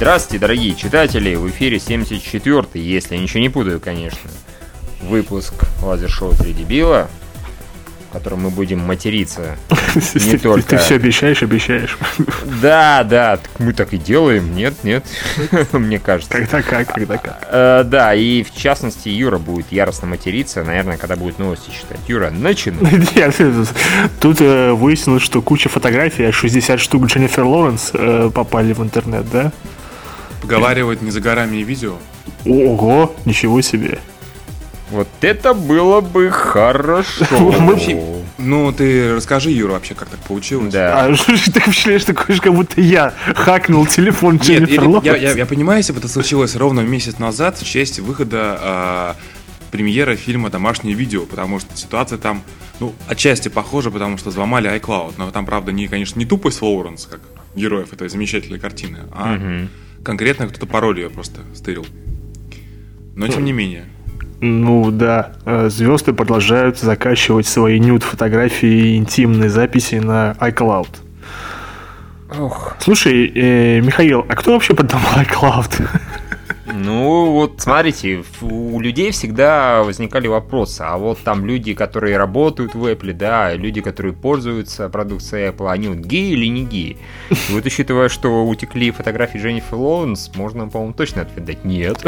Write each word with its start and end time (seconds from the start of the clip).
Здравствуйте, 0.00 0.40
дорогие 0.40 0.74
читатели! 0.76 1.34
В 1.34 1.46
эфире 1.50 1.76
74-й, 1.76 2.80
если 2.80 3.16
я 3.16 3.20
ничего 3.20 3.40
не 3.40 3.50
путаю, 3.50 3.80
конечно, 3.80 4.30
выпуск 5.02 5.52
лазер-шоу 5.82 6.32
«Три 6.36 6.54
дебила», 6.54 7.10
в 8.08 8.14
котором 8.14 8.44
мы 8.44 8.48
будем 8.48 8.78
материться 8.78 9.58
не 10.14 10.38
только... 10.38 10.70
Ты 10.70 10.78
все 10.78 10.94
обещаешь, 10.94 11.42
обещаешь. 11.42 11.98
Да, 12.62 13.04
да, 13.04 13.40
мы 13.58 13.74
так 13.74 13.92
и 13.92 13.98
делаем. 13.98 14.54
Нет, 14.54 14.72
нет, 14.84 15.04
мне 15.72 15.98
кажется. 15.98 16.32
Когда 16.32 16.62
как, 16.62 16.94
когда 16.94 17.18
как. 17.18 17.46
Э, 17.50 17.84
Да, 17.84 18.14
и 18.14 18.42
в 18.42 18.56
частности 18.56 19.10
Юра 19.10 19.36
будет 19.36 19.70
яростно 19.70 20.06
материться, 20.06 20.64
наверное, 20.64 20.96
когда 20.96 21.16
будет 21.16 21.38
новости 21.38 21.68
читать. 21.78 22.00
Юра, 22.08 22.30
начинай. 22.30 22.90
Нет, 23.14 23.36
Тут 24.18 24.40
э, 24.40 24.72
выяснилось, 24.72 25.22
что 25.22 25.42
куча 25.42 25.68
фотографий, 25.68 26.24
аж 26.24 26.34
60 26.36 26.80
штук 26.80 27.04
Дженнифер 27.04 27.44
Лоуренс 27.44 27.90
э, 27.92 28.30
попали 28.32 28.72
в 28.72 28.82
интернет, 28.82 29.30
да? 29.30 29.52
Поговаривать 30.40 31.02
не 31.02 31.10
за 31.10 31.20
горами 31.20 31.58
и 31.58 31.62
видео. 31.64 31.94
Ого, 32.46 33.14
ничего 33.24 33.60
себе. 33.60 33.98
Вот 34.90 35.08
это 35.20 35.54
было 35.54 36.00
бы 36.00 36.30
хорошо. 36.30 37.26
Ну, 38.42 38.72
ты 38.72 39.16
расскажи, 39.16 39.50
Юра, 39.50 39.72
вообще, 39.72 39.94
как 39.94 40.08
так 40.08 40.18
получилось. 40.20 40.72
Да. 40.72 41.04
А 41.04 41.14
ты 41.14 41.60
впечатляешь, 41.60 42.04
такое, 42.04 42.38
как 42.38 42.54
будто 42.54 42.80
я 42.80 43.12
хакнул 43.34 43.86
телефон 43.86 44.34
Нет, 44.36 44.44
Дженнифер 44.44 44.76
я, 44.76 44.82
я- 44.82 44.88
Лоуренс? 44.88 45.22
я- 45.22 45.32
я 45.32 45.44
понимаю, 45.46 45.80
если 45.80 45.92
бы 45.92 45.98
это 45.98 46.08
случилось 46.08 46.56
ровно 46.56 46.80
месяц 46.80 47.18
назад, 47.18 47.58
в 47.58 47.64
честь 47.66 47.98
выхода 47.98 48.58
а, 48.58 49.16
премьеры 49.70 50.16
фильма 50.16 50.48
«Домашнее 50.48 50.94
видео», 50.94 51.26
потому 51.26 51.60
что 51.60 51.76
ситуация 51.76 52.16
там, 52.16 52.42
ну, 52.80 52.94
отчасти 53.08 53.48
похожа, 53.48 53.90
потому 53.90 54.16
что 54.16 54.30
взломали 54.30 54.74
iCloud, 54.74 55.14
но 55.18 55.30
там, 55.30 55.44
правда, 55.44 55.70
не, 55.70 55.86
конечно, 55.86 56.18
не 56.18 56.24
тупость 56.24 56.62
Лоуренс, 56.62 57.04
как 57.04 57.20
героев 57.54 57.92
этой 57.92 58.08
замечательной 58.08 58.58
картины, 58.58 59.00
а 59.12 59.38
конкретно 60.04 60.48
кто-то 60.48 60.66
пароль 60.66 61.00
ее 61.00 61.10
просто 61.10 61.40
стырил. 61.54 61.86
Но, 63.14 63.28
тем 63.28 63.44
не 63.44 63.52
менее. 63.52 63.84
Ну 64.40 64.90
да, 64.90 65.32
э, 65.44 65.68
звезды 65.68 66.14
продолжают 66.14 66.78
закачивать 66.78 67.46
свои 67.46 67.78
нюд-фотографии 67.78 68.94
и 68.94 68.96
интимные 68.96 69.50
записи 69.50 69.96
на 69.96 70.34
iCloud. 70.40 70.88
Ох. 72.38 72.76
Слушай, 72.78 73.30
э, 73.34 73.80
Михаил, 73.80 74.24
а 74.28 74.34
кто 74.36 74.52
вообще 74.52 74.74
придумал 74.74 75.04
iCloud? 75.16 75.88
Ну, 76.82 77.32
вот 77.32 77.60
смотрите, 77.60 78.24
у 78.40 78.80
людей 78.80 79.10
всегда 79.10 79.82
возникали 79.82 80.28
вопросы, 80.28 80.80
а 80.82 80.96
вот 80.96 81.18
там 81.22 81.44
люди, 81.44 81.74
которые 81.74 82.16
работают 82.16 82.74
в 82.74 82.86
Apple, 82.86 83.12
да, 83.12 83.52
люди, 83.54 83.82
которые 83.82 84.14
пользуются 84.14 84.88
продукцией 84.88 85.50
Apple, 85.50 85.70
они 85.70 85.88
вот 85.88 85.98
геи 85.98 86.32
или 86.32 86.46
не 86.46 86.64
геи? 86.64 86.96
И 87.30 87.36
вот 87.52 87.66
учитывая, 87.66 88.08
что 88.08 88.46
утекли 88.46 88.90
фотографии 88.92 89.38
Дженнифер 89.38 89.74
Лоуренс, 89.76 90.30
можно, 90.36 90.68
по-моему, 90.68 90.94
точно 90.94 91.22
ответ 91.22 91.44
дать 91.44 91.64
нет. 91.64 92.02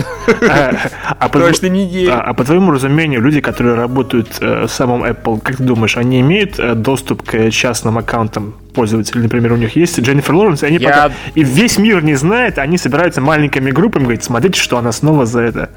А, 0.49 0.73
а 1.19 1.29
по- 1.29 1.39
Точно 1.41 1.67
не 1.67 1.87
гей. 1.87 2.09
а- 2.09 2.21
а 2.23 2.35
по 2.35 2.45
твоему 2.45 2.71
разумению, 2.73 3.21
люди, 3.21 3.41
которые 3.41 3.75
работают 3.75 4.39
э, 4.41 4.63
в 4.67 4.71
самом 4.71 5.05
Apple, 5.05 5.41
как 5.43 5.57
ты 5.57 5.65
думаешь, 5.65 5.97
они 5.99 6.21
имеют 6.21 6.59
э, 6.59 6.75
доступ 6.75 7.23
к 7.23 7.51
частным 7.51 7.99
аккаунтам 7.99 8.55
пользователей? 8.73 9.23
Например, 9.23 9.53
у 9.53 9.57
них 9.57 9.77
есть 9.77 9.99
Дженнифер 10.01 10.35
Лоуренс, 10.35 10.63
и 10.63 10.67
они 10.67 10.79
Я- 10.79 10.89
пока- 10.89 11.13
и 11.35 11.43
весь 11.45 11.79
мир 11.79 12.03
не 12.03 12.15
знает, 12.15 12.59
они 12.59 12.79
собираются 12.79 13.21
маленькими 13.21 13.71
группами, 13.71 14.05
говорят, 14.05 14.25
смотрите, 14.25 14.61
что 14.61 14.79
она 14.79 14.93
снова 14.93 15.27
за 15.27 15.41
это. 15.43 15.71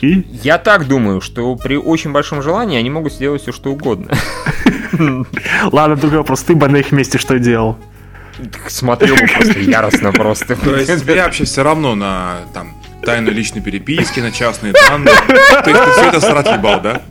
И 0.00 0.24
Я 0.42 0.56
так 0.58 0.88
думаю, 0.88 1.20
что 1.20 1.54
при 1.56 1.76
очень 1.76 2.12
большом 2.12 2.42
желании 2.42 2.78
они 2.78 2.88
могут 2.90 3.12
сделать 3.12 3.42
все, 3.42 3.52
что 3.52 3.70
угодно. 3.70 4.12
ладно, 5.72 5.96
другой 5.96 6.18
вопрос, 6.18 6.42
ты 6.42 6.54
бы 6.54 6.68
на 6.68 6.78
их 6.78 6.92
месте 6.92 7.18
что 7.18 7.38
делал? 7.38 7.76
Смотрел 8.68 9.16
бы 9.16 9.26
просто 9.26 9.58
яростно 9.60 10.12
просто. 10.12 10.56
То 10.56 10.74
есть 10.76 11.00
тебе 11.02 11.22
вообще 11.22 11.44
все 11.44 11.62
равно 11.62 11.94
на 11.94 12.36
там 12.54 12.74
тайну 13.04 13.30
личной 13.30 13.60
переписки, 13.60 14.20
на 14.20 14.30
частные 14.32 14.72
данные. 14.72 15.14
То 15.26 15.70
есть 15.70 15.84
ты 15.84 15.90
все 15.92 16.08
это 16.08 16.20
срать 16.20 16.46
ебал, 16.46 16.80
да? 16.80 17.02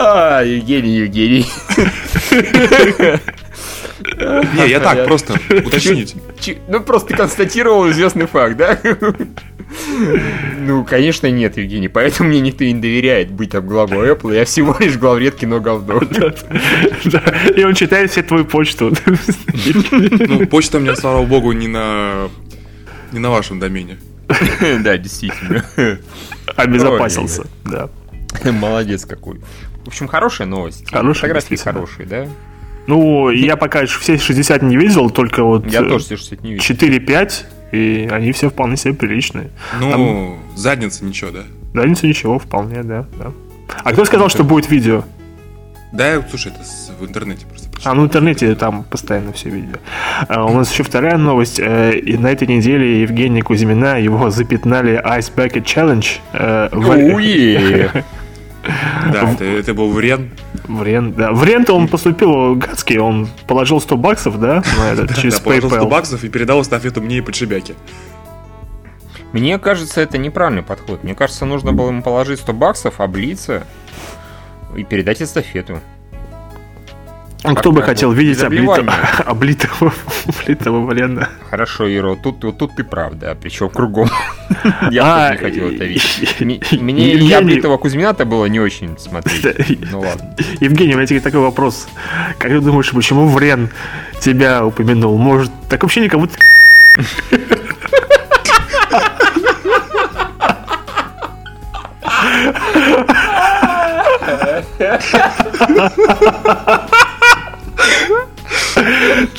А, 0.00 0.42
Евгений, 0.42 0.96
Евгений. 0.96 1.46
Не, 4.56 4.68
я 4.68 4.80
так, 4.80 5.06
просто 5.06 5.34
уточнить. 5.64 6.16
Ну, 6.68 6.80
просто 6.80 7.16
констатировал 7.16 7.90
известный 7.90 8.26
факт, 8.26 8.56
да? 8.56 8.78
Ну, 10.60 10.84
конечно, 10.84 11.30
нет, 11.30 11.56
Евгений, 11.56 11.88
поэтому 11.88 12.28
мне 12.28 12.40
никто 12.40 12.64
не 12.64 12.74
доверяет 12.74 13.30
быть 13.30 13.50
там 13.50 13.66
главой 13.66 14.10
Apple, 14.10 14.34
я 14.34 14.44
всего 14.44 14.76
лишь 14.78 14.96
главред 14.96 15.34
кино 15.36 15.58
говно. 15.60 16.00
И 17.56 17.64
он 17.64 17.74
читает 17.74 18.10
все 18.10 18.22
твою 18.22 18.44
почту. 18.44 18.92
Ну, 20.28 20.46
почта 20.46 20.78
у 20.78 20.80
меня, 20.80 20.94
слава 20.96 21.24
богу, 21.24 21.52
не 21.52 21.66
на 21.66 22.28
не 23.14 23.20
на 23.20 23.30
вашем 23.30 23.58
домене. 23.58 23.98
Да, 24.80 24.96
действительно. 24.96 25.64
Обезопасился. 26.56 27.46
Да. 27.64 27.88
Молодец 28.52 29.04
какой. 29.04 29.40
В 29.84 29.88
общем, 29.88 30.08
хорошая 30.08 30.46
новость. 30.46 30.90
Хорошая, 30.90 31.32
Фотографии 31.32 31.56
хорошие, 31.56 32.06
да? 32.06 32.26
Ну, 32.86 33.30
я 33.30 33.56
пока 33.56 33.86
все 33.86 34.18
60 34.18 34.62
не 34.62 34.76
видел, 34.76 35.10
только 35.10 35.42
вот 35.42 35.66
Я 35.70 35.80
э, 35.80 35.88
тоже 35.88 36.04
все, 36.04 36.16
что 36.16 36.36
не 36.36 36.54
видел. 36.54 36.64
4-5, 36.64 37.32
и 37.72 38.08
они 38.10 38.32
все 38.32 38.50
вполне 38.50 38.76
себе 38.76 38.94
приличные. 38.94 39.50
Ну, 39.80 40.36
задница 40.54 41.04
ничего, 41.04 41.30
да? 41.30 41.44
Разница 41.72 42.06
ничего, 42.06 42.38
вполне, 42.38 42.82
да. 42.82 43.06
да. 43.18 43.32
А 43.82 43.92
кто 43.92 44.04
сказал, 44.04 44.28
что 44.28 44.44
будет 44.44 44.70
видео? 44.70 45.04
Да, 45.92 46.22
слушай, 46.28 46.52
это 46.52 46.60
в 46.98 47.06
интернете 47.08 47.46
просто 47.46 47.70
прочитал. 47.70 47.92
А, 47.92 47.94
ну 47.94 48.02
в 48.02 48.06
интернете 48.06 48.54
там 48.56 48.82
постоянно 48.82 49.32
все 49.32 49.48
видео. 49.48 49.76
А, 50.28 50.44
у 50.44 50.52
нас 50.52 50.72
еще 50.72 50.82
вторая 50.82 51.16
новость. 51.16 51.60
э, 51.60 51.96
и 51.98 52.16
на 52.16 52.26
этой 52.32 52.48
неделе 52.48 53.02
Евгения 53.02 53.42
Кузьмина, 53.42 54.00
его 54.00 54.28
запятнали 54.30 55.00
Ice 55.18 55.32
Bucket 55.34 55.64
Challenge. 55.64 56.06
э, 56.32 56.68
в- 56.72 58.02
Да, 59.12 59.30
это, 59.32 59.44
это 59.44 59.74
был 59.74 59.90
Врен. 59.90 60.30
В 60.66 60.82
Рен, 60.82 61.12
да. 61.12 61.32
В 61.32 61.44
Рен-то 61.44 61.74
он 61.74 61.88
поступил 61.88 62.54
гадский, 62.56 62.98
он 62.98 63.28
положил 63.46 63.80
100 63.80 63.96
баксов, 63.96 64.40
да, 64.40 64.62
на 64.78 64.92
этот, 64.92 65.16
через 65.16 65.34
Да, 65.34 65.44
положил 65.44 65.70
100 65.70 65.78
PayPal. 65.78 65.88
баксов 65.88 66.24
и 66.24 66.28
передал 66.28 66.62
эстафету 66.62 67.02
мне 67.02 67.18
и 67.18 67.20
подшибяке. 67.20 67.74
Мне 69.32 69.58
кажется, 69.58 70.00
это 70.00 70.16
неправильный 70.16 70.62
подход. 70.62 71.02
Мне 71.02 71.14
кажется, 71.14 71.44
нужно 71.44 71.72
было 71.72 71.88
ему 71.88 72.02
положить 72.02 72.40
100 72.40 72.52
баксов, 72.52 73.00
облиться 73.00 73.64
и 74.76 74.84
передать 74.84 75.20
эстафету. 75.20 75.80
А 77.44 77.54
Кто 77.54 77.72
бы 77.72 77.82
хотел 77.82 78.10
видеть 78.12 78.42
облитого, 78.42 78.94
облитого, 79.26 79.92
облитого 80.26 80.86
Врена? 80.86 81.28
Хорошо, 81.50 81.86
Иро, 81.86 82.16
тут, 82.16 82.42
вот 82.42 82.56
тут 82.56 82.74
ты 82.74 82.84
прав, 82.84 83.14
да, 83.14 83.34
причем 83.34 83.68
кругом. 83.68 84.08
Я 84.90 85.26
А, 85.28 85.32
не 85.32 85.36
хотел 85.36 85.68
это 85.68 85.84
видеть. 85.84 86.40
Мне 86.40 87.12
и 87.12 87.16
Евгений- 87.16 87.32
облитого 87.34 87.76
Кузьмина-то 87.76 88.24
было 88.24 88.46
не 88.46 88.60
очень 88.60 88.98
смотреть. 88.98 89.78
Ну 89.92 90.00
ладно. 90.00 90.34
Евгений, 90.60 90.94
у 90.94 90.96
меня 90.96 91.06
тебе 91.06 91.20
такой 91.20 91.40
вопрос. 91.40 91.86
Как 92.38 92.50
ты 92.50 92.60
думаешь, 92.60 92.90
почему 92.90 93.28
Врен 93.28 93.68
тебя 94.20 94.64
упомянул? 94.64 95.18
Может, 95.18 95.52
так 95.68 95.82
вообще 95.82 96.00
никому... 96.00 96.26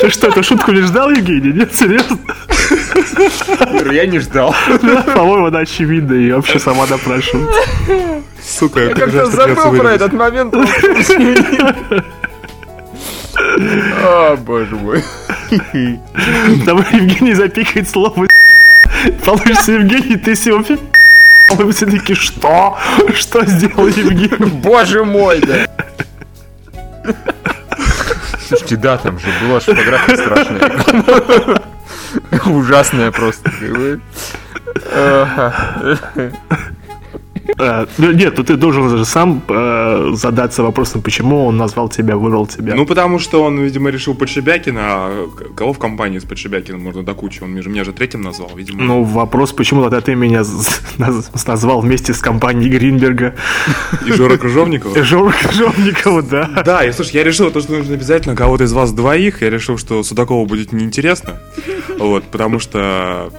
Ты 0.05 0.11
что, 0.11 0.27
эту 0.27 0.43
шутку 0.43 0.71
не 0.71 0.81
ждал, 0.81 1.09
Евгений? 1.09 1.51
Нет, 1.51 1.75
серьезно? 1.75 2.19
Я 3.91 4.05
не 4.05 4.19
ждал. 4.19 4.53
По-моему, 5.15 5.47
она 5.47 5.59
очевидна 5.59 6.13
и 6.13 6.31
вообще 6.31 6.59
сама 6.59 6.85
напрашивает. 6.85 7.49
Сука, 8.39 8.81
Я 8.81 8.93
как-то 8.93 9.25
забыл 9.25 9.75
про 9.75 9.93
этот 9.93 10.13
момент. 10.13 10.53
О, 14.03 14.35
боже 14.35 14.75
мой. 14.75 15.03
Там 15.49 16.85
Евгений 16.91 17.33
запикает 17.33 17.89
слово 17.89 18.27
Получится 19.25 19.71
Евгений, 19.71 20.17
ты 20.17 20.35
сегодня 20.35 20.77
мы 21.57 21.71
все 21.71 21.87
таки 21.87 22.13
что? 22.13 22.77
Что 23.15 23.43
сделал 23.45 23.87
Евгений? 23.87 24.51
Боже 24.61 25.03
мой, 25.03 25.39
да. 25.39 25.67
Слушайте, 28.47 28.75
да, 28.75 28.97
там 28.97 29.19
же 29.19 29.27
была 29.41 29.59
же 29.59 29.73
фотография 29.73 30.17
страшная. 30.17 30.71
Ужасная 32.45 33.11
просто. 33.11 33.51
Нет, 37.97 38.33
ну 38.37 38.43
ты 38.43 38.55
должен 38.55 38.89
же 38.89 39.05
сам 39.05 39.41
э, 39.47 40.11
задаться 40.13 40.63
вопросом, 40.63 41.01
почему 41.01 41.45
он 41.45 41.57
назвал 41.57 41.89
тебя, 41.89 42.17
выбрал 42.17 42.47
тебя. 42.47 42.75
Ну, 42.75 42.85
потому 42.85 43.19
что 43.19 43.43
он, 43.43 43.59
видимо, 43.59 43.89
решил 43.89 44.15
Подшибякина, 44.15 44.81
а 44.81 45.27
кого 45.55 45.73
в 45.73 45.79
компании 45.79 46.19
с 46.19 46.23
Подшибякиным 46.23 46.81
можно 46.81 47.03
до 47.03 47.13
кучи? 47.13 47.43
Он 47.43 47.51
меня 47.51 47.83
же 47.83 47.93
третьим 47.93 48.21
назвал, 48.21 48.51
видимо. 48.55 48.83
Ну, 48.83 49.03
вопрос, 49.03 49.53
почему 49.53 49.83
тогда 49.83 50.01
ты 50.01 50.15
меня 50.15 50.43
назвал 51.45 51.81
вместе 51.81 52.13
с 52.13 52.19
компанией 52.19 52.69
Гринберга. 52.69 53.35
И 54.05 54.11
Жора 54.11 54.37
Крыжовникова. 54.37 54.95
Жора 55.03 55.33
Крыжовникова, 55.41 56.21
да. 56.23 56.63
Да, 56.65 56.83
я 56.83 56.93
слушай, 56.93 57.15
я 57.15 57.23
решил, 57.23 57.51
то, 57.51 57.61
что 57.61 57.73
нужно 57.73 57.93
обязательно 57.93 58.35
кого-то 58.35 58.63
из 58.63 58.73
вас 58.73 58.91
двоих. 58.91 59.41
Я 59.41 59.49
решил, 59.49 59.77
что 59.77 60.03
Судакову 60.03 60.45
будет 60.45 60.71
неинтересно. 60.71 61.39
Вот, 61.97 62.23
потому 62.25 62.59
что. 62.59 63.31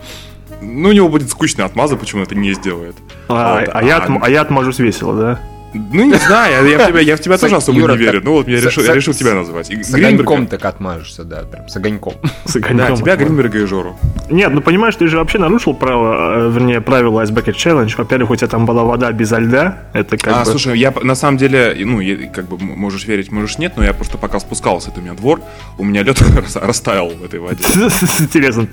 Ну, 0.67 0.89
у 0.89 0.93
него 0.93 1.09
будет 1.09 1.31
скучно 1.31 1.65
отмаза, 1.65 1.97
почему 1.97 2.23
это 2.23 2.35
не 2.35 2.53
сделает. 2.53 2.97
А, 3.29 3.61
Вот, 3.61 3.71
а 3.73 3.83
я, 3.85 3.99
отм- 3.99 4.19
а 4.21 4.29
я 4.31 4.41
отмажусь 4.43 4.79
весело, 4.79 5.15
да? 5.15 5.41
Ну, 5.75 6.05
не 6.05 6.15
знаю, 6.15 6.67
я, 6.67 6.71
я 6.71 6.79
в 6.79 6.89
тебя, 6.89 7.01
я 7.01 7.17
в 7.17 7.21
тебя 7.21 7.37
тоже 7.39 7.57
особо 7.57 7.79
Юра, 7.79 7.93
не 7.93 7.99
верю. 7.99 8.21
Ну, 8.25 8.33
вот 8.33 8.49
я 8.49 8.59
с- 8.59 8.65
решил, 8.65 8.83
с- 8.83 8.87
я 8.87 8.95
решил 8.95 9.13
тебя 9.13 9.35
назвать. 9.35 9.69
И 9.71 9.83
С 9.83 9.93
Гринберга- 9.93 10.07
огоньком 10.23 10.47
так 10.47 10.65
отмажешься, 10.65 11.25
да, 11.25 11.43
прям 11.43 11.69
с 11.69 11.77
огоньком. 11.77 12.15
С 12.47 12.55
Да, 12.55 12.59
огоньком 12.61 12.97
тебя, 12.97 13.13
отмажусь. 13.13 13.19
Гринберга 13.19 13.59
и 13.59 13.65
Жору. 13.67 13.97
Нет, 14.31 14.53
ну 14.53 14.61
понимаешь, 14.63 14.97
ты 14.97 15.07
же 15.09 15.19
вообще 15.19 15.39
нарушил 15.39 15.75
право, 15.75 16.47
э, 16.49 16.51
вернее, 16.51 16.81
правила 16.81 17.21
Ice 17.23 17.31
Bucket 17.33 17.55
Challenge. 17.57 17.93
Во-первых, 17.99 18.31
у 18.31 18.37
тебя 18.37 18.49
там 18.49 18.65
была 18.65 18.85
вода 18.85 19.13
без 19.13 19.31
льда. 19.33 19.83
Это 19.93 20.17
как 20.17 20.35
а, 20.35 20.39
бы... 20.45 20.51
слушай, 20.51 20.79
я 20.79 20.95
на 21.03 21.15
самом 21.15 21.37
деле, 21.37 21.77
ну, 21.85 22.01
я- 22.01 22.29
как 22.29 22.47
бы 22.49 22.59
можешь 22.59 23.05
верить, 23.07 23.31
можешь 23.31 23.59
нет, 23.59 23.75
но 23.77 23.85
я 23.85 23.93
просто 23.93 24.17
пока 24.19 24.41
спускался, 24.41 24.91
это 24.91 25.01
у 25.01 25.03
меня 25.03 25.13
двор, 25.15 25.41
у 25.79 25.85
меня 25.85 26.03
лед 26.03 26.23
растаял 26.55 27.11
в 27.11 27.23
этой 27.23 27.41
воде. 27.41 27.63
Интересно. 28.21 28.67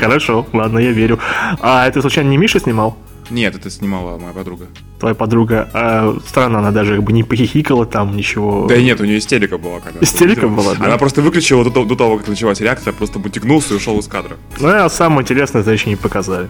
Хорошо, 0.00 0.46
ладно, 0.52 0.78
я 0.78 0.92
верю. 0.92 1.18
А 1.60 1.86
это 1.86 2.00
случайно 2.00 2.28
не 2.30 2.36
Миша 2.38 2.60
снимал? 2.60 2.96
Нет, 3.30 3.54
это 3.54 3.70
снимала 3.70 4.18
моя 4.18 4.32
подруга. 4.32 4.66
Твоя 5.00 5.14
подруга. 5.14 5.68
А, 5.72 6.16
странно, 6.26 6.58
она 6.58 6.70
даже 6.70 6.96
как 6.96 7.04
бы 7.04 7.12
не 7.12 7.22
похихикала 7.24 7.86
там, 7.86 8.16
ничего. 8.16 8.66
Да 8.66 8.76
и 8.76 8.84
нет, 8.84 9.00
у 9.00 9.04
нее 9.04 9.18
истерика 9.18 9.58
была. 9.58 9.80
Когда 9.80 10.00
Истерика 10.00 10.48
была, 10.48 10.74
да? 10.74 10.84
Она 10.86 10.98
просто 10.98 11.22
выключила 11.22 11.64
до, 11.64 11.70
того- 11.70 11.86
до 11.86 11.96
того, 11.96 12.18
как 12.18 12.28
началась 12.28 12.60
реакция, 12.60 12.92
просто 12.92 13.18
мутигнулся 13.18 13.74
и 13.74 13.76
ушел 13.76 13.98
из 13.98 14.06
кадра. 14.06 14.36
Ну, 14.60 14.68
а 14.68 14.88
самое 14.90 15.22
интересное, 15.22 15.62
это 15.62 15.70
еще 15.70 15.88
не 15.88 15.96
показали. 15.96 16.48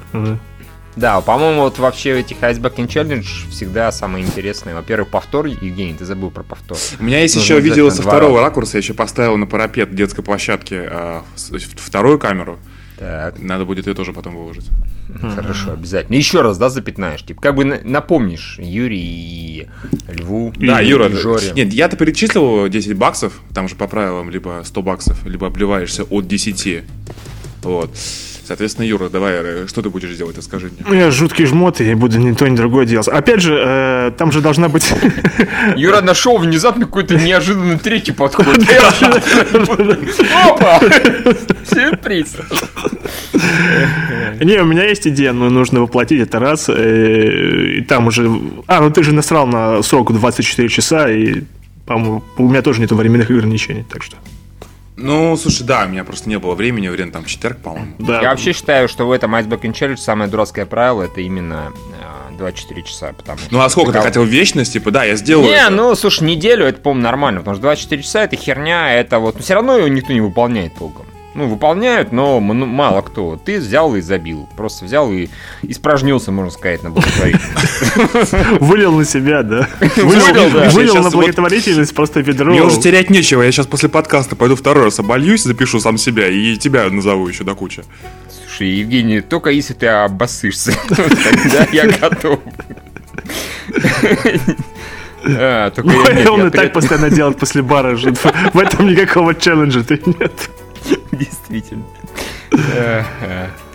Да, 0.95 1.23
по-моему, 1.23 1.63
вот 1.63 1.79
вообще 1.79 2.13
в 2.15 2.19
этих 2.19 2.37
Icebacking 2.41 2.87
Challenge 2.87 3.25
всегда 3.51 3.91
самое 3.93 4.27
интересное. 4.27 4.75
Во-первых, 4.75 5.09
повтор. 5.09 5.47
Евгений, 5.47 5.95
ты 5.95 6.05
забыл 6.05 6.31
про 6.31 6.43
повтор. 6.43 6.77
У 7.01 7.05
меня 7.05 7.21
есть 7.23 7.35
Нужно 7.37 7.55
еще 7.55 7.61
видео 7.63 7.85
обязательно 7.87 8.03
со 8.03 8.03
второго 8.03 8.33
раза. 8.41 8.43
ракурса, 8.49 8.77
я 8.77 8.79
еще 8.81 8.93
поставил 8.93 9.39
на 9.39 9.47
парапет 9.47 9.95
детской 9.95 10.23
площадки 10.23 10.83
с- 11.35 11.51
вторую 11.77 12.19
камеру. 12.19 12.59
Так, 12.99 13.39
Надо 13.41 13.65
будет 13.65 13.87
ее 13.87 13.95
тоже 13.95 14.13
потом 14.13 14.37
выложить. 14.37 14.71
хорошо, 15.21 15.73
обязательно. 15.73 16.15
Еще 16.17 16.41
раз, 16.43 16.59
да, 16.59 16.69
запятнаешь? 16.71 17.23
Типа, 17.23 17.41
как 17.43 17.55
бы 17.57 17.65
на- 17.65 17.81
напомнишь 17.83 18.59
Юрий 18.61 19.01
и 19.01 19.67
Льву. 20.09 20.53
Да, 20.57 20.81
и- 20.81 20.89
Юра, 20.89 21.09
и 21.09 21.13
Жоре. 21.15 21.53
нет, 21.55 21.73
я-то 21.73 21.97
перечислил 21.97 22.69
10 22.69 22.97
баксов, 22.97 23.41
там 23.55 23.69
же 23.69 23.75
по 23.75 23.89
правилам 23.89 24.31
либо 24.31 24.63
100 24.65 24.83
баксов, 24.83 25.27
либо 25.27 25.47
обливаешься 25.49 26.05
от 26.05 26.27
10. 26.29 26.85
Вот. 27.63 27.91
Соответственно, 28.47 28.85
Юра, 28.87 29.09
давай, 29.09 29.35
э, 29.35 29.67
что 29.69 29.83
ты 29.83 29.89
будешь 29.91 30.17
делать, 30.17 30.37
расскажи 30.37 30.67
мне. 30.67 30.85
Ну, 30.87 30.95
Я 30.95 31.11
жуткий 31.11 31.47
жмот, 31.47 31.81
и 31.81 31.95
буду 31.95 32.19
ни 32.19 32.33
то, 32.35 32.49
ни 32.49 32.57
другое 32.57 32.87
делать. 32.87 33.07
Опять 33.09 33.41
же, 33.41 33.55
э, 33.57 34.11
там 34.19 34.33
же 34.33 34.41
должна 34.41 34.69
быть... 34.69 34.93
Юра 35.77 36.01
нашел 36.01 36.39
внезапно 36.39 36.87
какой-то 36.87 37.15
неожиданный 37.17 37.79
третий 37.79 38.13
подход. 38.13 38.47
Опа! 40.45 40.81
Сюрприз. 41.73 42.37
Не, 44.41 44.61
у 44.61 44.65
меня 44.65 44.85
есть 44.89 45.07
идея, 45.07 45.33
но 45.33 45.49
нужно 45.51 45.81
воплотить 45.81 46.21
это 46.21 46.39
раз. 46.41 46.69
э, 46.69 47.77
И 47.79 47.81
там 47.83 48.09
уже... 48.09 48.29
А, 48.67 48.81
ну 48.81 48.91
ты 48.91 49.03
же 49.05 49.13
насрал 49.15 49.47
на 49.47 49.83
срок 49.83 50.13
24 50.13 50.69
часа, 50.69 51.09
и, 51.11 51.43
по-моему, 51.87 52.23
у 52.39 52.49
меня 52.49 52.63
тоже 52.63 52.81
нету 52.81 52.97
временных 52.97 53.31
ограничений, 53.31 53.85
так 53.89 54.03
что... 54.03 54.17
Ну, 54.97 55.37
слушай, 55.37 55.65
да, 55.65 55.85
у 55.85 55.89
меня 55.89 56.05
просто 56.05 56.29
не 56.29 56.39
было 56.39 56.55
времени, 56.55 56.89
время 56.89 57.13
там 57.13 57.25
четверг, 57.25 57.59
по-моему. 57.59 57.95
Да. 57.99 58.21
Я 58.21 58.31
вообще 58.31 58.53
считаю, 58.53 58.89
что 58.89 59.07
в 59.07 59.13
этом 59.13 59.35
Icebacking 59.35 59.73
Challenge 59.73 59.97
самое 59.97 60.31
дурацкое 60.31 60.67
правило 60.67 61.03
это 61.03 61.23
именно 61.23 61.73
э, 62.31 62.37
24 62.37 62.83
часа, 62.83 63.13
потому 63.17 63.39
что... 63.39 63.49
Ну, 63.51 63.61
а 63.61 63.69
сколько 63.71 63.89
ты 63.89 63.95
Когда- 63.95 64.09
хотел 64.09 64.25
вечность? 64.25 64.75
Типа, 64.75 64.91
да, 64.91 65.05
я 65.05 65.17
сделаю 65.17 65.49
Не, 65.49 65.63
это. 65.63 65.71
ну, 65.71 65.95
слушай, 65.95 66.25
неделю 66.25 66.67
это, 66.67 66.81
по-моему, 66.81 67.05
нормально, 67.05 67.41
потому 67.41 67.57
что 67.57 67.63
24 67.63 68.03
часа 68.03 68.25
это 68.25 68.37
херня, 68.37 68.95
это 68.95 69.19
вот... 69.19 69.41
все 69.41 69.55
равно 69.55 69.77
его 69.79 69.89
никто 69.89 70.13
не 70.13 70.21
выполняет 70.21 70.75
толком. 70.75 71.07
Ну, 71.35 71.47
выполняют, 71.49 72.13
но 72.13 72.37
м- 72.39 72.69
мало 72.69 73.01
кто. 73.01 73.37
Ты 73.43 73.59
взял 73.59 73.95
и 73.97 74.03
забил. 74.03 74.49
Просто 74.57 74.85
взял 74.85 75.11
и 75.11 75.29
испражнился, 75.63 76.31
можно 76.31 76.51
сказать, 76.51 76.83
на 76.83 76.91
благотворительность. 76.91 78.33
Вылил 78.61 78.93
на 78.93 79.05
себя, 79.07 79.43
да? 79.43 79.67
Вылил, 79.97 80.51
да. 80.53 80.69
Вылил 80.71 80.93
Сейчас 80.93 81.05
на 81.05 81.11
благотворительность 81.11 81.95
просто 81.95 82.21
ведро. 82.21 82.51
Мне 82.53 82.63
уже 82.63 82.81
терять 82.81 83.09
нечего, 83.09 83.41
я 83.43 83.51
сейчас 83.51 83.67
после 83.67 83.89
подкаста 83.89 84.37
пойду 84.37 84.57
второй 84.57 84.85
раз 84.85 84.99
обольюсь, 84.99 85.43
запишу 85.45 85.81
сам 85.81 85.97
себя 85.97 86.29
и 86.29 86.57
тебя 86.57 86.89
назову 86.91 87.27
еще 87.29 87.45
до 87.45 87.55
кучи. 87.55 87.83
Слушай, 88.47 88.69
Евгений, 88.69 89.23
только 89.23 89.49
если 89.51 89.73
ты 89.73 89.87
обоссышься, 89.87 90.75
тогда 90.89 91.67
я 91.73 91.87
готов. 91.87 92.41
А, 95.25 95.71
только 95.71 95.91
я- 95.91 96.13
нет, 96.15 96.29
Он 96.29 96.41
я 96.41 96.47
и 96.49 96.51
при 96.51 96.59
так 96.59 96.73
постоянно 96.73 97.09
делает 97.11 97.39
после 97.39 97.63
бара. 97.63 97.97
В 97.97 98.59
этом 98.59 98.89
никакого 98.89 99.35
челленджа 99.35 99.83
ты 99.85 100.01
нет. 100.05 100.51
Действительно. 101.13 101.85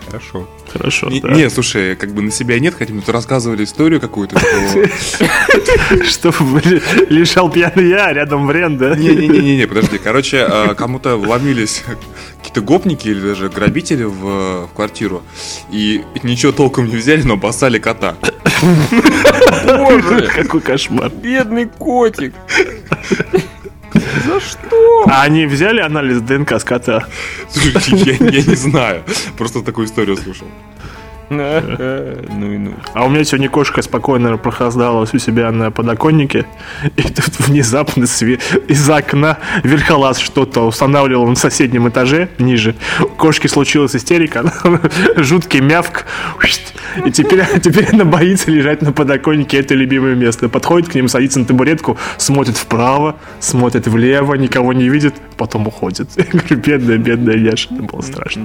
Хорошо. 0.06 0.48
Хорошо, 0.72 1.08
Не, 1.10 1.20
да. 1.20 1.30
не, 1.30 1.50
слушай, 1.50 1.94
как 1.96 2.12
бы 2.14 2.22
на 2.22 2.30
себя 2.30 2.58
нет, 2.58 2.74
хотя 2.78 2.94
мы 2.94 3.00
тут 3.00 3.10
рассказывали 3.10 3.64
историю 3.64 4.00
какую-то, 4.00 4.38
что... 6.08 6.30
Лежал 7.10 7.50
пьяный 7.50 7.88
я, 7.90 8.06
а 8.06 8.12
рядом 8.12 8.46
Врен, 8.46 8.78
да? 8.78 8.94
Не-не-не, 8.96 9.66
подожди. 9.66 9.98
Короче, 9.98 10.46
э, 10.48 10.74
кому-то 10.74 11.16
вломились 11.16 11.82
какие-то 12.38 12.60
гопники 12.62 13.08
или 13.08 13.20
даже 13.20 13.48
грабители 13.50 14.04
в, 14.04 14.66
в 14.66 14.70
квартиру. 14.74 15.22
И 15.70 16.04
ничего 16.22 16.52
толком 16.52 16.88
не 16.88 16.96
взяли, 16.96 17.22
но 17.22 17.34
обоссали 17.34 17.78
кота. 17.78 18.16
Боже, 19.66 20.28
Какой 20.34 20.60
кошмар. 20.60 21.10
бедный 21.10 21.66
котик. 21.66 22.34
За 23.94 24.40
что? 24.40 25.04
А 25.06 25.22
они 25.22 25.46
взяли 25.46 25.80
анализ 25.80 26.20
ДНК 26.20 26.52
с 26.52 26.64
кота? 26.64 27.06
Я, 27.54 28.14
я 28.14 28.42
не 28.42 28.56
знаю. 28.56 29.02
Просто 29.36 29.62
такую 29.62 29.86
историю 29.86 30.16
слушал. 30.16 30.46
Ну 31.30 32.52
и 32.52 32.58
ну. 32.58 32.74
А 32.94 33.04
у 33.04 33.08
меня 33.08 33.24
сегодня 33.24 33.48
кошка 33.48 33.82
спокойно 33.82 34.36
прохлаждалась 34.38 35.12
у 35.14 35.18
себя 35.18 35.50
на 35.52 35.70
подоконнике, 35.70 36.46
и 36.96 37.02
тут 37.02 37.38
внезапно 37.40 38.04
из 38.04 38.90
окна 38.90 39.38
верхолаз 39.62 40.18
что-то 40.18 40.66
устанавливал 40.66 41.26
на 41.26 41.36
соседнем 41.36 41.88
этаже, 41.88 42.28
ниже. 42.38 42.74
У 43.00 43.06
кошки 43.06 43.46
случилась 43.46 43.94
истерика, 43.94 44.52
жуткий 45.16 45.60
мявк, 45.60 46.06
и 47.04 47.10
теперь, 47.10 47.44
теперь 47.62 47.88
она 47.92 48.04
боится 48.04 48.50
лежать 48.50 48.82
на 48.82 48.92
подоконнике, 48.92 49.58
это 49.58 49.74
любимое 49.74 50.14
место. 50.14 50.48
Подходит 50.48 50.88
к 50.90 50.94
ним, 50.94 51.08
садится 51.08 51.40
на 51.40 51.44
табуретку, 51.44 51.98
смотрит 52.16 52.56
вправо, 52.56 53.16
смотрит 53.40 53.86
влево, 53.86 54.34
никого 54.34 54.72
не 54.72 54.88
видит, 54.88 55.14
потом 55.36 55.66
уходит. 55.66 56.08
Я 56.16 56.24
говорю, 56.24 56.56
бедная, 56.56 56.98
бедная 56.98 57.36
Яша, 57.36 57.68
это 57.72 57.82
было 57.82 58.00
страшно. 58.00 58.44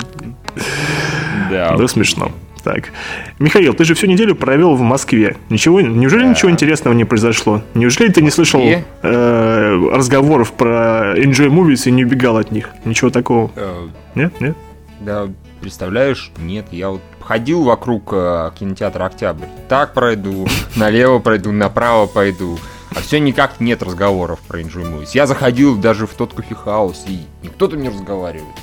Да. 1.49 1.75
Да, 1.75 1.87
смешно. 1.87 2.31
Так. 2.63 2.91
Михаил, 3.39 3.73
ты 3.73 3.83
же 3.83 3.93
всю 3.93 4.07
неделю 4.07 4.35
провел 4.35 4.75
в 4.75 4.81
Москве. 4.81 5.35
Ничего, 5.49 5.81
неужели 5.81 6.25
ничего 6.25 6.49
интересного 6.49 6.93
не 6.93 7.03
произошло? 7.03 7.61
Неужели 7.73 8.09
ты 8.09 8.21
не 8.21 8.31
слышал 8.31 8.61
э, 8.61 9.89
разговоров 9.91 10.53
про 10.53 11.13
Enjoy 11.17 11.49
Movies 11.49 11.87
и 11.87 11.91
не 11.91 12.05
убегал 12.05 12.37
от 12.37 12.51
них? 12.51 12.69
Ничего 12.85 13.09
такого? 13.09 13.51
Э, 13.55 13.87
Нет? 14.15 14.39
Нет? 14.39 14.55
Да, 15.01 15.27
представляешь, 15.59 16.31
нет, 16.37 16.67
я 16.71 16.89
вот 16.91 17.01
ходил 17.19 17.63
вокруг 17.63 18.09
э, 18.13 18.51
кинотеатра 18.57 19.05
Октябрь. 19.05 19.47
Так 19.67 19.93
пройду, 19.93 20.47
налево 20.77 21.19
пройду, 21.19 21.51
направо 21.51 22.07
пойду. 22.07 22.57
А 22.95 23.01
все 23.01 23.19
никак 23.19 23.59
нет 23.59 23.83
разговоров 23.83 24.39
про 24.47 24.61
Enjoy 24.61 24.83
Movies. 24.83 25.09
Я 25.13 25.27
заходил 25.27 25.75
даже 25.75 26.07
в 26.07 26.13
тот 26.13 26.33
кофехаус, 26.33 27.05
и 27.07 27.25
никто 27.41 27.67
там 27.67 27.81
не 27.81 27.89
разговаривает. 27.89 28.55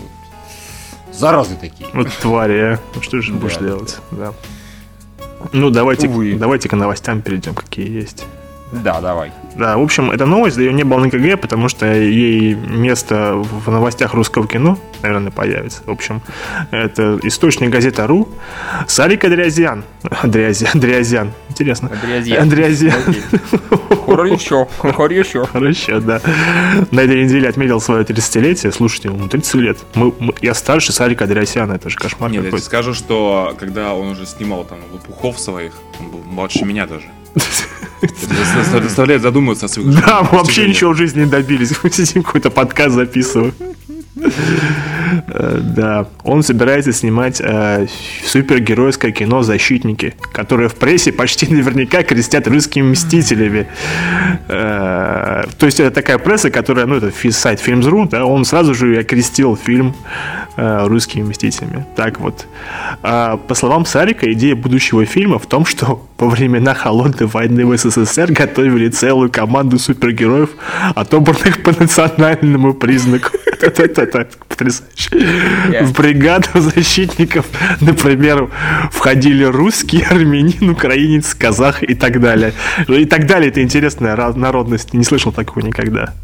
Заразы 1.20 1.54
такие. 1.60 1.86
Вот 1.92 2.08
твари, 2.22 2.58
а. 2.58 2.78
Ну, 2.94 3.02
что 3.02 3.20
же 3.20 3.34
будешь 3.34 3.58
делать? 3.58 3.98
Да. 4.10 4.32
Ну, 5.52 5.68
давайте, 5.68 6.08
давайте 6.08 6.68
к 6.70 6.72
новостям 6.72 7.20
перейдем, 7.20 7.54
какие 7.54 7.90
есть. 7.90 8.24
Да, 8.72 9.00
давай. 9.00 9.32
Да, 9.56 9.76
в 9.76 9.82
общем, 9.82 10.10
эта 10.12 10.26
новость, 10.26 10.56
да, 10.56 10.62
ее 10.62 10.72
не 10.72 10.84
было 10.84 10.98
на 11.00 11.10
КГ, 11.10 11.40
потому 11.40 11.68
что 11.68 11.86
ей 11.92 12.54
место 12.54 13.34
в 13.34 13.68
новостях 13.70 14.14
русского 14.14 14.46
кино, 14.46 14.78
наверное, 15.02 15.32
появится. 15.32 15.82
В 15.86 15.90
общем, 15.90 16.22
это 16.70 17.18
источник 17.24 17.70
газета 17.70 18.06
РУ. 18.06 18.28
Сарик 18.86 19.24
Андреазян. 19.24 19.82
Андреазян. 20.22 20.68
Андреазян. 20.74 21.32
Интересно. 21.48 21.90
Андреазян. 22.38 22.92
Окей. 23.08 23.22
Хорошо, 24.06 24.68
хорошо. 24.78 25.44
Хорошо, 25.52 26.00
да. 26.00 26.20
На 26.90 27.00
этой 27.00 27.24
неделе 27.24 27.48
отметил 27.48 27.80
свое 27.80 28.04
30-летие. 28.04 28.72
Слушайте, 28.72 29.08
ему 29.08 29.28
30 29.28 29.54
лет. 29.54 29.78
Мы, 29.94 30.12
мы- 30.18 30.34
я 30.42 30.54
старше 30.54 30.92
Сарика 30.92 31.24
Андреасяна, 31.24 31.74
это 31.74 31.90
же 31.90 31.96
кошмар 31.96 32.30
Нет, 32.30 32.36
я 32.36 32.40
тебе 32.42 32.50
какой-то. 32.50 32.66
скажу, 32.66 32.94
что 32.94 33.54
когда 33.58 33.94
он 33.94 34.08
уже 34.08 34.26
снимал 34.26 34.64
там 34.64 34.78
лопухов 34.92 35.38
своих, 35.38 35.72
он 36.00 36.08
был 36.10 36.20
младше 36.24 36.64
меня 36.64 36.86
даже. 36.86 37.06
Заставляет 38.82 39.22
задуматься 39.22 39.66
о 39.66 39.68
своих 39.68 39.94
Да, 40.00 40.22
мы 40.22 40.38
вообще 40.38 40.68
ничего 40.68 40.92
в 40.92 40.96
жизни 40.96 41.20
не 41.20 41.26
добились. 41.26 41.72
Мы 41.82 41.90
сидим 41.90 42.22
какой-то 42.22 42.50
подкаст 42.50 42.94
записываем. 42.94 43.54
Да, 45.30 46.06
он 46.24 46.42
собирается 46.42 46.92
снимать 46.92 47.40
э, 47.40 47.86
супергеройское 48.24 49.12
кино 49.12 49.42
«Защитники», 49.42 50.14
которое 50.32 50.68
в 50.68 50.74
прессе 50.74 51.12
почти 51.12 51.46
наверняка 51.52 52.02
крестят 52.02 52.46
русскими 52.48 52.90
мстителями. 52.90 53.66
Э, 54.48 55.44
То 55.58 55.66
есть 55.66 55.80
это 55.80 55.90
такая 55.90 56.18
пресса, 56.18 56.50
которая, 56.50 56.86
ну, 56.86 56.96
это 56.96 57.12
сайт 57.32 57.62
Films.ru, 57.64 58.08
да, 58.08 58.24
он 58.24 58.44
сразу 58.44 58.74
же 58.74 58.98
окрестил 58.98 59.56
фильм 59.56 59.94
э, 60.56 60.86
русскими 60.86 61.22
мстителями. 61.22 61.84
Так 61.96 62.20
вот. 62.20 62.46
А, 63.02 63.36
По 63.36 63.54
словам 63.54 63.84
Сарика, 63.86 64.30
идея 64.32 64.54
будущего 64.54 65.04
фильма 65.06 65.38
в 65.38 65.46
том, 65.46 65.64
что 65.64 66.06
во 66.18 66.28
времена 66.28 66.74
холодной 66.74 67.26
войны 67.26 67.66
в 67.66 67.76
СССР 67.76 68.32
готовили 68.32 68.88
целую 68.88 69.30
команду 69.30 69.78
супергероев, 69.78 70.50
отобранных 70.94 71.62
по 71.62 71.72
национальному 71.78 72.74
признаку. 72.74 73.30
Это 74.18 74.36
потрясающе. 74.48 75.82
В 75.82 75.92
бригаду 75.92 76.48
защитников, 76.54 77.46
например, 77.80 78.50
входили 78.90 79.44
русский, 79.44 80.02
армянин, 80.02 80.70
украинец, 80.70 81.34
казах 81.34 81.82
и 81.82 81.94
так 81.94 82.20
далее. 82.20 82.52
И 82.88 83.04
так 83.04 83.26
далее. 83.26 83.50
Это 83.50 83.62
интересная 83.62 84.16
народность. 84.34 84.94
Не 84.94 85.04
слышал 85.04 85.32
такого 85.32 85.64
никогда. 85.64 86.14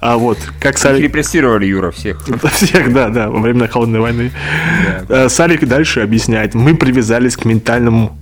А 0.00 0.16
вот, 0.16 0.38
как 0.60 0.74
Их 0.74 0.78
Сарик... 0.78 1.02
репрессировали, 1.02 1.66
Юра, 1.66 1.90
всех. 1.90 2.24
Всех, 2.52 2.92
да, 2.92 3.08
да, 3.08 3.30
во 3.30 3.40
время 3.40 3.68
холодной 3.68 4.00
войны. 4.00 4.30
Э, 5.08 5.28
Сарик 5.28 5.66
дальше 5.66 6.00
объясняет. 6.00 6.54
Мы 6.54 6.74
привязались 6.76 7.36
к 7.36 7.44
ментальному 7.44 8.16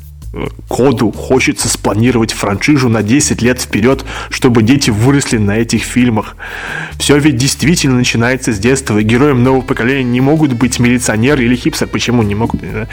коду. 0.69 1.13
Хочется 1.13 1.69
спланировать 1.69 2.33
франшизу 2.33 2.89
на 2.89 3.03
10 3.03 3.43
лет 3.43 3.61
вперед, 3.61 4.05
чтобы 4.31 4.63
дети 4.63 4.91
выросли 4.91 5.37
на 5.37 5.59
этих 5.59 5.83
фильмах. 5.83 6.37
Все 6.99 7.19
ведь 7.19 7.37
действительно 7.37 7.97
начинается 7.97 8.53
с 8.53 8.59
детства. 8.59 8.99
И 8.99 9.03
героем 9.03 9.43
нового 9.43 9.63
поколения 9.63 10.05
не 10.05 10.21
могут 10.21 10.55
быть 10.55 10.79
милиционер 10.79 11.41
или 11.41 11.55
хипстер. 11.55 11.89
Почему 11.89 12.23
не 12.23 12.35
могут? 12.35 12.63
э? 12.63 12.87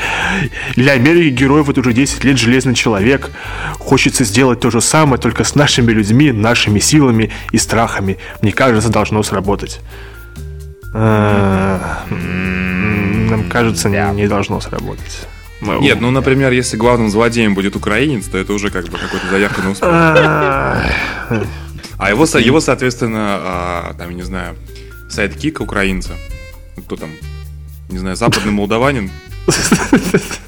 Для 0.75 0.93
Америки 0.93 1.33
герой 1.33 1.63
вот 1.63 1.77
уже 1.77 1.93
10 1.93 2.23
лет 2.25 2.37
железный 2.37 2.75
человек. 2.75 3.31
Хочется 3.79 4.25
сделать 4.25 4.59
то 4.59 4.69
же 4.69 4.81
самое, 4.81 5.21
только 5.21 5.43
с 5.43 5.55
нашими 5.55 5.91
людьми, 5.91 6.31
нашими 6.31 6.79
силами 6.79 7.31
и 7.51 7.57
страхами. 7.57 8.17
Мне 8.41 8.51
кажется, 8.51 8.89
должно 8.89 9.23
сработать. 9.23 9.79
М, 10.93 11.79
Нам 13.29 13.43
кажется, 13.49 13.89
не 13.89 14.27
должно 14.27 14.59
сработать. 14.59 15.27
Нет, 15.81 15.99
ну, 16.01 16.11
например, 16.11 16.51
если 16.51 16.77
главным 16.77 17.09
злодеем 17.09 17.53
будет 17.53 17.75
украинец, 17.75 18.25
то 18.27 18.37
это 18.37 18.53
уже 18.53 18.69
как 18.69 18.85
бы 18.85 18.97
какой-то 18.97 19.27
заявка 19.29 19.61
на 19.61 19.71
успех. 19.71 19.89
А, 21.97 22.09
его, 22.09 22.25
со- 22.25 22.39
его 22.39 22.61
соответственно, 22.61 23.19
а, 23.41 23.93
там, 23.97 24.09
я 24.09 24.15
не 24.15 24.23
знаю, 24.23 24.55
sidekick 25.09 25.59
украинца, 25.59 26.13
Ну, 26.77 26.83
кто 26.83 26.95
там, 26.95 27.09
не 27.89 27.97
знаю, 27.97 28.15
западный 28.15 28.51
молдаванин, 28.53 29.11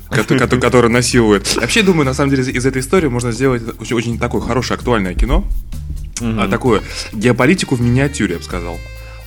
кото- 0.10 0.38
кото- 0.40 0.60
который 0.60 0.90
насилует. 0.90 1.56
Вообще, 1.58 1.82
думаю, 1.84 2.06
на 2.06 2.14
самом 2.14 2.30
деле, 2.30 2.44
из 2.50 2.66
этой 2.66 2.82
истории 2.82 3.08
можно 3.08 3.32
сделать 3.34 3.64
очень, 3.80 3.96
очень 3.98 4.20
такое 4.20 4.42
хорошее 4.42 4.78
актуальное 4.78 5.14
кино, 5.14 5.46
а 6.40 6.48
такое 6.48 6.82
геополитику 7.12 7.76
в 7.76 7.82
миниатюре, 7.82 8.34
я 8.34 8.38
бы 8.38 8.44
сказал. 8.46 8.78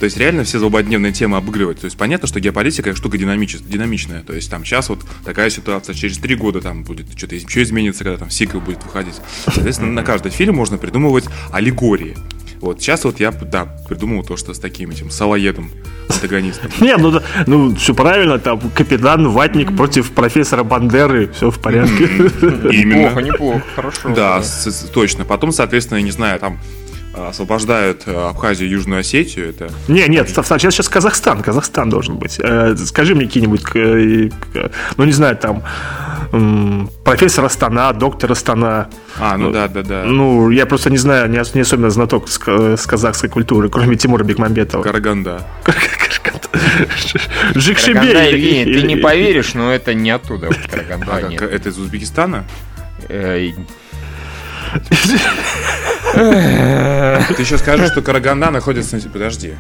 То 0.01 0.05
есть 0.05 0.17
реально 0.17 0.45
все 0.45 0.59
злободневные 0.59 1.13
темы 1.13 1.37
обыгрывать. 1.37 1.81
То 1.81 1.87
есть 1.87 1.97
понятно, 1.97 2.29
что 2.29 2.41
геополитика 2.41 2.95
штука 2.95 3.17
динамичес- 3.17 3.67
динамичная. 3.67 4.23
То 4.23 4.35
есть 4.35 4.51
там 4.51 4.65
сейчас 4.65 4.89
вот 4.89 5.01
такая 5.25 5.51
ситуация, 5.51 5.95
через 5.95 6.19
три 6.19 6.35
года 6.35 6.61
там 6.61 6.83
будет 6.85 7.07
что-то 7.17 7.37
еще 7.37 7.63
изменится, 7.63 8.05
когда 8.05 8.19
там 8.19 8.31
сиквел 8.31 8.61
будет 8.61 8.83
выходить. 8.85 9.15
Соответственно, 9.45 9.93
на 9.93 10.03
каждый 10.03 10.31
фильм 10.33 10.57
можно 10.57 10.79
придумывать 10.79 11.25
аллегории. 11.53 12.17
Вот 12.61 12.81
сейчас 12.81 13.05
вот 13.05 13.21
я, 13.21 13.31
да, 13.31 13.67
придумал 13.89 14.25
то, 14.25 14.37
что 14.39 14.55
с 14.55 14.59
таким 14.59 14.89
этим 14.91 15.11
салоедом, 15.11 15.71
антагонистом. 16.09 16.71
Не, 16.81 16.97
ну, 16.97 17.11
да, 17.11 17.23
ну 17.47 17.75
все 17.77 17.95
правильно, 17.95 18.39
там 18.39 18.59
капитан 18.71 19.29
Ватник 19.29 19.77
против 19.77 20.13
профессора 20.13 20.65
Бандеры, 20.65 21.31
все 21.33 21.51
в 21.51 21.59
порядке. 21.59 22.05
Неплохо, 22.05 22.71
Именно. 22.71 23.21
неплохо, 23.21 23.63
хорошо. 23.75 24.15
Да, 24.15 24.43
точно. 24.95 25.25
Потом, 25.27 25.53
соответственно, 25.53 25.99
я 25.99 26.05
не 26.05 26.11
знаю, 26.11 26.41
там 26.41 26.59
освобождают 27.17 28.03
а, 28.07 28.31
Абхазию 28.31 28.69
и 28.69 28.73
Южную 28.73 29.01
Осетию. 29.01 29.51
Это 29.51 29.71
Не, 29.89 30.07
нет, 30.09 30.29
сейчас, 30.29 30.47
сейчас 30.49 30.89
Казахстан, 30.89 31.43
Казахстан 31.43 31.91
должен 31.91 32.17
быть. 32.17 32.39
Э, 32.41 32.75
скажи 32.77 33.15
мне 33.15 33.27
какие-нибудь, 33.27 33.63
э, 33.75 34.31
ну 34.97 35.05
не 35.05 35.13
знаю, 35.13 35.37
там 35.37 35.63
профессор 37.05 37.45
Астана, 37.45 37.93
доктор 37.93 38.33
Астана. 38.33 38.89
А, 39.19 39.37
ну 39.37 39.53
да, 39.53 39.69
да, 39.69 39.83
да. 39.83 40.05
Ну, 40.05 40.51
я 40.51 40.67
просто 40.67 40.91
не 40.91 40.99
знаю, 40.99 41.29
не, 41.31 41.41
не 41.55 41.61
особенно 41.61 41.91
знаток 41.91 42.29
с, 42.29 42.39
ка- 42.39 42.77
с 42.77 42.87
казахской 42.87 43.29
культуры, 43.31 43.69
кроме 43.69 43.97
Тимура 43.97 44.25
Бекмамбетова. 44.25 44.83
Караганда. 44.83 45.47
Жикшибей. 47.55 47.95
Караганда, 47.95 48.29
или- 48.31 48.37
Евгений, 48.41 48.75
ты 48.81 48.83
не 48.87 48.97
поверишь, 48.97 49.55
но 49.55 49.73
это 49.73 49.95
не 49.95 50.11
оттуда. 50.11 50.49
А, 51.07 51.31
это 51.45 51.69
из 51.69 51.79
Узбекистана? 51.79 52.45
Ты 56.15 57.43
еще 57.43 57.59
скажешь, 57.59 57.91
что 57.91 58.03
Караганда 58.03 58.51
находится 58.51 58.97
на... 58.97 59.03
Подожди. 59.03 59.55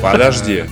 Подожди. 0.00 0.64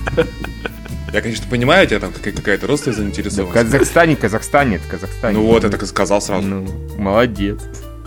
Я, 1.13 1.21
конечно, 1.21 1.45
понимаю, 1.49 1.87
тебя 1.87 1.99
там 1.99 2.13
какая- 2.13 2.33
какая-то 2.33 2.67
родственная 2.67 2.95
В 2.95 2.99
заинтересованность. 2.99 3.53
Казахстане, 3.71 4.15
Казахстане, 4.15 4.75
это 4.77 4.87
Казахстане. 4.87 5.37
Ну 5.37 5.45
вот, 5.45 5.63
я 5.63 5.69
так 5.69 5.83
и 5.83 5.85
сказал 5.85 6.21
сразу. 6.21 6.47
Ну, 6.47 6.65
молодец. 6.97 7.59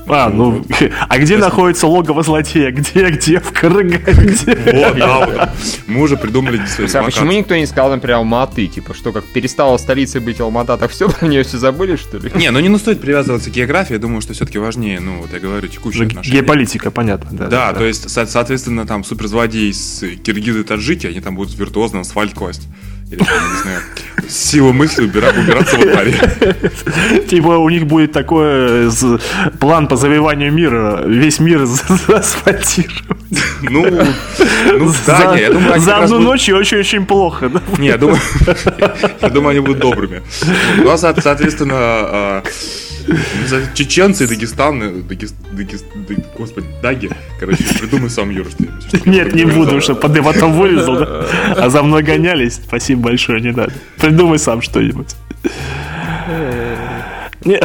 А, 0.07 0.29
ну, 0.29 0.65
а 1.09 1.19
где 1.19 1.37
находится 1.37 1.87
логово 1.87 2.23
злодея? 2.23 2.71
Где, 2.71 3.09
где? 3.11 3.41
В 3.41 3.53
Караганде. 3.53 4.59
Вот, 4.73 4.97
да, 4.99 5.27
вот. 5.27 5.49
Мы 5.87 6.01
уже 6.03 6.17
придумали 6.17 6.61
а 6.95 7.03
почему 7.03 7.33
никто 7.33 7.57
не 7.57 7.67
сказал, 7.67 7.91
например, 7.91 8.19
Алматы? 8.19 8.67
Типа, 8.67 8.95
что, 8.95 9.13
как 9.13 9.25
перестала 9.25 9.77
столицей 9.79 10.21
быть 10.21 10.41
Алмата, 10.41 10.77
так 10.77 10.91
все, 10.91 11.09
про 11.21 11.27
нее 11.27 11.43
все 11.43 11.59
забыли, 11.59 11.97
что 11.97 12.19
ли? 12.19 12.31
Не, 12.35 12.51
ну 12.51 12.61
не 12.61 12.69
ну 12.69 12.79
стоит 12.79 13.01
привязываться 13.01 13.51
к 13.51 13.53
географии, 13.53 13.95
я 13.95 13.99
думаю, 13.99 14.21
что 14.21 14.35
все-таки 14.35 14.59
важнее, 14.59 15.01
ну, 15.01 15.21
вот 15.21 15.33
я 15.33 15.41
говорю, 15.41 15.69
текущие 15.69 16.07
отношения. 16.07 16.39
Геополитика, 16.41 16.91
понятно. 16.91 17.29
Да, 17.33 17.47
Да, 17.47 17.73
то 17.73 17.85
есть, 17.85 18.11
со- 18.11 18.27
соответственно, 18.27 18.87
там 18.87 19.05
суперзлодеи 19.05 19.71
из 19.71 20.05
Киргизы 20.23 20.61
и 20.61 20.65
Таджики, 20.65 21.07
они 21.07 21.21
там 21.21 21.37
будут 21.37 21.55
виртуозно 21.59 22.01
асфальт 22.01 22.35
класть. 22.35 22.69
Или, 23.15 23.23
не 23.23 23.63
знаю, 23.63 23.81
с 24.29 24.37
силой 24.51 24.73
мысли 24.73 25.05
убира- 25.07 25.33
убираться 25.39 25.77
во 25.77 25.85
дворе. 25.85 26.15
Типа 27.29 27.59
у 27.59 27.69
них 27.69 27.87
будет 27.87 28.13
такой 28.13 28.87
э, 28.89 28.91
план 29.61 29.87
по 29.89 29.97
завоеванию 29.97 30.53
мира. 30.53 31.03
Весь 31.07 31.41
мир 31.41 31.65
за- 31.67 31.83
заасфальтировать. 32.07 33.05
Ну, 33.63 33.87
ну 34.79 34.93
да, 35.07 35.37
я 35.37 35.51
думаю, 35.51 35.73
они 35.75 35.85
за 35.85 35.97
одну 35.99 36.21
ночь 36.21 36.49
очень-очень 36.49 37.05
плохо. 37.07 37.49
да? 37.49 37.61
Не, 37.79 37.89
я 37.89 37.99
думаю, 37.99 38.21
я 39.21 39.29
думаю, 39.29 39.51
они 39.51 39.61
будут 39.61 39.79
добрыми. 39.81 40.23
Ну, 40.79 40.91
а, 40.91 40.97
со- 40.99 41.21
соответственно, 41.21 41.75
а, 41.77 42.43
чеченцы 43.75 44.25
и 44.25 44.27
Дагестан, 44.27 44.83
э, 44.83 44.93
господи, 46.39 46.67
Даги, 46.83 47.11
короче, 47.39 47.65
придумай 47.79 48.11
сам, 48.11 48.31
Юра, 48.31 48.49
что 48.51 49.09
Нет, 49.09 49.35
не 49.35 49.45
буду, 49.45 49.81
что 49.81 49.95
под 49.95 50.23
потом 50.23 50.53
вырезал. 50.55 50.97
да. 50.99 51.27
А 51.57 51.69
за 51.71 51.83
мной 51.83 52.03
гонялись. 52.03 52.55
Спасибо 52.67 53.03
большое, 53.03 53.41
не 53.41 53.51
надо. 53.51 53.73
Придумай 53.99 54.39
сам 54.39 54.63
что-нибудь. 54.63 55.15
Не, 57.45 57.61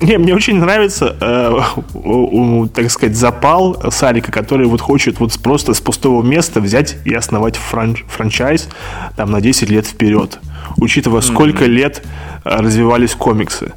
не, 0.00 0.18
мне 0.18 0.34
очень 0.34 0.58
нравится, 0.58 1.16
э, 1.20 1.60
у- 1.94 2.60
у, 2.62 2.66
так 2.66 2.90
сказать, 2.90 3.14
запал 3.16 3.90
Сарика, 3.90 4.32
который 4.32 4.66
вот 4.66 4.80
хочет 4.80 5.20
вот 5.20 5.38
просто 5.42 5.74
с 5.74 5.80
пустого 5.80 6.22
места 6.22 6.60
взять 6.60 6.96
и 7.04 7.14
основать 7.14 7.56
фран- 7.56 7.98
франчайз 8.08 8.68
там 9.16 9.30
на 9.30 9.40
10 9.40 9.68
лет 9.70 9.86
вперед, 9.86 10.38
учитывая, 10.76 11.20
сколько 11.20 11.66
лет 11.66 12.02
э, 12.44 12.56
развивались 12.60 13.12
комиксы. 13.14 13.72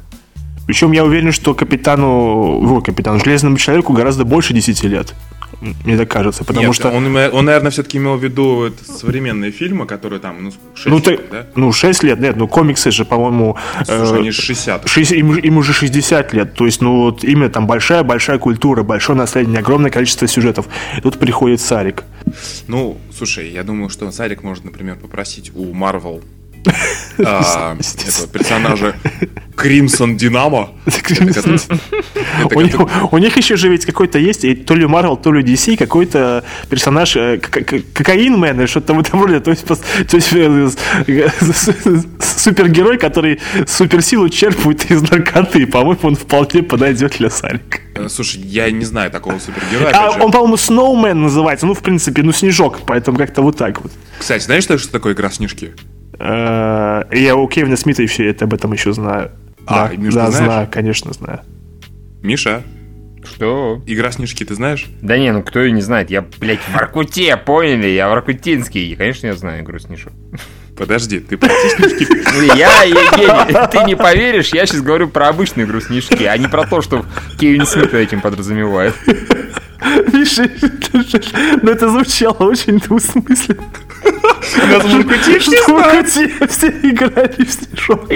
Причем 0.66 0.92
я 0.92 1.04
уверен, 1.04 1.32
что 1.32 1.54
капитану, 1.54 2.60
его 2.62 2.80
капитану 2.80 3.20
Железному 3.20 3.56
человеку 3.56 3.92
гораздо 3.92 4.24
больше 4.24 4.52
10 4.52 4.82
лет. 4.84 5.14
Мне 5.84 5.96
так 5.96 6.10
кажется, 6.10 6.44
потому 6.44 6.66
Нет, 6.66 6.74
что... 6.74 6.90
он, 6.90 7.16
он, 7.16 7.44
наверное, 7.44 7.70
все-таки 7.70 7.96
имел 7.98 8.16
в 8.16 8.22
виду 8.22 8.70
современные 8.84 9.50
фильмы, 9.52 9.86
которые 9.86 10.20
там, 10.20 10.42
ну, 10.42 10.52
6 10.74 10.86
Ну, 10.86 11.00
ты, 11.00 11.12
лет, 11.12 11.20
да? 11.30 11.46
ну, 11.54 11.72
6 11.72 12.02
лет, 12.02 12.20
нет, 12.20 12.36
ну, 12.36 12.46
комиксы 12.46 12.90
же, 12.90 13.04
по-моему... 13.04 13.56
Слушай, 13.86 14.16
э, 14.16 14.18
они 14.20 14.30
60 14.32 14.88
шесть- 14.88 15.12
им, 15.12 15.34
им 15.34 15.56
уже 15.56 15.72
60 15.72 16.34
лет, 16.34 16.54
то 16.54 16.66
есть, 16.66 16.82
ну, 16.82 17.02
вот 17.04 17.24
именно 17.24 17.48
там 17.48 17.66
большая-большая 17.66 18.38
культура, 18.38 18.82
большое 18.82 19.16
наследие, 19.16 19.58
огромное 19.58 19.90
количество 19.90 20.26
сюжетов. 20.28 20.66
И 20.98 21.00
тут 21.00 21.18
приходит 21.18 21.60
Сарик. 21.60 22.04
Ну, 22.66 22.98
слушай, 23.16 23.48
я 23.50 23.62
думаю, 23.62 23.88
что 23.88 24.10
Сарик 24.10 24.42
может, 24.42 24.64
например, 24.64 24.96
попросить 24.96 25.52
у 25.54 25.72
Марвел 25.72 26.22
персонажа 28.32 28.94
Кримсон 29.56 30.16
Динамо. 30.16 30.70
У 33.10 33.18
них, 33.18 33.36
еще 33.36 33.56
же 33.56 33.68
ведь 33.68 33.86
какой-то 33.86 34.18
есть, 34.18 34.42
то 34.66 34.74
ли 34.74 34.84
Marvel, 34.84 35.20
то 35.20 35.32
ли 35.32 35.42
DC, 35.42 35.76
какой-то 35.76 36.44
персонаж 36.68 37.16
э, 37.16 37.38
кокаинмен 37.38 38.60
или 38.60 38.66
что-то 38.66 38.94
в 38.94 39.00
этом 39.00 39.22
роде. 39.24 39.40
То 39.40 39.50
есть, 39.50 39.64
э, 40.32 40.68
с- 40.68 42.06
супергерой, 42.42 42.98
который 42.98 43.40
суперсилу 43.66 44.28
черпает 44.28 44.90
из 44.90 45.02
наркоты. 45.10 45.66
По-моему, 45.66 46.00
он 46.02 46.16
вполне 46.16 46.62
подойдет 46.62 47.16
для 47.18 47.30
Сарика. 47.30 47.78
Э, 47.94 48.08
Слушай, 48.08 48.42
я 48.42 48.70
не 48.70 48.84
знаю 48.84 49.10
такого 49.10 49.38
супергероя. 49.38 49.92
А 49.94 50.10
он, 50.22 50.30
по-моему, 50.30 50.56
Сноумен 50.56 51.22
называется. 51.22 51.66
Ну, 51.66 51.74
в 51.74 51.80
принципе, 51.80 52.22
ну, 52.22 52.32
снежок. 52.32 52.80
Поэтому 52.86 53.18
как-то 53.18 53.42
вот 53.42 53.56
так 53.56 53.82
вот. 53.82 53.92
Кстати, 54.18 54.44
знаешь, 54.44 54.64
что 54.64 54.90
такое 54.90 55.14
игра 55.14 55.30
снежки? 55.30 55.72
Э, 56.18 57.02
Я 57.12 57.36
у 57.36 57.46
Кевина 57.48 57.76
Смита 57.76 58.02
и 58.02 58.06
все 58.06 58.28
это 58.30 58.44
об 58.46 58.54
этом 58.54 58.72
еще 58.72 58.92
знаю. 58.92 59.32
А, 59.66 59.90
да, 59.96 60.30
знаешь? 60.30 60.34
знаю, 60.34 60.68
конечно, 60.70 61.12
знаю. 61.12 61.40
Миша, 62.22 62.62
Что? 63.24 63.82
игра 63.86 64.12
снежки 64.12 64.44
ты 64.44 64.54
знаешь? 64.54 64.86
Да 65.02 65.18
не, 65.18 65.32
ну 65.32 65.42
кто 65.42 65.60
ее 65.60 65.72
не 65.72 65.80
знает? 65.82 66.10
Я, 66.10 66.24
блядь, 66.38 66.60
в 66.60 66.72
Воркуте, 66.72 67.36
поняли? 67.36 67.88
Я 67.88 68.08
воркутинский. 68.08 68.92
И, 68.92 68.94
конечно, 68.96 69.26
я 69.26 69.34
знаю 69.34 69.62
игру 69.64 69.78
Снежок. 69.78 70.12
Подожди, 70.76 71.20
ты 71.20 71.36
про 71.38 71.48
снежки? 71.48 72.06
Я, 72.58 72.82
Евгений, 72.82 73.68
ты 73.72 73.84
не 73.84 73.96
поверишь, 73.96 74.50
я 74.52 74.66
сейчас 74.66 74.82
говорю 74.82 75.08
про 75.08 75.28
обычную 75.28 75.66
игру 75.66 75.80
Снежки, 75.80 76.22
а 76.24 76.36
не 76.36 76.48
про 76.48 76.66
то, 76.66 76.82
что 76.82 77.06
Кевин 77.40 77.64
Смит 77.64 77.94
этим 77.94 78.20
подразумевает. 78.20 78.94
Миша, 80.12 80.48
ну 81.62 81.70
это 81.70 81.88
звучало 81.88 82.34
очень 82.34 82.78
двусмысленно. 82.78 83.62
В 84.02 84.92
Воркуте 84.92 85.38
все 85.38 85.62
в 85.62 85.68
Воркуте 85.68 86.32
все 86.48 86.68
играли 86.68 87.44
в 87.44 87.50
снежок. 87.50 88.08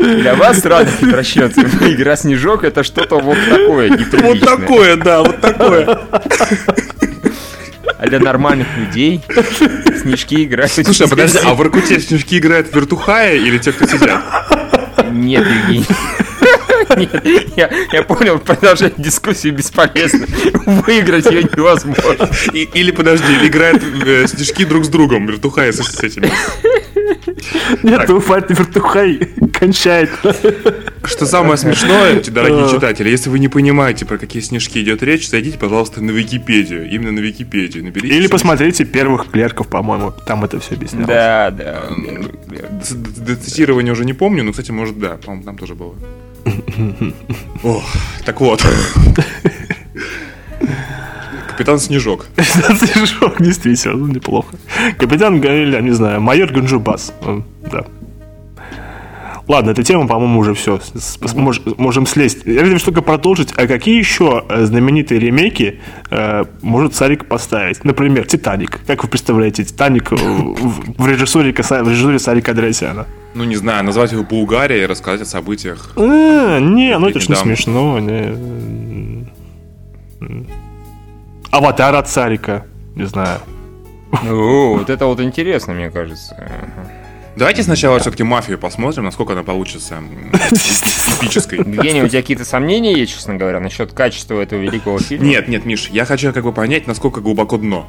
Для 0.00 0.34
вас, 0.34 0.64
радость 0.64 1.00
просчется, 1.00 1.62
игра 1.62 2.16
Снежок 2.16 2.64
это 2.64 2.82
что-то 2.82 3.18
вот 3.18 3.38
такое, 3.48 3.90
Вот 4.22 4.40
такое, 4.40 4.96
да, 4.96 5.22
вот 5.22 5.40
такое. 5.40 5.98
А 7.98 8.06
для 8.06 8.20
нормальных 8.20 8.66
людей 8.76 9.22
Снежки 10.02 10.44
играют. 10.44 10.72
Слушай, 10.72 11.06
а 11.06 11.08
подожди, 11.08 11.38
а 11.42 11.54
в 11.54 11.56
Воркуте 11.56 11.98
снежки 12.00 12.38
играют 12.38 12.74
вертухая 12.74 13.36
или 13.36 13.58
те, 13.58 13.72
кто 13.72 13.86
сидят? 13.86 14.22
Нет, 15.10 15.46
Евгений. 15.46 15.86
Нет, 16.96 17.24
я, 17.56 17.70
я 17.92 18.02
понял, 18.02 18.38
продолжать 18.38 18.94
дискуссию 18.96 19.54
бесполезно. 19.54 20.26
Выиграть 20.66 21.26
ее 21.26 21.42
невозможно. 21.44 22.28
И- 22.52 22.68
или, 22.74 22.90
подожди, 22.90 23.32
играют 23.46 23.82
э, 24.04 24.26
снежки 24.26 24.64
друг 24.64 24.84
с 24.84 24.88
другом, 24.88 25.26
вертухая 25.26 25.72
с, 25.72 25.76
с 25.78 26.02
этими. 26.02 26.30
Нет, 27.82 28.08
вертухай 28.08 29.28
кончает. 29.52 30.10
Что 31.04 31.26
самое 31.26 31.56
смешное, 31.56 32.20
дорогие 32.22 32.68
читатели, 32.70 33.08
если 33.08 33.30
вы 33.30 33.38
не 33.38 33.48
понимаете, 33.48 34.04
про 34.04 34.18
какие 34.18 34.42
снежки 34.42 34.78
идет 34.82 35.02
речь, 35.02 35.28
зайдите, 35.28 35.58
пожалуйста, 35.58 36.02
на 36.02 36.10
Википедию. 36.10 36.88
Именно 36.90 37.12
на 37.12 37.20
Википедию. 37.20 37.84
Наберите 37.84 38.14
Или 38.16 38.26
посмотрите 38.26 38.84
первых 38.84 39.30
клерков, 39.30 39.68
по-моему. 39.68 40.12
Там 40.26 40.44
это 40.44 40.58
все 40.60 40.74
объяснялось. 40.74 41.06
Да, 41.08 41.50
да. 41.50 41.82
Цитирование 43.36 43.92
уже 43.92 44.04
не 44.04 44.12
помню, 44.14 44.42
но, 44.44 44.50
кстати, 44.50 44.70
может, 44.70 44.98
да, 44.98 45.16
по-моему, 45.16 45.44
там 45.44 45.58
тоже 45.58 45.74
было. 45.74 45.94
О, 47.62 47.82
так 48.24 48.40
вот. 48.40 48.64
Капитан 51.48 51.78
Снежок. 51.78 52.26
Снежок, 52.38 53.40
действительно, 53.40 53.96
ну, 53.96 54.06
неплохо. 54.08 54.56
Капитан 54.98 55.40
Гаэля, 55.40 55.80
не 55.80 55.92
знаю, 55.92 56.20
майор 56.20 56.52
Ганджубас. 56.52 57.12
М, 57.22 57.44
Да. 57.70 57.84
Ладно, 59.48 59.70
эта 59.70 59.84
тема, 59.84 60.08
по-моему, 60.08 60.40
уже 60.40 60.54
все. 60.54 60.80
можем 61.78 62.06
слезть. 62.06 62.38
Я 62.46 62.62
хотел 62.62 62.80
только 62.80 63.00
продолжить. 63.00 63.52
А 63.56 63.68
какие 63.68 63.96
еще 63.96 64.44
э, 64.48 64.64
знаменитые 64.64 65.20
ремейки 65.20 65.78
э, 66.10 66.44
может 66.62 66.96
Сарик 66.96 67.26
поставить? 67.26 67.84
Например, 67.84 68.26
«Титаник». 68.26 68.80
Как 68.88 69.04
вы 69.04 69.08
представляете 69.08 69.62
«Титаник» 69.62 70.12
э, 70.12 70.16
в 70.16 71.06
режиссуре 71.06 71.54
Сарика 72.18 72.50
Андреасяна? 72.50 73.06
Ну, 73.36 73.44
не 73.44 73.56
знаю, 73.56 73.84
назвать 73.84 74.12
его 74.12 74.22
Булгария 74.22 74.82
и 74.84 74.86
рассказать 74.86 75.20
о 75.20 75.26
событиях. 75.26 75.92
А, 75.96 76.58
не, 76.58 76.96
ну 76.98 77.08
это 77.10 77.20
ж 77.20 77.28
не 77.28 77.36
смешно. 77.36 77.98
не. 77.98 79.26
Аватар 81.50 81.94
от 81.96 82.08
Сарика. 82.08 82.64
Не 82.94 83.04
знаю. 83.04 83.40
О, 84.26 84.78
вот 84.78 84.88
это 84.88 85.04
вот 85.04 85.20
интересно, 85.20 85.74
мне 85.74 85.90
кажется. 85.90 86.34
Давайте 87.36 87.62
сначала 87.62 87.98
все-таки 87.98 88.22
мафию 88.22 88.58
посмотрим, 88.58 89.04
насколько 89.04 89.34
она 89.34 89.42
получится 89.42 89.96
м, 89.96 90.30
эпической. 90.30 91.58
Евгений, 91.58 92.02
у 92.02 92.08
тебя 92.08 92.22
какие-то 92.22 92.46
сомнения 92.46 92.94
есть, 92.98 93.12
честно 93.12 93.34
говоря, 93.34 93.60
насчет 93.60 93.92
качества 93.92 94.40
этого 94.40 94.60
великого 94.62 94.98
фильма? 94.98 95.26
Нет, 95.26 95.46
нет, 95.46 95.66
Миш, 95.66 95.90
я 95.90 96.06
хочу 96.06 96.32
как 96.32 96.44
бы 96.44 96.52
понять, 96.54 96.86
насколько 96.86 97.20
глубоко 97.20 97.58
дно. 97.58 97.86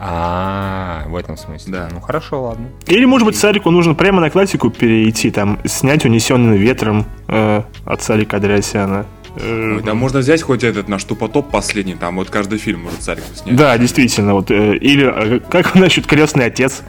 А, 0.00 1.04
в 1.08 1.16
этом 1.16 1.36
смысле. 1.36 1.72
Да. 1.72 1.88
Ну 1.92 2.00
хорошо, 2.00 2.42
ладно. 2.42 2.68
Или, 2.86 3.04
может 3.04 3.26
быть, 3.26 3.36
Сарику 3.36 3.70
нужно 3.70 3.94
прямо 3.94 4.20
на 4.20 4.30
классику 4.30 4.70
перейти, 4.70 5.30
там, 5.30 5.58
снять 5.64 6.04
«Унесенный 6.04 6.56
ветром» 6.56 7.04
э, 7.26 7.62
от 7.84 8.02
Сарика 8.02 8.36
Андреасяна. 8.36 9.06
Э, 9.36 9.74
Ой, 9.76 9.82
да 9.82 9.94
можно 9.94 10.20
взять 10.20 10.42
хоть 10.42 10.64
этот 10.64 10.88
наш 10.88 11.04
тупотоп 11.04 11.50
последний, 11.50 11.94
там 11.94 12.16
вот 12.16 12.30
каждый 12.30 12.58
фильм 12.58 12.82
может 12.84 13.00
царь 13.00 13.18
снять. 13.34 13.56
Да, 13.56 13.76
действительно, 13.76 14.34
вот. 14.34 14.50
э, 14.50 14.76
или 14.76 15.36
э, 15.36 15.40
как 15.40 15.74
насчет 15.74 16.06
крестный 16.06 16.46
отец? 16.46 16.82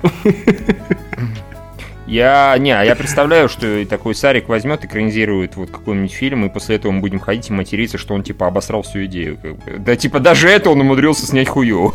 Я, 2.09 2.55
не, 2.57 2.71
а 2.71 2.83
я 2.83 2.95
представляю, 2.95 3.49
что 3.49 3.85
такой 3.85 4.15
Сарик 4.15 4.49
возьмет, 4.49 4.83
экранизирует 4.83 5.55
вот 5.55 5.69
какой-нибудь 5.69 6.11
фильм, 6.11 6.43
и 6.43 6.49
после 6.49 6.77
этого 6.77 6.91
мы 6.91 7.01
будем 7.01 7.19
ходить 7.19 7.51
и 7.51 7.53
материться, 7.53 7.99
что 7.99 8.15
он 8.15 8.23
типа 8.23 8.47
обосрал 8.47 8.81
всю 8.81 9.05
идею. 9.05 9.37
как 9.39 9.57
бы. 9.57 9.77
Да 9.77 9.95
типа 9.95 10.19
даже 10.19 10.49
это 10.49 10.71
он 10.71 10.81
умудрился 10.81 11.27
снять 11.27 11.47
хуёво. 11.47 11.93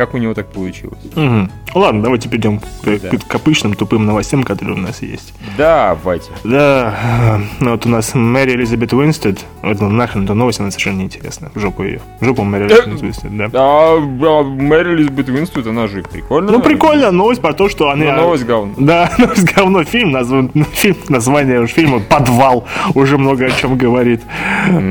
Как 0.00 0.14
у 0.14 0.16
него 0.16 0.32
так 0.32 0.46
получилось? 0.46 0.96
Мгм. 1.14 1.50
Ладно, 1.74 2.02
давайте 2.02 2.30
перейдем 2.30 2.58
к, 2.58 2.64
Да. 2.84 3.18
к 3.28 3.34
обычным 3.34 3.74
тупым 3.74 4.06
новостям, 4.06 4.44
которые 4.44 4.76
у 4.76 4.80
нас 4.80 5.02
есть. 5.02 5.34
Давайте. 5.58 6.30
Да, 6.42 6.98
э, 7.02 7.38
ну 7.60 7.72
вот 7.72 7.84
у 7.84 7.90
нас 7.90 8.14
Мэри 8.14 8.52
Элизабет 8.52 8.94
Уинстед, 8.94 9.44
вот 9.62 9.78
ну, 9.78 9.90
нахрен 9.90 10.24
эта 10.24 10.32
новость, 10.32 10.58
она 10.58 10.70
совершенно 10.70 11.00
неинтересна. 11.00 11.50
В 11.54 11.60
жопу 11.60 11.82
ее. 11.82 12.00
В 12.18 12.24
жопу 12.24 12.44
Мэри 12.44 12.64
Элизабет 12.64 13.02
Уинстед, 13.02 13.36
да. 13.36 13.50
А, 13.52 13.98
а 13.98 14.42
Мэри 14.42 14.94
Элизабет 14.94 15.28
Уинстед, 15.28 15.66
она 15.66 15.86
же 15.86 16.02
прикольно. 16.02 16.50
Ну, 16.50 16.62
прикольно, 16.62 17.10
новость 17.10 17.42
про 17.42 17.52
то, 17.52 17.68
что 17.68 17.90
она... 17.90 18.06
Ну, 18.06 18.22
новость 18.22 18.46
говно. 18.46 18.72
Да, 18.78 19.12
новость 19.18 19.52
говно. 19.54 19.84
Фильм 19.84 20.12
назван, 20.12 20.50
фильм, 20.72 20.96
название 21.10 21.66
фильма 21.66 22.00
«Подвал» 22.00 22.66
уже 22.94 23.18
много 23.18 23.44
о 23.44 23.50
чем 23.50 23.76
говорит. 23.76 24.22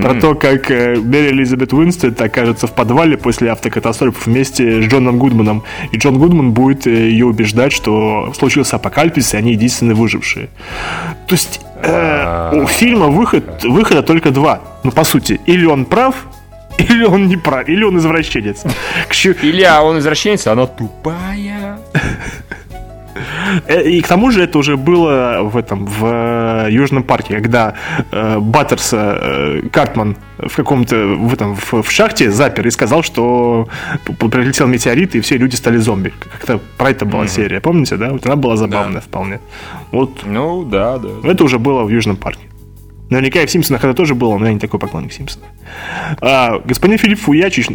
Про 0.04 0.13
то, 0.13 0.36
как 0.36 0.69
э, 0.69 0.98
Мэри 0.98 1.32
Элизабет 1.32 1.74
Уинстед 1.74 2.22
окажется 2.22 2.67
в 2.67 2.74
подвале 2.74 3.17
после 3.17 3.50
автокатастрофы 3.50 4.30
вместе 4.30 4.84
с 4.84 4.86
Джоном 5.00 5.18
Гудманом. 5.18 5.64
И 5.92 5.98
Джон 5.98 6.20
Гудман 6.20 6.52
будет 6.52 6.86
э, 6.88 7.10
ее 7.10 7.26
убеждать, 7.26 7.72
что 7.72 8.34
случился 8.38 8.76
апокалипсис, 8.76 9.34
и 9.34 9.38
они 9.38 9.54
единственные 9.54 9.96
выжившие. 9.96 10.50
То 11.28 11.36
есть 11.36 11.62
э, 11.82 12.52
у 12.54 12.68
фильма 12.68 13.08
выход, 13.08 13.64
выхода 13.64 14.04
только 14.04 14.32
два. 14.32 14.62
Ну, 14.84 14.92
по 14.92 15.04
сути, 15.04 15.40
или 15.46 15.66
он 15.66 15.86
прав, 15.86 16.28
или 16.78 17.06
он 17.06 17.28
не 17.28 17.38
прав, 17.38 17.70
или 17.70 17.84
он 17.84 17.98
извращенец. 17.98 18.64
Или 19.42 19.64
а 19.64 19.82
он 19.82 20.00
извращенец, 20.00 20.48
а 20.48 20.52
она 20.52 20.66
тупая. 20.66 21.80
Э, 23.68 23.82
И 23.90 24.02
к 24.02 24.08
тому 24.08 24.32
же 24.32 24.44
это 24.44 24.58
уже 24.60 24.76
было 24.78 25.40
в 25.44 25.58
этом 25.58 25.86
в 25.86 26.06
э, 26.06 26.68
Южном 26.72 27.04
парке, 27.04 27.36
когда 27.36 27.74
э, 28.12 28.40
Баттерса 28.40 29.18
э, 29.22 29.62
Картман 29.72 30.16
в 30.38 30.56
каком-то 30.56 30.96
в 30.96 31.34
этом 31.34 31.56
в, 31.56 31.82
в 31.82 31.92
шахте 31.92 32.32
запер 32.32 32.68
и 32.68 32.72
сказал, 32.72 33.04
что 33.04 33.68
прилетел 34.06 34.68
метеорит 34.68 35.16
и 35.16 35.20
все 35.20 35.38
люди 35.38 35.56
стали 35.56 35.78
зомби. 35.78 36.14
Как-то 36.32 36.60
про 36.78 36.90
это 36.90 37.06
была 37.06 37.28
серия, 37.28 37.60
помните, 37.60 37.98
да? 37.98 38.10
Вот 38.12 38.26
она 38.26 38.36
была 38.36 38.56
забавная 38.56 39.02
вполне. 39.02 39.40
Вот 39.92 40.26
Ну, 40.26 40.64
да, 40.64 40.98
да. 40.98 41.10
это 41.32 41.44
уже 41.44 41.58
было 41.60 41.84
в 41.84 41.90
Южном 41.90 42.16
парке. 42.16 42.49
Наверняка 43.10 43.41
и 43.41 43.45
в 43.45 43.52
Симпсонах 43.52 43.84
это 43.84 43.93
тоже 43.93 44.13
было, 44.13 44.38
но 44.38 44.45
я 44.48 44.54
не 44.54 44.60
такой 44.60 44.80
поклонник 44.80 45.12
Симпсонов. 45.13 45.48
А, 46.22 46.60
господин 46.63 46.98
Филипп 46.98 47.19
Фуячич 47.19 47.67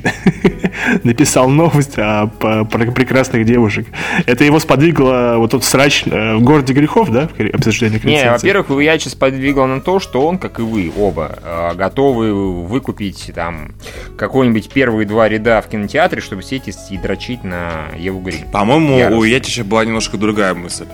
написал 1.04 1.48
новость 1.48 1.94
о, 1.98 2.26
по- 2.26 2.64
про 2.64 2.90
прекрасных 2.92 3.44
девушек. 3.44 3.86
Это 4.26 4.44
его 4.44 4.58
сподвигло 4.60 5.34
вот 5.38 5.50
тот 5.50 5.64
срач 5.64 6.04
э, 6.06 6.36
в 6.36 6.42
городе 6.42 6.72
грехов, 6.72 7.10
да, 7.10 7.28
в 7.28 7.54
обсуждении 7.54 8.00
Не, 8.04 8.30
во-первых, 8.30 8.66
сейчас 8.68 9.14
подвигал 9.14 9.66
на 9.66 9.80
то, 9.80 9.98
что 9.98 10.26
он, 10.26 10.38
как 10.38 10.58
и 10.60 10.62
вы, 10.62 10.92
оба, 10.96 11.38
э, 11.42 11.74
готовы 11.74 12.64
выкупить 12.64 13.32
там 13.34 13.72
какой-нибудь 14.16 14.70
первые 14.70 15.06
два 15.06 15.28
ряда 15.28 15.60
в 15.62 15.68
кинотеатре, 15.68 16.20
чтобы 16.20 16.42
сесть 16.42 16.90
и 16.90 16.98
дрочить 16.98 17.42
на 17.44 17.88
Еву 17.98 18.20
Грин. 18.20 18.48
По-моему, 18.52 19.18
у 19.18 19.24
Ятича 19.24 19.64
была 19.64 19.84
немножко 19.84 20.16
другая 20.16 20.54
мысль. 20.54 20.86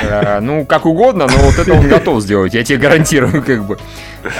Э, 0.00 0.40
Ну, 0.40 0.64
как 0.64 0.86
угодно, 0.86 1.26
но 1.26 1.36
вот 1.38 1.58
это 1.58 1.72
он 1.74 1.88
готов 1.88 2.22
сделать, 2.22 2.54
я 2.54 2.64
тебе 2.64 2.78
гарантирую, 2.78 3.42
как 3.44 3.64
бы. 3.66 3.78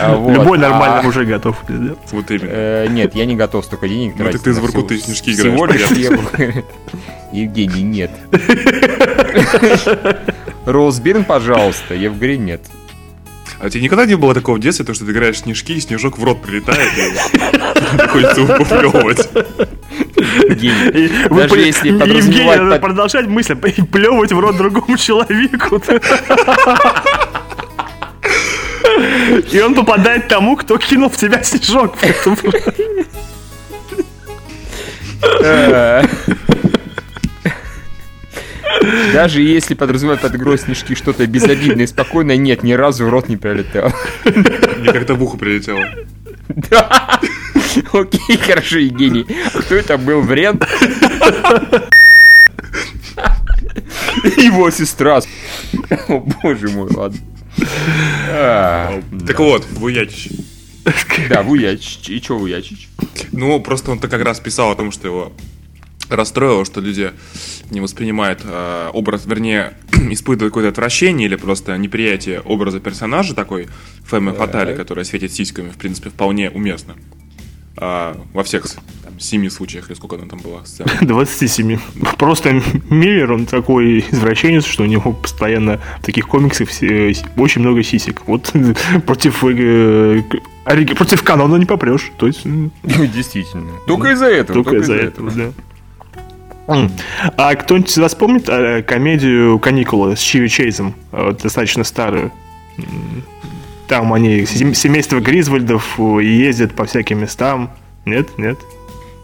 А, 0.01 0.15
вот. 0.17 0.33
Любой 0.33 0.59
А, 0.59 0.61
нормальный 0.63 1.03
мужик 1.03 1.29
готов 1.29 1.57
сделать. 1.69 1.99
Вот 2.11 2.31
именно. 2.31 2.49
э, 2.51 2.87
Нет, 2.89 3.15
я 3.15 3.27
не 3.27 3.37
готов 3.37 3.65
столько 3.65 3.89
денег 3.89 4.13
Ну, 4.17 4.25
тратить. 4.25 4.33
так 4.35 4.43
ты 4.45 4.51
из 4.51 4.59
Воркуты 4.59 4.95
всего- 4.97 5.07
снежки 5.07 5.33
Всего 5.33 5.67
играешь, 5.67 5.91
лишь 5.91 5.99
Еву. 5.99 6.23
Евгений, 7.33 7.83
нет. 7.83 8.11
Роузбирн, 10.67 11.25
пожалуйста, 11.25 11.95
Евгрин 11.95 12.45
нет. 12.45 12.61
А 13.63 13.67
у 13.67 13.69
тебя 13.69 13.85
никогда 13.85 14.07
не 14.07 14.17
было 14.17 14.35
такого 14.35 14.57
в 14.57 14.59
детстве, 14.59 14.85
то, 14.85 14.93
что 14.93 15.05
ты 15.05 15.13
играешь 15.13 15.37
в 15.37 15.39
снежки, 15.39 15.75
и 15.75 15.81
снежок 15.81 16.19
в 16.19 16.25
рот 16.25 16.43
прилетает, 16.43 16.91
и 16.99 17.97
приходится 17.97 18.43
уплевывать. 18.43 19.29
Гений. 20.59 21.29
Вы 21.29 21.43
Даже 21.43 21.61
если 21.61 21.89
Евгений, 21.91 22.01
подразумевать 22.01 22.81
продолжать 22.81 23.27
мысль, 23.29 23.57
и 23.77 23.83
плевать 23.83 24.33
в 24.33 24.41
рот 24.41 24.57
другому 24.57 24.97
человеку. 24.97 25.81
И 29.53 29.61
он 29.61 29.75
попадает 29.77 30.27
тому, 30.27 30.57
кто 30.57 30.77
кинул 30.79 31.09
в 31.09 31.17
тебя 31.17 31.41
снежок. 31.45 31.95
Даже 39.13 39.43
если 39.43 39.75
подразумевать 39.75 40.21
под 40.21 40.35
игрой 40.35 40.59
снежки 40.59 40.95
что-то 40.95 41.27
безобидное 41.27 41.85
и 41.85 41.87
спокойное, 41.87 42.37
нет, 42.37 42.63
ни 42.63 42.73
разу 42.73 43.07
в 43.07 43.09
рот 43.11 43.29
не 43.29 43.37
прилетел. 43.37 43.93
Мне 44.25 44.93
как-то 44.93 45.15
в 45.15 45.23
ухо 45.23 45.37
прилетело. 45.37 45.85
Да. 46.49 47.21
Окей, 47.93 48.37
хорошо, 48.37 48.79
Евгений. 48.79 49.27
А 49.55 49.59
кто 49.61 49.75
это 49.75 49.97
был? 49.99 50.21
Врен? 50.21 50.61
Его 54.37 54.71
сестра. 54.71 55.21
О, 56.09 56.21
боже 56.43 56.69
мой, 56.69 56.91
ладно. 56.91 57.19
Так 59.27 59.39
вот, 59.39 59.67
Буячич. 59.79 60.31
Да, 61.29 61.43
Вуячич. 61.43 62.09
И 62.09 62.21
чё 62.21 62.37
Вуячич? 62.37 62.89
Ну, 63.31 63.61
просто 63.61 63.93
он-то 63.93 64.09
как 64.09 64.23
раз 64.23 64.41
писал 64.41 64.73
о 64.73 64.75
том, 64.75 64.91
что 64.91 65.07
его 65.09 65.33
расстроило, 66.13 66.65
что 66.65 66.81
люди 66.81 67.13
не 67.71 67.81
воспринимают 67.81 68.41
э, 68.45 68.91
образ, 68.93 69.27
вернее, 69.27 69.75
испытывают 70.11 70.53
какое-то 70.53 70.69
отвращение 70.71 71.27
или 71.27 71.37
просто 71.37 71.77
неприятие 71.77 72.41
образа 72.41 72.81
персонажа 72.81 73.35
такой 73.35 73.69
Фэме 74.07 74.33
Фатали, 74.33 74.75
которая 74.77 75.05
светит 75.05 75.33
сиськами, 75.33 75.71
в 75.71 75.77
принципе, 75.77 76.11
вполне 76.11 76.51
уместно. 76.51 76.95
А, 77.79 78.21
во 78.35 78.43
всех 78.45 78.67
там, 79.03 79.19
семи 79.19 79.49
случаях, 79.49 79.89
или 79.89 79.97
сколько 79.97 80.17
она 80.17 80.27
там 80.27 80.41
была 80.41 80.63
сцен. 80.67 80.87
27. 81.01 81.79
Просто 82.19 82.61
Миллер, 82.91 83.33
он 83.33 83.47
такой 83.47 84.01
извращенец, 84.11 84.67
что 84.67 84.83
у 84.83 84.87
него 84.87 85.13
постоянно 85.15 85.81
в 86.01 86.05
таких 86.05 86.29
комиксах 86.29 86.69
все- 86.69 87.15
очень 87.39 87.63
много 87.63 87.83
сисек. 87.83 88.23
Вот 88.27 88.53
против, 89.07 89.43
э, 89.45 90.23
против 90.65 91.23
канона 91.23 91.57
не 91.57 91.65
попрешь. 91.65 92.13
То 92.19 92.27
есть 92.27 92.45
м, 92.45 92.71
Действительно. 92.85 93.73
Только 93.87 94.13
из-за 94.13 94.27
этого. 94.27 94.63
только 94.63 94.77
из-за 94.77 94.95
этого, 94.95 95.31
да. 95.31 95.53
А 96.67 97.55
кто-нибудь 97.55 97.91
из 97.91 97.99
вас 97.99 98.15
помнит 98.15 98.49
э, 98.49 98.83
комедию 98.83 99.59
«Каникулы» 99.59 100.17
с 100.17 100.21
Чиви 100.21 100.49
Чейзом? 100.49 100.95
Э, 101.11 101.35
достаточно 101.43 101.85
старую. 101.85 102.33
Там 103.89 104.13
они, 104.13 104.47
сем- 104.47 104.75
семейство 104.75 105.21
Гризвольдов, 105.21 105.99
э, 105.99 106.23
ездят 106.23 106.75
по 106.75 106.85
всяким 106.85 107.21
местам. 107.21 107.71
Нет? 108.05 108.39
Нет? 108.39 108.59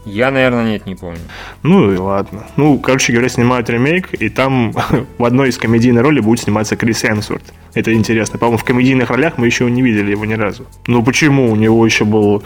Я, 0.05 0.31
наверное, 0.31 0.65
нет, 0.71 0.85
не 0.85 0.95
помню. 0.95 1.19
Ну 1.63 1.91
и 1.91 1.97
ладно. 1.97 2.45
Ну, 2.55 2.79
короче 2.79 3.13
говоря, 3.13 3.29
снимают 3.29 3.69
ремейк, 3.69 4.13
и 4.13 4.29
там 4.29 4.73
в 5.17 5.23
одной 5.25 5.49
из 5.49 5.57
комедийной 5.57 6.01
роли 6.01 6.19
будет 6.19 6.41
сниматься 6.41 6.75
Крис 6.75 7.03
Эмсворт. 7.05 7.43
Это 7.73 7.93
интересно. 7.93 8.39
По-моему, 8.39 8.57
в 8.57 8.63
комедийных 8.63 9.09
ролях 9.09 9.37
мы 9.37 9.45
еще 9.45 9.69
не 9.69 9.81
видели 9.81 10.11
его 10.11 10.25
ни 10.25 10.33
разу. 10.33 10.65
Ну 10.87 11.03
почему? 11.03 11.51
У 11.51 11.55
него 11.55 11.85
еще 11.85 12.05
был... 12.05 12.43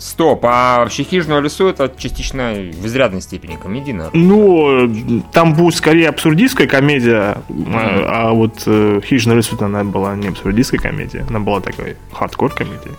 Стоп, 0.00 0.44
а 0.44 0.78
вообще 0.80 1.02
«Хижину 1.02 1.38
в 1.40 1.42
лесу» 1.42 1.68
это 1.68 1.92
частично 1.96 2.52
в 2.52 2.86
изрядной 2.86 3.20
степени 3.20 3.56
комедийно. 3.56 4.10
Ну, 4.12 5.22
там 5.32 5.54
будет 5.54 5.74
скорее 5.74 6.08
абсурдистская 6.08 6.66
комедия, 6.66 7.38
а, 7.74 8.28
а 8.28 8.32
вот 8.32 8.62
э, 8.66 9.00
«Хижина 9.04 9.34
лесу» 9.34 9.56
она 9.60 9.84
была 9.84 10.14
не 10.16 10.28
абсурдистская 10.28 10.80
комедия, 10.80 11.24
она 11.28 11.40
была 11.40 11.60
такой 11.60 11.96
хардкор 12.12 12.52
комедия. 12.52 12.90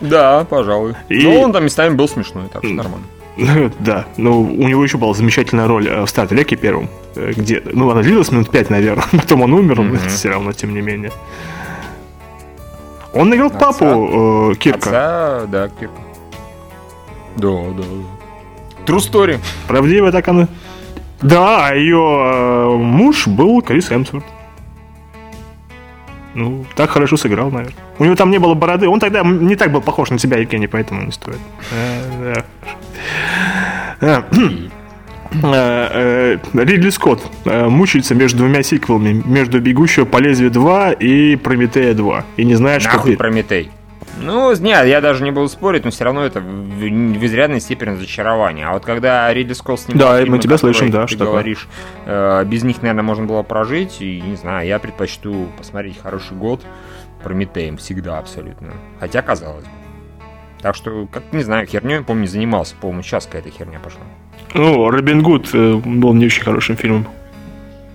Да, 0.00 0.44
пожалуй. 0.44 0.94
И- 1.08 1.22
Но 1.22 1.40
он 1.40 1.52
там 1.52 1.64
местами 1.64 1.94
был 1.94 2.08
смешной, 2.08 2.44
так 2.52 2.64
что 2.64 2.72
нормально. 2.72 3.06
Да, 3.78 4.06
но 4.16 4.40
у 4.40 4.66
него 4.68 4.82
еще 4.82 4.96
была 4.96 5.12
замечательная 5.12 5.66
роль 5.66 5.86
э, 5.88 6.02
в 6.04 6.08
Стартелеке 6.08 6.56
первом, 6.56 6.88
э, 7.16 7.32
где, 7.36 7.62
ну, 7.70 7.90
она 7.90 8.00
длилась 8.02 8.30
минут 8.32 8.50
пять, 8.50 8.70
наверное, 8.70 9.04
потом 9.12 9.42
он 9.42 9.52
умер, 9.52 9.80
но 9.80 9.98
все 10.08 10.30
равно, 10.30 10.52
тем 10.52 10.72
не 10.74 10.80
менее. 10.80 11.12
Он 13.12 13.34
играл 13.34 13.48
Отца? 13.48 13.58
папу 13.58 14.52
э, 14.52 14.54
Кирка. 14.56 14.78
Отца, 14.78 15.46
да, 15.48 15.68
Кирка. 15.68 15.94
Да, 17.36 17.48
да, 17.76 17.82
да. 17.82 18.92
True 18.92 18.98
story. 18.98 19.38
Правдиво 19.66 20.12
так 20.12 20.28
оно. 20.28 20.48
Да, 21.22 21.68
а 21.68 21.74
ее 21.74 22.76
муж 22.78 23.26
был 23.26 23.62
Крис 23.62 23.90
Эмсворт. 23.90 24.24
Ну, 26.34 26.66
так 26.74 26.90
хорошо 26.90 27.16
сыграл, 27.16 27.50
наверное. 27.50 27.74
У 27.98 28.04
него 28.04 28.14
там 28.14 28.30
не 28.30 28.38
было 28.38 28.52
бороды. 28.54 28.88
Он 28.88 29.00
тогда 29.00 29.22
не 29.22 29.56
так 29.56 29.72
был 29.72 29.80
похож 29.80 30.10
на 30.10 30.18
тебя, 30.18 30.36
Евгений, 30.36 30.66
поэтому 30.66 31.02
не 31.02 31.12
стоит. 31.12 31.38
Э. 31.72 32.42
Э, 34.00 34.22
э, 35.42 36.38
Ридли 36.52 36.90
Скотт 36.90 37.22
мучается 37.44 38.14
между 38.14 38.38
двумя 38.38 38.62
сиквелами. 38.62 39.22
Между 39.24 39.60
«Бегущего 39.60 40.04
по 40.04 40.18
лезвию 40.18 40.50
2» 40.50 40.98
и 40.98 41.36
«Прометея 41.36 41.94
2». 41.94 42.22
И 42.36 42.44
не 42.44 42.54
знает, 42.54 42.82
что... 42.82 42.92
Нахуй 42.92 43.12
пи- 43.12 43.16
Прометей. 43.16 43.70
Ну, 44.20 44.54
нет, 44.56 44.86
я 44.86 45.00
даже 45.00 45.22
не 45.22 45.30
буду 45.30 45.48
спорить, 45.48 45.84
но 45.84 45.90
все 45.90 46.04
равно 46.04 46.24
это 46.24 46.40
в, 46.40 46.44
в 46.44 47.26
изрядной 47.26 47.60
степени 47.60 47.90
разочарование. 47.90 48.66
А 48.66 48.72
вот 48.72 48.84
когда 48.84 49.32
Ридли 49.32 49.52
Скотт 49.52 49.80
снимал 49.80 50.08
Да, 50.08 50.18
фильмы, 50.18 50.36
мы 50.36 50.42
тебя 50.42 50.58
слышим, 50.58 50.90
да, 50.90 51.06
что 51.06 51.24
говоришь, 51.24 51.68
э, 52.06 52.44
без 52.44 52.62
них, 52.64 52.82
наверное, 52.82 53.02
можно 53.02 53.26
было 53.26 53.42
прожить. 53.42 54.00
И, 54.00 54.20
не 54.20 54.36
знаю, 54.36 54.66
я 54.66 54.78
предпочту 54.78 55.48
посмотреть 55.58 55.98
«Хороший 56.00 56.36
год» 56.36 56.62
Прометеем 57.22 57.76
всегда 57.76 58.18
абсолютно. 58.18 58.74
Хотя, 59.00 59.20
казалось 59.20 59.64
бы. 59.64 59.70
Так 60.60 60.74
что, 60.74 61.06
как 61.10 61.32
не 61.32 61.42
знаю, 61.42 61.66
херней, 61.66 62.02
помню, 62.02 62.26
занимался. 62.26 62.74
По-моему, 62.80 63.02
сейчас 63.02 63.26
какая-то 63.26 63.50
херня 63.50 63.80
пошла. 63.80 64.02
Ну, 64.54 64.90
Робин 64.90 65.22
Гуд 65.22 65.50
э, 65.52 65.74
был 65.74 66.14
не 66.14 66.26
очень 66.26 66.44
хорошим 66.44 66.76
фильмом. 66.76 67.06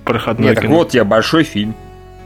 Проходной 0.04 0.50
Нет, 0.50 0.56
так 0.56 0.66
кино. 0.66 0.76
вот 0.76 0.90
тебе 0.90 1.04
большой 1.04 1.44
фильм. 1.44 1.76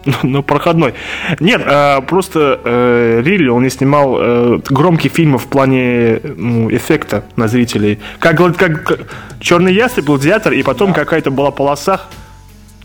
Ну, 0.23 0.43
проходной. 0.43 0.93
Нет, 1.39 1.61
э, 1.65 2.01
просто 2.01 2.59
э, 2.63 3.21
Рилли, 3.23 3.49
он 3.49 3.63
не 3.63 3.69
снимал 3.69 4.17
э, 4.19 4.59
громкие 4.69 5.11
фильмы 5.11 5.37
в 5.37 5.47
плане 5.47 6.19
ну, 6.23 6.69
эффекта 6.69 7.23
на 7.35 7.47
зрителей. 7.47 7.99
Как, 8.19 8.37
как, 8.57 8.99
Черный 9.39 9.73
ястреб, 9.73 10.05
гладиатор, 10.05 10.53
и 10.53 10.63
потом 10.63 10.93
какая-то 10.93 11.31
была 11.31 11.51
полоса. 11.51 12.01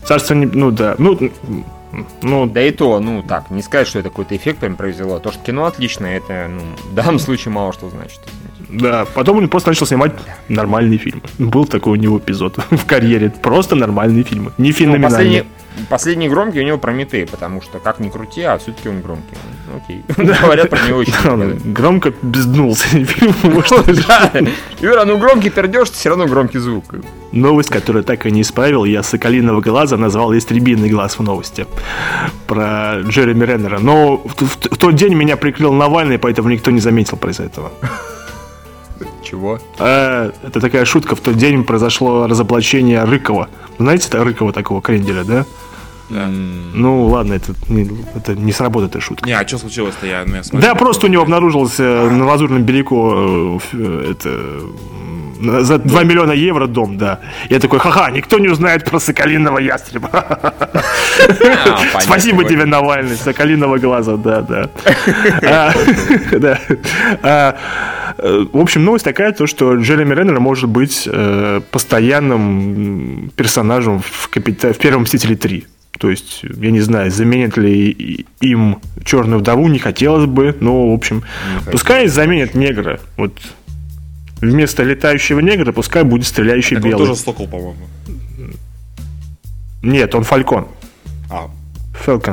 Царство 0.03 0.33
не... 0.33 0.45
Ну 0.45 0.71
да. 0.71 0.95
Ну, 0.97 1.17
ну, 2.21 2.45
Да 2.45 2.61
и 2.61 2.71
то, 2.71 2.99
ну 2.99 3.21
так, 3.21 3.51
не 3.51 3.61
сказать, 3.61 3.87
что 3.87 3.99
это 3.99 4.09
какой-то 4.09 4.35
эффект 4.35 4.59
прям 4.59 4.75
произвело. 4.75 5.19
То, 5.19 5.31
что 5.31 5.43
кино 5.43 5.65
отличное, 5.65 6.17
это, 6.17 6.47
ну, 6.49 6.61
в 6.91 6.95
данном 6.95 7.19
случае 7.19 7.51
мало 7.51 7.73
что 7.73 7.89
значит. 7.89 8.19
Да. 8.71 9.05
Потом 9.13 9.37
он 9.37 9.47
просто 9.49 9.69
начал 9.69 9.85
снимать 9.85 10.13
нормальные 10.49 10.97
фильмы. 10.97 11.21
Был 11.39 11.65
такой 11.65 11.93
у 11.93 11.95
него 12.01 12.17
эпизод 12.17 12.57
в 12.71 12.85
карьере. 12.85 13.29
Просто 13.41 13.75
нормальные 13.75 14.23
фильмы. 14.23 14.51
Не 14.57 14.69
Ну, 14.69 14.75
феноменальные. 14.75 15.09
последний, 15.09 15.43
последний 15.89 16.29
громкий 16.29 16.59
у 16.61 16.63
него 16.63 16.77
Прометей, 16.77 17.25
потому 17.25 17.61
что 17.61 17.79
как 17.79 17.99
ни 17.99 18.09
крути, 18.09 18.41
а 18.41 18.57
все-таки 18.57 18.89
он 18.89 19.01
громкий. 19.01 19.35
Ну, 19.71 19.77
Окей. 19.77 20.03
Говорят 20.41 20.69
про 20.69 20.79
него 20.87 20.99
очень 20.99 21.13
много. 21.23 21.57
громко 21.65 22.13
безднулся. 22.21 22.87
Да. 24.07 24.31
Юра, 24.81 25.05
ну 25.05 25.17
громкий 25.17 25.49
пердеж, 25.49 25.89
все 25.91 26.09
равно 26.09 26.25
громкий 26.27 26.59
звук. 26.59 26.83
Новость, 27.31 27.69
которую 27.69 28.03
так 28.03 28.25
и 28.25 28.31
не 28.31 28.41
исправил, 28.41 28.83
я 28.85 29.03
Соколиного 29.03 29.61
глаза 29.61 29.97
назвал 29.97 30.33
Ястребиный 30.33 30.89
глаз 30.89 31.17
в 31.19 31.23
новости 31.23 31.65
про 32.47 33.01
Джереми 33.01 33.45
Реннера. 33.45 33.79
Но 33.79 34.17
в, 34.17 34.35
в- 34.35 34.57
в 34.71 34.77
тот 34.77 34.95
день 34.95 35.13
меня 35.13 35.37
прикрыл 35.37 35.73
Навальный, 35.73 36.17
поэтому 36.17 36.49
никто 36.49 36.71
не 36.71 36.79
заметил 36.81 37.17
про 37.17 37.31
этого. 37.31 37.71
Чего? 39.23 39.59
А, 39.77 40.31
это 40.43 40.59
такая 40.59 40.85
шутка. 40.85 41.15
В 41.15 41.21
тот 41.21 41.35
день 41.35 41.63
произошло 41.63 42.27
разоблачение 42.27 43.03
Рыкова. 43.03 43.49
Знаете 43.77 44.07
это 44.07 44.23
Рыкова 44.23 44.53
такого 44.53 44.81
кренделя, 44.81 45.23
да? 45.23 45.45
Да. 46.11 46.27
Ну 46.27 47.05
ладно, 47.05 47.33
это 47.33 47.53
не, 47.69 47.89
это 48.13 48.35
не 48.35 48.51
сработает 48.51 48.91
эта 48.91 49.01
шутка. 49.01 49.25
Не, 49.25 49.33
а 49.33 49.47
что 49.47 49.57
случилось-то? 49.57 50.05
Я, 50.05 50.23
ну, 50.25 50.35
я 50.35 50.43
смотрю. 50.43 50.67
Да, 50.67 50.75
просто 50.75 51.07
у 51.07 51.09
него 51.09 51.23
обнаружилось 51.23 51.79
э, 51.79 52.09
на 52.09 52.25
Лазурном 52.25 52.63
берегу 52.63 53.59
э, 53.73 53.77
э, 53.77 54.11
это 54.11 54.59
за 55.41 55.77
2 55.77 56.03
миллиона 56.03 56.31
евро 56.31 56.67
дом, 56.67 56.97
да. 56.97 57.19
Я 57.49 57.59
такой, 57.59 57.79
ха-ха, 57.79 58.11
никто 58.11 58.39
не 58.39 58.49
узнает 58.49 58.85
про 58.85 58.99
Соколиного 58.99 59.59
ястреба. 59.59 60.09
Спасибо 61.99 62.43
тебе, 62.43 62.65
Навальный, 62.65 63.15
Соколиного 63.15 63.77
глаза, 63.77 64.17
да, 64.17 64.41
да. 64.41 64.69
А. 65.43 65.73
А, 67.23 67.55
э, 68.17 68.45
В 68.53 68.57
общем, 68.59 68.83
новость 68.83 69.05
такая, 69.05 69.31
то, 69.31 69.47
что 69.47 69.75
Джереми 69.75 70.13
Реннер 70.13 70.39
может 70.39 70.69
быть 70.69 71.07
э, 71.11 71.61
постоянным 71.71 73.31
персонажем 73.35 73.99
в, 73.99 74.29
«Капита- 74.29 74.73
в 74.73 74.77
Первом 74.77 75.03
Мстителе 75.03 75.35
3. 75.35 75.65
То 75.99 76.09
есть, 76.09 76.43
я 76.43 76.71
не 76.71 76.79
знаю, 76.79 77.11
заменят 77.11 77.57
ли 77.57 78.25
им 78.39 78.79
Черную 79.03 79.39
вдову, 79.39 79.67
не 79.67 79.77
хотелось 79.79 80.25
бы, 80.25 80.55
но, 80.59 80.91
в 80.91 80.93
общем, 80.93 81.23
пускай 81.71 82.07
заменят 82.07 82.55
негра. 82.55 82.99
Вот 83.17 83.33
вместо 84.41 84.83
летающего 84.83 85.39
негра 85.39 85.71
пускай 85.71 86.03
будет 86.03 86.27
стреляющий 86.27 86.75
Так 86.75 86.85
он 86.85 86.91
белый. 86.91 87.07
тоже 87.07 87.19
Сокол, 87.19 87.47
по-моему. 87.47 87.87
Нет, 89.81 90.13
он 90.13 90.23
Фалькон. 90.23 90.67
А. 91.29 91.49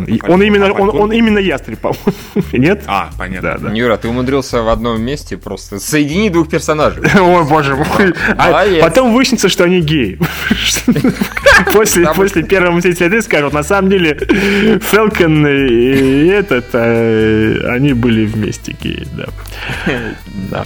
И 0.07 0.21
он 0.27 0.43
именно, 0.43 0.73
он, 0.73 0.91
он 0.91 1.13
именно 1.13 1.39
ястреб, 1.39 1.79
по-моему. 1.81 2.13
Нет? 2.53 2.85
А, 2.87 3.11
понятно. 3.19 3.59
Да, 3.59 3.69
да. 3.69 3.73
Юра, 3.73 3.97
ты 3.97 4.09
умудрился 4.09 4.63
в 4.63 4.69
одном 4.69 5.03
месте 5.03 5.37
просто 5.37 5.79
соединить 5.79 6.33
двух 6.33 6.49
персонажей. 6.49 7.03
Ой, 7.21 7.45
боже 7.45 7.77
мой. 7.77 8.15
А 8.37 8.65
потом 8.81 9.13
выяснится, 9.13 9.49
что 9.49 9.65
они 9.65 9.81
геи. 9.81 10.19
После, 11.73 12.07
после 12.15 12.45
первого 12.45 12.77
«Мстителя 12.77 13.09
3» 13.09 13.23
скажут, 13.23 13.53
на 13.53 13.65
самом 13.65 13.91
деле, 13.91 14.15
Фелкон 14.81 15.45
и 15.45 16.27
этот, 16.29 16.67
э, 16.73 17.69
они 17.69 17.95
были 17.95 18.27
вместе 18.27 18.77
геи, 18.81 19.07
да. 19.13 19.27
Да. 20.51 20.65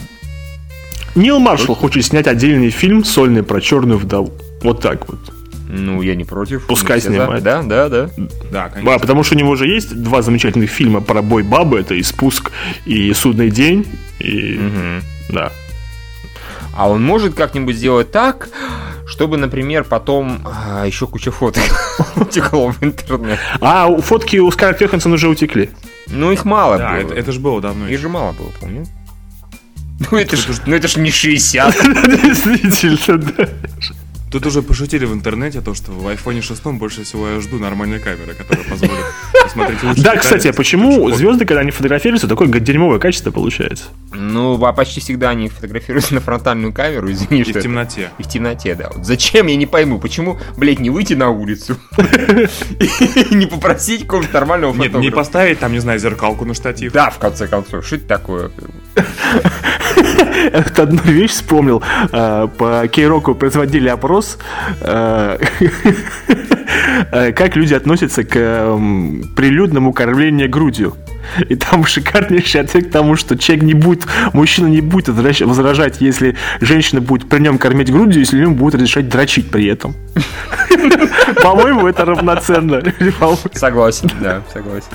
Нил 1.15 1.39
Маршалл 1.39 1.75
хочет 1.75 2.05
снять 2.05 2.27
отдельный 2.27 2.71
фильм 2.71 3.05
сольный 3.05 3.43
про 3.43 3.61
черную 3.61 3.99
вдову. 3.99 4.33
Вот 4.63 4.81
так 4.81 5.09
вот. 5.09 5.19
Ну, 5.69 6.03
я 6.03 6.15
не 6.15 6.25
против. 6.25 6.67
Пускай 6.67 7.01
снимает. 7.01 7.43
Да, 7.43 7.63
да, 7.63 7.89
да. 7.89 8.11
Да, 8.51 8.69
конечно. 8.69 8.93
Да, 8.93 8.99
потому 8.99 9.23
что 9.23 9.35
у 9.35 9.39
него 9.39 9.57
же 9.57 9.67
есть 9.67 9.95
два 10.03 10.21
замечательных 10.23 10.71
фильма 10.71 11.01
про 11.01 11.23
бой 11.23 11.43
бабы. 11.43 11.81
Это 11.81 11.95
и 11.95 12.03
«Спуск», 12.03 12.51
и 12.85 13.13
«Судный 13.15 13.51
день». 13.51 13.87
И... 14.19 14.61
Да. 15.31 15.51
А 16.75 16.89
он 16.91 17.03
может 17.03 17.35
как-нибудь 17.35 17.77
сделать 17.77 18.11
так, 18.11 18.49
чтобы, 19.07 19.37
например, 19.37 19.85
потом 19.85 20.41
а, 20.45 20.85
еще 20.87 21.07
куча 21.07 21.31
фоток 21.31 21.63
утекло 22.17 22.71
в 22.73 22.83
интернет. 22.83 23.39
А 23.61 23.95
фотки 23.99 24.39
у 24.39 24.51
Скарлетт 24.51 24.81
Йоханссон 24.83 25.13
уже 25.13 25.29
утекли. 25.29 25.71
Ну, 26.09 26.33
их 26.33 26.45
мало 26.45 26.79
Да, 26.79 26.91
было. 26.93 26.99
это, 27.01 27.15
это 27.15 27.33
же 27.33 27.41
было 27.41 27.61
давно. 27.61 27.85
Их 27.87 27.93
еще. 27.93 28.03
же 28.03 28.09
мало 28.09 28.33
было, 28.33 28.49
помню. 28.61 28.85
Ну 30.11 30.19
это 30.19 30.37
ж, 30.37 30.47
ну 30.67 30.75
это 30.75 30.89
ж 30.89 30.97
не 30.97 31.11
60. 31.11 31.75
Действительно, 32.23 33.19
да. 33.19 33.49
Тут 34.31 34.47
уже 34.47 34.63
пошутили 34.63 35.05
в 35.05 35.13
интернете, 35.13 35.61
то, 35.61 35.75
что 35.75 35.93
в 35.93 36.07
iPhone 36.07 36.41
6 36.41 36.65
больше 36.79 37.05
всего 37.05 37.29
я 37.29 37.41
жду 37.41 37.59
нормальной 37.59 38.01
камеры, 38.01 38.35
которая 38.35 38.65
позволит 38.65 39.05
посмотреть 39.53 39.83
лучше. 39.83 40.03
Да, 40.03 40.17
кстати, 40.17 40.49
а 40.49 40.53
почему 40.53 41.11
звезды, 41.11 41.45
когда 41.45 41.61
они 41.61 41.71
фотографируются, 41.71 42.29
такое 42.29 42.49
дерьмовое 42.49 42.99
качество 42.99 43.31
получается? 43.31 43.85
Ну, 44.15 44.63
а 44.65 44.73
почти 44.73 45.01
всегда 45.01 45.31
они 45.31 45.49
фотографируются 45.49 46.15
на 46.15 46.21
фронтальную 46.21 46.73
камеру, 46.73 47.11
извини, 47.11 47.41
И 47.41 47.45
что 47.45 47.53
в 47.53 47.57
это- 47.57 47.63
темноте. 47.65 48.11
И 48.19 48.23
в 48.23 48.29
темноте, 48.29 48.75
да. 48.75 48.91
Вот 48.95 49.05
зачем, 49.07 49.47
я 49.47 49.57
не 49.57 49.67
пойму, 49.67 49.99
почему, 49.99 50.39
блядь, 50.57 50.79
не 50.81 50.91
выйти 50.91 51.15
на 51.15 51.31
улицу 51.31 51.77
и 51.99 53.35
не 53.35 53.47
попросить 53.47 54.03
какого-то 54.03 54.33
нормального 54.33 54.73
Нет, 54.73 54.81
не 54.83 54.89
фотографа? 54.89 55.17
поставить 55.17 55.59
там, 55.59 55.73
не 55.73 55.79
знаю, 55.79 55.99
зеркалку 55.99 56.45
на 56.45 56.55
штатив. 56.55 56.93
Да, 56.93 57.11
в 57.11 57.19
конце 57.19 57.47
концов, 57.47 57.87
что 57.87 57.97
это 57.97 58.07
такое? 58.07 58.51
Вот 60.53 60.79
одну 60.79 61.01
вещь 61.05 61.31
вспомнил. 61.31 61.83
А, 62.11 62.49
По 62.49 62.89
Кейроку 62.89 63.35
производили 63.35 63.89
опрос, 63.89 64.39
а, 64.81 65.39
э, 67.13 67.33
как 67.33 67.55
люди 67.57 67.75
относятся 67.75 68.25
к 68.25 68.77
прилюдному 69.43 69.93
кормлению 69.93 70.49
грудью. 70.49 70.95
И 71.49 71.57
там 71.57 71.85
шикарнейший 71.85 72.61
ответ 72.61 72.87
к 72.87 72.93
тому, 72.93 73.17
что 73.17 73.37
человек 73.37 73.65
не 73.65 73.75
будет, 73.75 74.07
мужчина 74.33 74.69
не 74.69 74.81
будет 74.81 75.09
возражать, 75.09 76.01
если 76.01 76.37
женщина 76.61 77.01
будет 77.01 77.29
при 77.29 77.41
нем 77.41 77.59
кормить 77.59 77.91
грудью, 77.91 78.21
если 78.21 78.41
ему 78.41 78.55
будет 78.55 78.77
разрешать 78.77 79.09
дрочить 79.09 79.51
при 79.51 79.67
этом. 79.67 79.97
По-моему, 81.43 81.89
это 81.89 82.05
равноценно. 82.05 82.85
Согласен, 83.53 84.13
да, 84.21 84.43
согласен. 84.53 84.93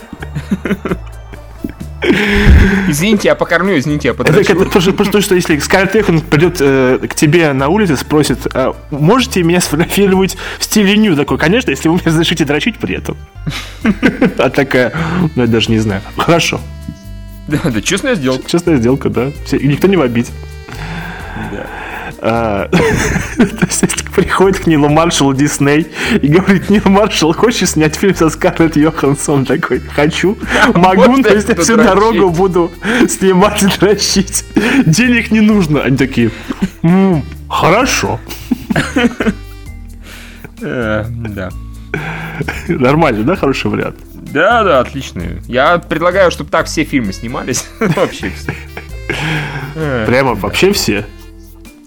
Извините, 2.87 3.29
я 3.29 3.35
покормлю, 3.35 3.77
извините, 3.77 4.09
я 4.09 4.13
Это, 4.13 4.23
подрачу. 4.23 4.51
это 4.53 4.65
тоже, 4.65 4.93
просто 4.93 5.21
что 5.21 5.35
если 5.35 5.57
Скарлетт 5.57 5.95
Йоханссон 5.95 6.27
придет 6.27 6.57
э, 6.59 6.99
к 7.09 7.15
тебе 7.15 7.53
на 7.53 7.69
улице, 7.69 7.97
спросит, 7.97 8.47
«А 8.53 8.75
можете 8.91 9.41
меня 9.43 9.59
сфотографировать 9.61 10.37
в 10.59 10.63
стиле 10.63 10.95
ню? 10.97 11.15
Такой, 11.15 11.37
конечно, 11.37 11.71
если 11.71 11.89
вы 11.89 11.95
мне 11.95 12.03
разрешите 12.05 12.45
дрочить 12.45 12.77
при 12.77 12.95
этом. 12.97 13.17
А 14.37 14.49
такая, 14.49 14.93
ну 15.35 15.43
я 15.43 15.47
даже 15.47 15.71
не 15.71 15.79
знаю. 15.79 16.01
Хорошо. 16.17 16.59
Да, 17.47 17.59
да, 17.63 17.81
честно 17.81 18.09
я 18.09 18.15
сделал. 18.15 18.41
Честная 18.45 18.75
сделка, 18.77 19.09
да. 19.09 19.31
Никто 19.51 19.87
не 19.87 19.95
в 19.95 20.01
обиде. 20.01 20.29
А, 21.35 21.65
То 22.21 23.65
есть 23.67 24.05
приходит 24.15 24.59
к 24.61 24.67
Нилу 24.67 24.89
Маршалу 24.89 25.33
Дисней 25.33 25.87
и 26.21 26.27
говорит, 26.27 26.69
Нил 26.69 26.81
Маршалл, 26.85 27.33
хочешь 27.33 27.69
снять 27.71 27.95
фильм 27.95 28.15
со 28.15 28.29
Скарлетт 28.29 28.75
Йоханссон? 28.75 29.45
Такой, 29.45 29.79
хочу, 29.79 30.37
могу, 30.73 31.21
то 31.21 31.33
есть 31.35 31.49
я 31.49 31.55
всю 31.55 31.75
дорогу 31.77 32.13
дрочить?» 32.19 32.37
буду 32.37 32.71
снимать 33.07 33.61
и 33.63 33.67
дрочить. 33.79 34.45
Денег 34.85 35.31
не 35.31 35.41
нужно. 35.41 35.81
Они 35.83 35.97
такие, 35.97 36.31
«М, 36.83 37.23
хорошо. 37.49 38.19
Э, 40.61 41.05
Да. 41.07 41.49
Нормально, 42.67 43.23
да, 43.23 43.35
хороший 43.35 43.71
вариант? 43.71 43.97
Да, 44.13 44.63
да, 44.63 44.79
отлично. 44.79 45.23
Я 45.47 45.77
предлагаю, 45.77 46.31
чтобы 46.31 46.49
так 46.49 46.65
все 46.65 46.83
фильмы 46.83 47.13
снимались. 47.13 47.65
Вообще 47.79 48.31
все. 48.31 48.53
Прямо 50.05 50.33
вообще 50.33 50.71
все. 50.73 51.05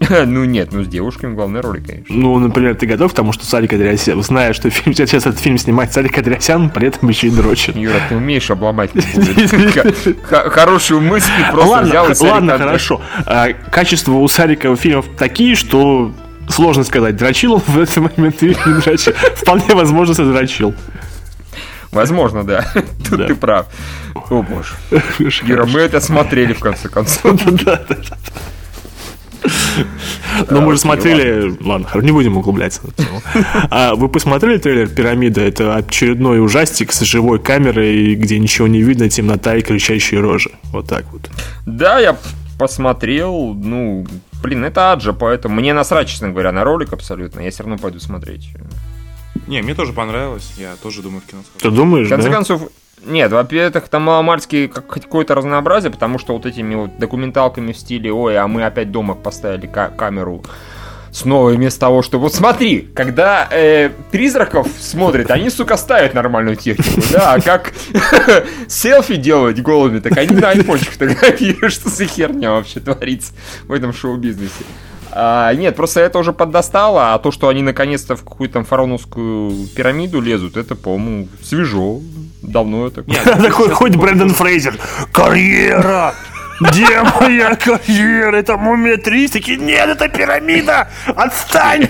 Ну 0.26 0.44
нет, 0.44 0.70
ну 0.72 0.82
с 0.82 0.88
девушками 0.88 1.32
в 1.32 1.34
главной 1.36 1.60
роли, 1.60 1.80
конечно. 1.80 2.14
Ну, 2.14 2.38
например, 2.38 2.74
ты 2.74 2.86
готов 2.86 3.12
к 3.12 3.14
тому, 3.14 3.32
что 3.32 3.44
Сарик 3.44 3.72
Андреасян, 3.72 4.22
зная, 4.22 4.52
что 4.54 4.70
фильм, 4.70 4.94
сейчас 4.96 5.26
этот 5.26 5.38
фильм 5.38 5.58
снимает 5.58 5.92
Сарик 5.92 6.16
Андреасян, 6.16 6.70
при 6.70 6.88
этом 6.88 7.08
еще 7.08 7.26
и 7.26 7.30
дрочит. 7.30 7.76
Юра, 7.76 8.00
ты 8.08 8.16
умеешь 8.16 8.50
обломать 8.50 8.90
хорошую 10.22 11.00
мысль, 11.02 11.30
просто 11.52 11.82
взял 11.82 12.10
и 12.10 12.14
ладно, 12.30 12.58
хорошо. 12.58 13.00
А, 13.26 13.48
качество 13.52 14.12
у 14.12 14.26
Сарика 14.28 14.74
фильмов 14.74 15.06
такие, 15.18 15.54
что 15.54 16.12
сложно 16.48 16.84
сказать, 16.84 17.16
дрочил 17.16 17.54
он 17.54 17.60
в 17.66 17.78
этот 17.78 17.96
момент 17.98 18.42
или 18.42 18.56
не 18.66 18.80
дрочил. 18.80 19.12
Вполне 19.36 19.74
возможно, 19.74 20.14
задрочил. 20.14 20.74
Возможно, 21.92 22.44
да. 22.44 22.64
Тут 23.08 23.18
Да. 23.18 23.26
ты 23.26 23.34
прав. 23.34 23.66
О 24.30 24.42
боже. 24.42 24.74
Юра, 25.42 25.66
мы 25.66 25.80
это 25.80 26.00
смотрели 26.00 26.52
в 26.52 26.60
конце 26.60 26.88
концов. 26.88 27.42
Да, 27.64 27.82
да, 27.88 27.96
да. 27.96 28.16
Ну, 30.50 30.60
мы 30.60 30.72
же 30.72 30.78
смотрели... 30.78 31.56
Ладно, 31.60 31.86
хорошо, 31.86 32.06
не 32.06 32.12
будем 32.12 32.36
углубляться. 32.36 32.82
А 33.70 33.94
вы 33.94 34.08
посмотрели 34.08 34.58
трейлер 34.58 34.88
«Пирамида»? 34.88 35.40
Это 35.40 35.76
очередной 35.76 36.40
ужастик 36.44 36.92
с 36.92 37.00
живой 37.00 37.38
камерой, 37.38 38.14
где 38.14 38.38
ничего 38.38 38.68
не 38.68 38.82
видно, 38.82 39.08
темнота 39.08 39.56
и 39.56 39.62
кричащие 39.62 40.20
рожи. 40.20 40.50
Вот 40.72 40.86
так 40.88 41.04
вот. 41.12 41.30
Да, 41.66 41.98
я 41.98 42.16
посмотрел, 42.58 43.54
ну, 43.54 44.06
блин, 44.42 44.64
это 44.64 44.92
аджа, 44.92 45.12
поэтому 45.12 45.54
мне 45.56 45.72
насрать, 45.72 46.08
честно 46.08 46.28
говоря, 46.30 46.52
на 46.52 46.64
ролик 46.64 46.92
абсолютно. 46.92 47.40
Я 47.40 47.50
все 47.50 47.62
равно 47.62 47.78
пойду 47.78 48.00
смотреть. 48.00 48.48
Не, 49.46 49.62
мне 49.62 49.74
тоже 49.74 49.92
понравилось. 49.92 50.52
Я 50.58 50.74
тоже 50.82 51.02
думаю 51.02 51.22
в 51.26 51.30
кино. 51.30 51.42
Ты 51.58 51.70
думаешь, 51.70 52.06
В 52.06 52.10
конце 52.10 52.28
да? 52.28 52.34
концов, 52.34 52.62
нет, 53.04 53.32
во-первых, 53.32 53.88
там 53.88 54.02
маломальски 54.02 54.66
как- 54.66 54.86
какое-то 54.86 55.34
разнообразие, 55.34 55.90
потому 55.90 56.18
что 56.18 56.34
вот 56.34 56.46
этими 56.46 56.74
вот 56.74 56.98
документалками 56.98 57.72
в 57.72 57.76
стиле 57.78 58.12
«Ой, 58.12 58.38
а 58.38 58.46
мы 58.46 58.64
опять 58.64 58.90
дома 58.90 59.14
поставили 59.14 59.66
ка- 59.66 59.92
камеру 59.96 60.42
снова 61.12 61.50
вместо 61.50 61.80
того, 61.80 62.02
чтобы... 62.02 62.24
Вот 62.24 62.34
смотри, 62.34 62.82
когда 62.94 63.48
э, 63.50 63.90
призраков 64.10 64.68
смотрят, 64.78 65.30
они, 65.30 65.50
сука, 65.50 65.76
ставят 65.76 66.14
нормальную 66.14 66.56
технику, 66.56 67.02
да, 67.12 67.34
а 67.34 67.40
как 67.40 67.72
селфи 68.68 69.16
делать 69.16 69.60
голыми, 69.60 69.98
так 70.00 70.16
они 70.16 70.36
на 70.36 70.50
айфончик 70.50 70.90
фотографируют, 70.90 71.72
что 71.72 71.88
за 71.88 72.06
херня 72.06 72.52
вообще 72.52 72.80
творится 72.80 73.32
в 73.66 73.72
этом 73.72 73.92
шоу-бизнесе. 73.92 74.64
А, 75.12 75.52
нет, 75.54 75.74
просто 75.74 76.00
это 76.00 76.18
уже 76.18 76.32
поддостало, 76.32 77.14
а 77.14 77.18
то, 77.18 77.32
что 77.32 77.48
они 77.48 77.62
наконец-то 77.62 78.14
в 78.14 78.22
какую-то 78.22 78.54
там 78.54 78.64
фараоновскую 78.64 79.66
пирамиду 79.74 80.20
лезут, 80.20 80.56
это, 80.56 80.76
по-моему, 80.76 81.28
свежо. 81.42 82.00
Давно 82.42 82.86
это. 82.86 83.02
Такой 83.02 83.70
хоть 83.70 83.96
Брэндон 83.96 84.30
Фрейзер. 84.34 84.78
Карьера! 85.12 86.14
Где 86.60 87.02
моя 87.20 87.54
карьера? 87.56 88.36
Это 88.36 88.56
мумия 88.56 88.96
3. 88.98 89.28
Такие, 89.28 89.56
нет, 89.56 89.88
это 89.88 90.08
пирамида! 90.08 90.88
Отстань! 91.06 91.88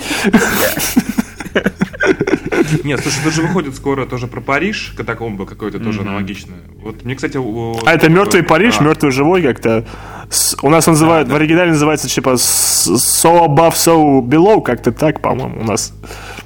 Нет, 2.85 3.01
слушай, 3.01 3.19
тут 3.25 3.33
же 3.35 3.43
выходит 3.43 3.75
скоро 3.75 4.07
тоже 4.07 4.27
про 4.27 4.41
Париж, 4.41 4.93
катакомба 4.97 5.47
какой-то 5.47 5.79
тоже 5.81 6.01
аналогичное. 6.03 6.59
Вот 6.83 7.05
мне, 7.05 7.15
кстати... 7.15 7.37
у- 7.37 7.79
А 7.85 7.93
это 7.93 8.09
мертвый 8.09 8.43
Париж, 8.43 8.77
А, 8.81 8.83
мертвый 8.85 9.13
живой 9.13 9.43
как-то. 9.43 9.85
С- 10.31 10.57
У 10.63 10.71
нас 10.71 10.87
называют, 10.87 11.29
в 11.29 11.35
оригинале 11.35 11.71
называется 11.73 12.09
типа 12.09 12.31
so 12.31 13.45
above, 13.47 13.73
so 13.73 14.21
below, 14.21 14.63
как-то 14.63 14.93
так, 14.93 15.21
по-моему, 15.21 15.61
у 15.61 15.65
нас. 15.65 15.93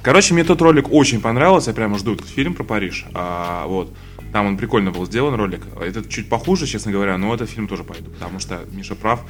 Короче, 0.05 0.33
мне 0.35 0.43
тот 0.43 0.61
ролик 0.61 0.93
очень 0.93 1.19
понравился, 1.19 1.71
я 1.71 1.75
прямо 1.75 1.97
жду 1.97 2.13
этот 2.13 2.27
фильм 2.29 2.53
про 2.53 2.63
Париж. 2.63 3.05
А, 3.15 3.65
вот. 3.67 3.91
Там 4.31 4.45
он 4.45 4.57
прикольно 4.57 4.91
был 4.91 5.05
сделан 5.05 5.33
ролик. 5.35 5.61
Этот 5.81 6.09
чуть 6.09 6.29
похуже, 6.29 6.67
честно 6.67 6.91
говоря, 6.91 7.17
но 7.17 7.33
этот 7.33 7.49
фильм 7.49 7.67
тоже 7.67 7.83
пойду, 7.83 8.11
потому 8.11 8.39
что 8.39 8.59
Миша 8.71 8.93
прав. 8.95 9.21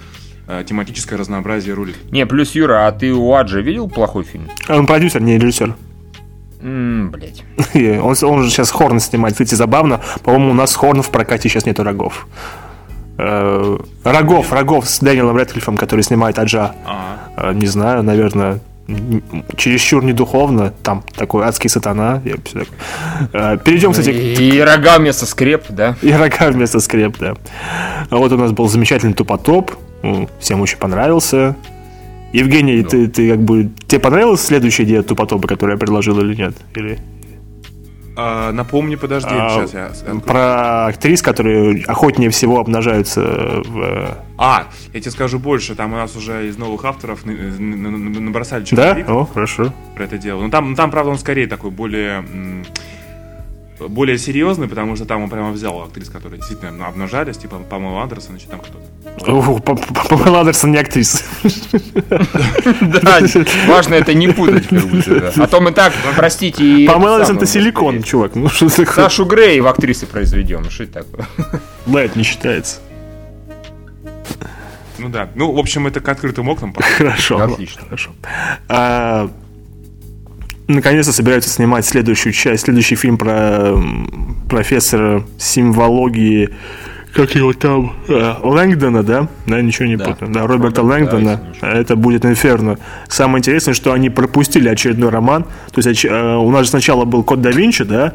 э, 0.47 0.63
тематическое 0.67 1.17
разнообразие 1.17 1.73
рулит. 1.75 1.95
Не, 2.11 2.25
плюс, 2.25 2.53
Юра, 2.55 2.88
а 2.88 2.91
ты 2.91 3.13
у 3.13 3.33
Аджи 3.33 3.61
видел 3.61 3.88
плохой 3.89 4.23
фильм? 4.25 4.49
Он 4.67 4.85
продюсер, 4.85 5.21
не 5.21 5.38
режиссер. 5.39 5.75
Ммм, 6.61 7.09
блять. 7.11 7.43
И 7.73 7.91
Он, 7.97 8.15
он 8.23 8.43
же 8.43 8.49
сейчас 8.49 8.69
Хорн 8.71 8.99
снимает. 8.99 9.33
Кстати, 9.35 9.55
забавно. 9.55 10.01
По-моему, 10.23 10.51
у 10.51 10.53
нас 10.53 10.75
Хорн 10.75 11.01
в 11.01 11.09
прокате 11.09 11.47
сейчас 11.49 11.65
нету 11.65 11.83
рогов. 11.83 12.27
Э, 13.17 13.77
Рогов, 14.03 14.51
Рогов 14.51 14.89
с 14.89 14.99
Дэниелом 14.99 15.38
Рэдклиффом, 15.38 15.77
который 15.77 16.01
снимает 16.01 16.38
Аджа. 16.39 16.75
А, 16.85 17.17
Э, 17.38 17.53
Не 17.53 17.67
знаю, 17.67 18.03
наверное, 18.03 18.59
чересчур 19.58 20.04
недуховно, 20.04 20.71
там 20.84 21.04
такой 21.15 21.45
адский 21.45 21.69
сатана. 21.69 22.21
я 22.26 22.36
такое. 22.36 22.65
Э, 23.34 23.58
Перейдем, 23.63 23.91
кстати, 23.91 24.12
к 24.12 24.39
И 24.39 24.62
рога 24.62 25.00
вместо 25.00 25.26
скреп, 25.26 25.63
да? 25.69 25.95
и 26.02 26.12
рога 26.12 26.52
вместо 26.52 26.80
скреп, 26.80 27.17
да. 27.17 27.34
А 28.10 28.17
вот 28.17 28.32
у 28.32 28.38
нас 28.38 28.52
был 28.52 28.67
замечательный 28.67 29.13
тупотоп. 29.13 29.71
М, 30.04 30.30
Всем 30.39 30.62
очень 30.62 30.78
понравился. 30.78 31.56
Евгений, 32.34 32.84
ты, 32.84 33.08
ты 33.08 33.30
как 33.32 33.39
бы... 33.41 33.71
Тебе 33.88 34.00
понравилась 34.00 34.41
следующая 34.41 34.84
идея 34.84 35.02
тупотопа, 35.04 35.48
которую 35.48 35.76
я 35.76 35.80
предложил 35.80 36.19
или 36.19 36.36
нет? 36.36 36.54
Или... 36.76 37.00
А, 38.17 38.51
напомни, 38.51 38.95
подожди, 38.95 39.30
А, 39.32 39.49
сейчас 39.67 39.73
я... 39.73 39.86
открою. 39.88 40.21
Про 40.21 40.86
актрис, 40.88 41.21
которые 41.21 41.84
охотнее 41.86 42.30
всего 42.30 42.60
обнажаются 42.60 43.21
в... 43.65 44.17
А, 44.38 44.67
я 44.93 44.99
тебе 45.01 45.12
скажу 45.12 45.39
больше, 45.39 45.75
там 45.75 45.93
у 45.93 45.95
нас 45.97 46.15
уже 46.15 46.47
из 46.47 46.58
новых 46.58 46.86
авторов 46.86 47.25
н- 47.25 48.25
набросали 48.25 48.62
Да? 48.62 48.65
черновик 48.95 49.10
О, 49.10 49.25
хорошо. 49.25 49.73
про 49.95 50.04
это 50.06 50.17
дело. 50.17 50.41
Ну 50.41 50.49
там, 50.49 50.69
ну, 50.71 50.75
там, 50.75 50.91
правда, 50.91 51.12
он 51.12 51.17
скорее 51.17 51.47
такой 51.47 51.71
более... 51.71 52.23
более 53.79 54.17
серьезный, 54.17 54.67
потому 54.67 54.95
что 54.95 55.05
там 55.05 55.23
он 55.23 55.29
прямо 55.29 55.51
взял 55.51 55.81
актрис, 55.81 56.09
которые 56.09 56.39
действительно 56.39 56.88
обнажались, 56.88 57.38
типа 57.38 57.57
Памела 57.69 58.01
Андерсон, 58.03 58.35
еще 58.35 58.47
там 58.47 58.61
кто-то. 58.61 58.79
Памела 60.09 60.39
Андерсон 60.39 60.71
не 60.71 60.77
актриса. 60.77 61.23
Да, 62.81 63.19
важно 63.67 63.95
это 63.95 64.13
не 64.13 64.29
путать. 64.29 64.67
А 65.38 65.47
то 65.47 65.61
мы 65.61 65.71
так, 65.71 65.93
простите, 66.15 66.63
и... 66.63 66.88
Памела 66.88 67.15
это 67.15 67.15
Андерсон 67.15 67.38
это 67.38 67.45
силикон, 67.45 68.03
чувак. 68.03 68.35
Ну 68.35 68.49
что 68.49 68.69
такое? 68.69 68.85
Сашу 68.85 69.25
Грей 69.25 69.59
в 69.59 69.67
актрисы 69.67 70.05
произведем. 70.05 70.69
Что 70.69 70.83
это 70.83 71.03
такое? 71.03 71.27
Да, 71.85 72.01
это 72.01 72.17
не 72.17 72.23
считается. 72.23 72.79
Ну 74.97 75.09
да. 75.09 75.29
Ну, 75.35 75.51
в 75.51 75.59
общем, 75.59 75.88
это 75.88 75.99
к 75.99 76.07
открытым 76.07 76.47
окнам. 76.47 76.73
Хорошо. 76.73 77.38
Отлично. 77.39 77.81
Хорошо. 77.83 78.11
Наконец-то 80.67 81.12
собираются 81.13 81.49
снимать 81.49 81.86
следующую 81.86 82.34
часть, 82.34 82.63
следующий 82.65 82.95
фильм 82.95 83.17
про 83.17 83.75
профессора 84.49 85.23
символогии, 85.38 86.49
как 87.13 87.34
его 87.36 87.54
там, 87.54 87.93
э, 88.10 88.34
Лэнгдона, 88.43 89.01
да? 89.04 89.30
Да, 89.45 89.62
ничего 89.62 89.88
не 89.88 89.95
Да. 89.95 90.06
путаю. 90.06 90.32
Да, 90.32 90.41
Роберта 90.47 90.54
Роберт, 90.54 90.73
да, 90.75 90.82
Лэнгдона. 90.84 91.41
ничего. 91.54 91.67
Это 91.67 91.95
будет 91.95 92.25
Инферно. 92.25 92.78
Самое 93.08 93.39
интересное, 93.39 93.73
что 93.73 93.93
они 93.93 94.10
пропустили 94.10 94.67
очередной 94.67 95.10
роман. 95.12 95.45
То 95.71 95.82
есть 95.88 96.04
э, 96.04 96.36
у 96.36 96.49
нас 96.51 96.63
же 96.63 96.69
сначала 96.71 97.06
был 97.06 97.23
Код 97.23 97.41
да 97.41 97.51
Винчи, 97.51 97.84
да? 97.86 98.13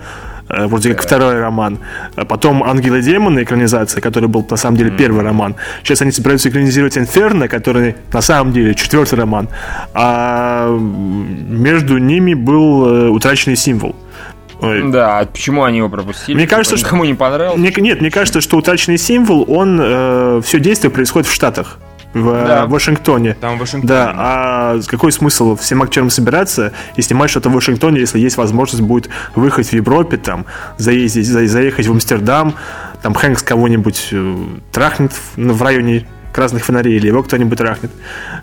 Э, 0.50 0.66
Вроде 0.66 0.94
как 0.94 1.02
второй 1.02 1.40
роман. 1.40 1.78
А 2.16 2.24
Потом 2.24 2.62
Ангелы 2.64 2.98
и 2.98 3.02
демоны 3.02 3.42
экранизация, 3.44 4.00
который 4.00 4.28
был 4.28 4.44
на 4.50 4.56
самом 4.56 4.76
деле 4.76 4.90
первый 4.90 5.22
роман. 5.24 5.54
Сейчас 5.82 6.02
они 6.02 6.10
собираются 6.12 6.48
экранизировать 6.48 6.98
Инферно, 6.98 7.46
который 7.48 7.94
на 8.12 8.20
самом 8.20 8.52
деле 8.52 8.74
четвертый 8.74 9.14
роман. 9.18 9.48
А 9.94 10.68
между 10.68 11.98
ними 11.98 12.34
был 12.34 12.86
э, 12.86 13.08
утраченный 13.10 13.56
символ. 13.56 13.94
Да, 14.60 15.20
а 15.20 15.24
почему 15.24 15.62
они 15.64 15.78
его 15.78 15.88
пропустили? 15.88 16.36
Мне 16.36 16.46
кажется, 16.46 16.76
Типа, 16.76 16.86
что- 16.88 16.96
Никому 16.96 17.04
не 17.06 17.14
понравилось? 17.14 17.58
мне- 17.58 17.72
нет, 17.78 18.00
мне 18.02 18.10
кажется, 18.10 18.40
что 18.42 18.58
утраченный 18.58 18.98
символ, 18.98 19.44
он 19.48 20.42
все 20.42 20.60
действие 20.60 20.90
происходит 20.90 21.26
в 21.28 21.32
Штатах, 21.32 21.78
в 22.14 22.28
э, 22.28 22.46
Да. 22.46 22.66
Вашингтоне. 22.66 23.34
Там 23.34 23.56
в 23.56 23.60
Вашингтоне. 23.60 23.88
Да, 23.88 24.12
а 24.16 24.80
какой 24.86 25.12
смысл 25.12 25.56
всем 25.56 25.82
актерам 25.82 26.10
собираться 26.10 26.72
и 26.96 27.02
снимать 27.02 27.30
что-то 27.30 27.48
в 27.50 27.52
Вашингтоне, 27.52 28.00
если 28.00 28.18
есть 28.18 28.36
возможность 28.36 28.82
будет 28.82 29.08
выехать 29.34 29.68
в 29.68 29.72
Европе, 29.72 30.16
там, 30.16 30.46
заездить, 30.76 31.26
за- 31.26 31.46
заехать 31.46 31.86
в 31.86 31.92
Амстердам, 31.92 32.54
там 33.02 33.14
Хэнкс 33.14 33.42
кого-нибудь 33.42 34.08
э, 34.12 34.36
трахнет 34.72 35.12
в, 35.12 35.36
ну, 35.36 35.54
в 35.54 35.62
районе 35.62 36.06
красных 36.32 36.64
фонарей, 36.64 36.96
или 36.96 37.08
его 37.08 37.22
кто-нибудь 37.22 37.58
трахнет, 37.58 37.90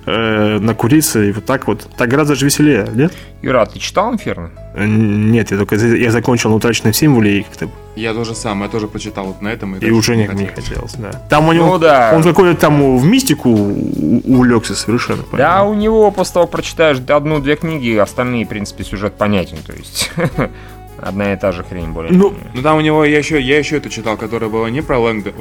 э, 0.06 0.60
накуриться, 0.60 1.24
и 1.24 1.32
вот 1.32 1.46
так 1.46 1.68
вот. 1.68 1.88
Так 1.98 2.10
гораздо 2.10 2.36
же 2.36 2.46
веселее, 2.46 2.88
нет? 2.94 3.14
Юра, 3.42 3.62
а 3.62 3.66
ты 3.66 3.80
читал 3.80 4.12
«Инферно»? 4.14 4.50
Э, 4.76 4.86
Нет, 4.86 5.52
я 5.52 5.58
только 5.58 5.76
я 5.76 6.12
закончил 6.12 6.50
на 6.50 6.56
утраченном 6.58 6.94
символе 6.94 7.40
и 7.40 7.44
как-то 7.44 7.70
Я 7.96 8.14
тоже 8.14 8.36
сам, 8.36 8.62
я 8.64 8.70
тоже 8.70 8.88
прочитал 8.88 9.26
вот 9.28 9.42
на 9.42 9.50
этом. 9.50 9.76
и 9.76 9.80
даже 9.80 9.94
уже 9.94 10.16
не, 10.16 10.26
хотел. 10.28 10.42
не 10.42 10.48
хотелось, 10.48 10.94
да. 10.94 11.12
Там 11.30 11.48
у 11.48 11.54
него, 11.54 11.68
Ну 11.74 11.78
да. 11.80 12.12
он 12.16 12.24
какой-то 12.24 12.60
там 12.60 12.98
в 12.98 13.06
мистику 13.06 13.50
увлекся 13.50 14.76
совершенно. 14.76 15.22
Да, 15.24 15.28
понятно. 15.32 15.66
у 15.66 15.74
него 15.76 16.12
после 16.12 16.34
того, 16.36 16.48
прочитаешь 16.48 16.98
одну-две 17.08 17.56
книги, 17.56 17.96
остальные, 17.96 18.46
в 18.46 18.50
принципе, 18.50 18.84
сюжет 18.84 19.14
понятен. 19.14 19.58
То 19.66 19.74
есть 19.74 20.12
одна 21.00 21.34
и 21.34 21.38
та 21.38 21.52
же 21.52 21.64
хрень 21.64 21.92
более. 21.92 22.12
Ну, 22.12 22.34
Ну 22.54 22.62
там 22.62 22.78
у 22.78 22.82
него, 22.82 23.06
я 23.06 23.18
еще, 23.20 23.40
я 23.40 23.58
еще 23.60 23.78
это 23.78 23.90
читал, 23.90 24.18
которая 24.18 24.50
была 24.50 24.70
не 24.70 24.82
про 24.82 25.00
Лэнгдона, 25.00 25.36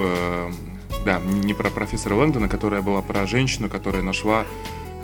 да, 1.06 1.20
не 1.24 1.54
про 1.54 1.70
профессора 1.70 2.14
Лэнгдона, 2.16 2.48
которая 2.48 2.82
была 2.82 3.00
про 3.00 3.26
женщину, 3.26 3.70
которая 3.70 4.02
нашла 4.02 4.44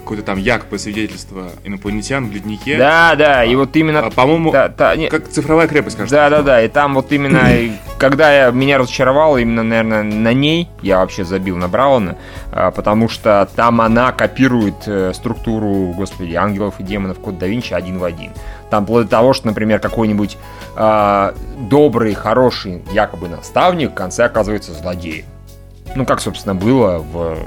какое-то 0.02 0.24
там 0.24 0.38
якобы 0.38 0.80
свидетельство 0.80 1.52
инопланетян 1.64 2.28
в 2.28 2.32
леднике. 2.32 2.76
Да, 2.76 3.14
да, 3.14 3.44
и 3.44 3.54
вот 3.54 3.76
именно... 3.76 4.00
А, 4.00 4.10
по-моему, 4.10 4.50
Да, 4.50 4.66
да, 4.68 4.96
не- 4.96 5.08
как 5.08 5.28
цифровая 5.28 5.68
крепость, 5.68 5.96
кажется. 5.96 6.16
Да, 6.16 6.28
да, 6.28 6.42
да, 6.42 6.62
и 6.62 6.66
там 6.66 6.94
вот 6.94 7.12
именно, 7.12 7.48
когда 7.98 8.46
я, 8.46 8.50
меня 8.50 8.78
разочаровало, 8.78 9.38
именно, 9.38 9.62
наверное, 9.62 10.02
на 10.02 10.32
ней 10.32 10.68
я 10.82 10.98
вообще 10.98 11.24
забил 11.24 11.56
на 11.56 11.68
Брауна, 11.68 12.18
а, 12.50 12.72
потому 12.72 13.08
что 13.08 13.48
там 13.54 13.80
она 13.80 14.10
копирует 14.10 14.86
э, 14.86 15.12
структуру, 15.14 15.92
господи, 15.96 16.34
ангелов 16.34 16.74
и 16.80 16.82
демонов 16.82 17.20
Код 17.20 17.38
да 17.38 17.46
Винчи 17.46 17.72
один 17.72 17.98
в 17.98 18.04
один. 18.04 18.32
Там 18.70 18.84
вплоть 18.84 19.04
до 19.04 19.10
того, 19.10 19.32
что, 19.34 19.46
например, 19.46 19.78
какой-нибудь 19.78 20.36
а, 20.74 21.32
добрый, 21.58 22.14
хороший, 22.14 22.82
якобы 22.92 23.28
наставник 23.28 23.92
в 23.92 23.94
конце 23.94 24.24
оказывается 24.24 24.72
злодеем. 24.72 25.26
Ну, 25.94 26.06
как, 26.06 26.20
собственно, 26.20 26.54
было 26.54 26.98
в... 26.98 27.38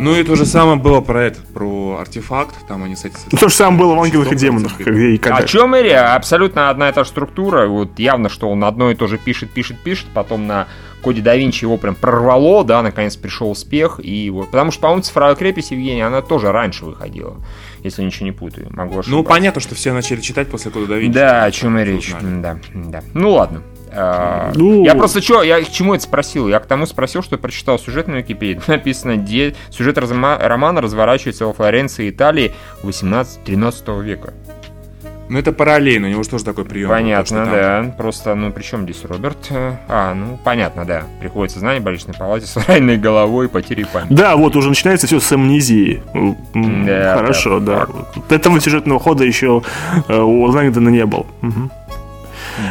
Ну 0.00 0.16
и 0.16 0.24
то 0.24 0.34
же 0.34 0.44
самое 0.44 0.76
было 0.76 1.00
про 1.00 1.22
этот, 1.22 1.44
про 1.46 1.98
артефакт, 2.00 2.66
там 2.66 2.82
они 2.82 2.96
с 2.96 3.04
этим... 3.04 3.16
Ну, 3.30 3.38
то 3.38 3.48
же 3.48 3.54
самое 3.54 3.78
было 3.78 3.94
в 3.94 4.00
«Ангелах 4.00 4.32
и 4.32 4.34
демонах». 4.34 4.76
Где 4.76 5.10
и 5.10 5.18
когда. 5.18 5.38
О 5.38 5.46
чем 5.46 5.76
Эри? 5.76 5.90
Абсолютно 5.90 6.68
одна 6.68 6.88
и 6.88 6.92
та 6.92 7.04
же 7.04 7.10
структура. 7.10 7.68
Вот 7.68 7.96
явно, 8.00 8.28
что 8.28 8.50
он 8.50 8.64
одно 8.64 8.90
и 8.90 8.96
то 8.96 9.06
же 9.06 9.18
пишет, 9.18 9.52
пишет, 9.52 9.78
пишет. 9.84 10.08
Потом 10.12 10.48
на 10.48 10.66
Коде 11.00 11.22
да 11.22 11.36
Винчи 11.36 11.64
его 11.64 11.76
прям 11.76 11.94
прорвало, 11.94 12.64
да, 12.64 12.82
наконец 12.82 13.14
пришел 13.14 13.52
успех. 13.52 14.00
И 14.02 14.30
вот, 14.30 14.50
потому 14.50 14.72
что, 14.72 14.80
по-моему, 14.80 15.02
цифровая 15.02 15.36
крепость 15.36 15.70
Евгения, 15.70 16.06
она 16.06 16.22
тоже 16.22 16.50
раньше 16.50 16.86
выходила. 16.86 17.36
Если 17.84 18.02
ничего 18.02 18.24
не 18.24 18.32
путаю. 18.32 18.66
Могу 18.70 18.98
ошибаться. 18.98 19.10
Ну, 19.10 19.22
понятно, 19.22 19.60
что 19.60 19.76
все 19.76 19.92
начали 19.92 20.20
читать 20.20 20.48
после 20.48 20.72
Кода 20.72 20.86
да 20.86 20.96
Винчи. 20.96 21.14
Да, 21.14 21.44
о 21.44 21.50
чем 21.52 21.78
и 21.78 21.84
речь. 21.84 22.12
Да, 22.20 22.58
да. 22.74 23.04
Ну 23.12 23.30
ладно. 23.30 23.62
А, 23.96 24.52
Ну- 24.54 24.84
Я 24.84 24.94
просто 24.94 25.22
что, 25.22 25.42
я 25.42 25.60
к 25.62 25.70
чему 25.70 25.94
это 25.94 26.02
спросил? 26.04 26.48
Я 26.48 26.58
к 26.60 26.66
тому 26.66 26.86
спросил, 26.86 27.22
что 27.22 27.38
прочитал 27.38 27.78
сюжет 27.78 28.08
на 28.08 28.16
Википедии. 28.16 28.60
Написано, 28.66 29.16
где 29.16 29.54
сюжет 29.70 29.98
разма- 29.98 30.38
романа 30.40 30.80
разворачивается 30.80 31.46
во 31.46 31.52
Флоренции, 31.52 32.10
Италии 32.10 32.52
18-13 32.82 34.02
века. 34.02 34.32
Ну, 35.30 35.38
это 35.38 35.52
параллельно, 35.52 36.06
у 36.06 36.10
него 36.10 36.22
же 36.22 36.28
тоже 36.28 36.44
такой 36.44 36.66
прием. 36.66 36.90
Понятно, 36.90 37.46
да. 37.46 37.94
Просто, 37.96 38.34
ну, 38.34 38.52
при 38.52 38.62
чем 38.62 38.82
здесь 38.82 39.02
Роберт? 39.04 39.38
А, 39.88 40.12
ну, 40.12 40.38
понятно, 40.44 40.84
да. 40.84 41.04
Приходится 41.18 41.58
знание 41.60 41.80
в 41.80 41.84
больничной 41.84 42.12
палате 42.12 42.44
с 42.46 42.54
раненой 42.68 42.98
головой, 42.98 43.48
потерей 43.48 43.86
памяти. 43.86 44.12
Да, 44.12 44.36
вот 44.36 44.54
уже 44.54 44.68
начинается 44.68 45.06
все 45.06 45.20
с 45.20 45.32
амнезии. 45.32 46.02
Да, 46.54 47.14
Хорошо, 47.16 47.58
да. 47.58 47.86
да. 47.86 47.86
Вот 48.16 48.30
Этого 48.32 48.60
сюжетного 48.60 49.00
хода 49.00 49.24
еще 49.24 49.62
э, 50.08 50.14
у 50.20 50.42
Лэнгдона 50.42 50.90
не 50.90 51.06
было. 51.06 51.24
Мгм. 51.40 51.70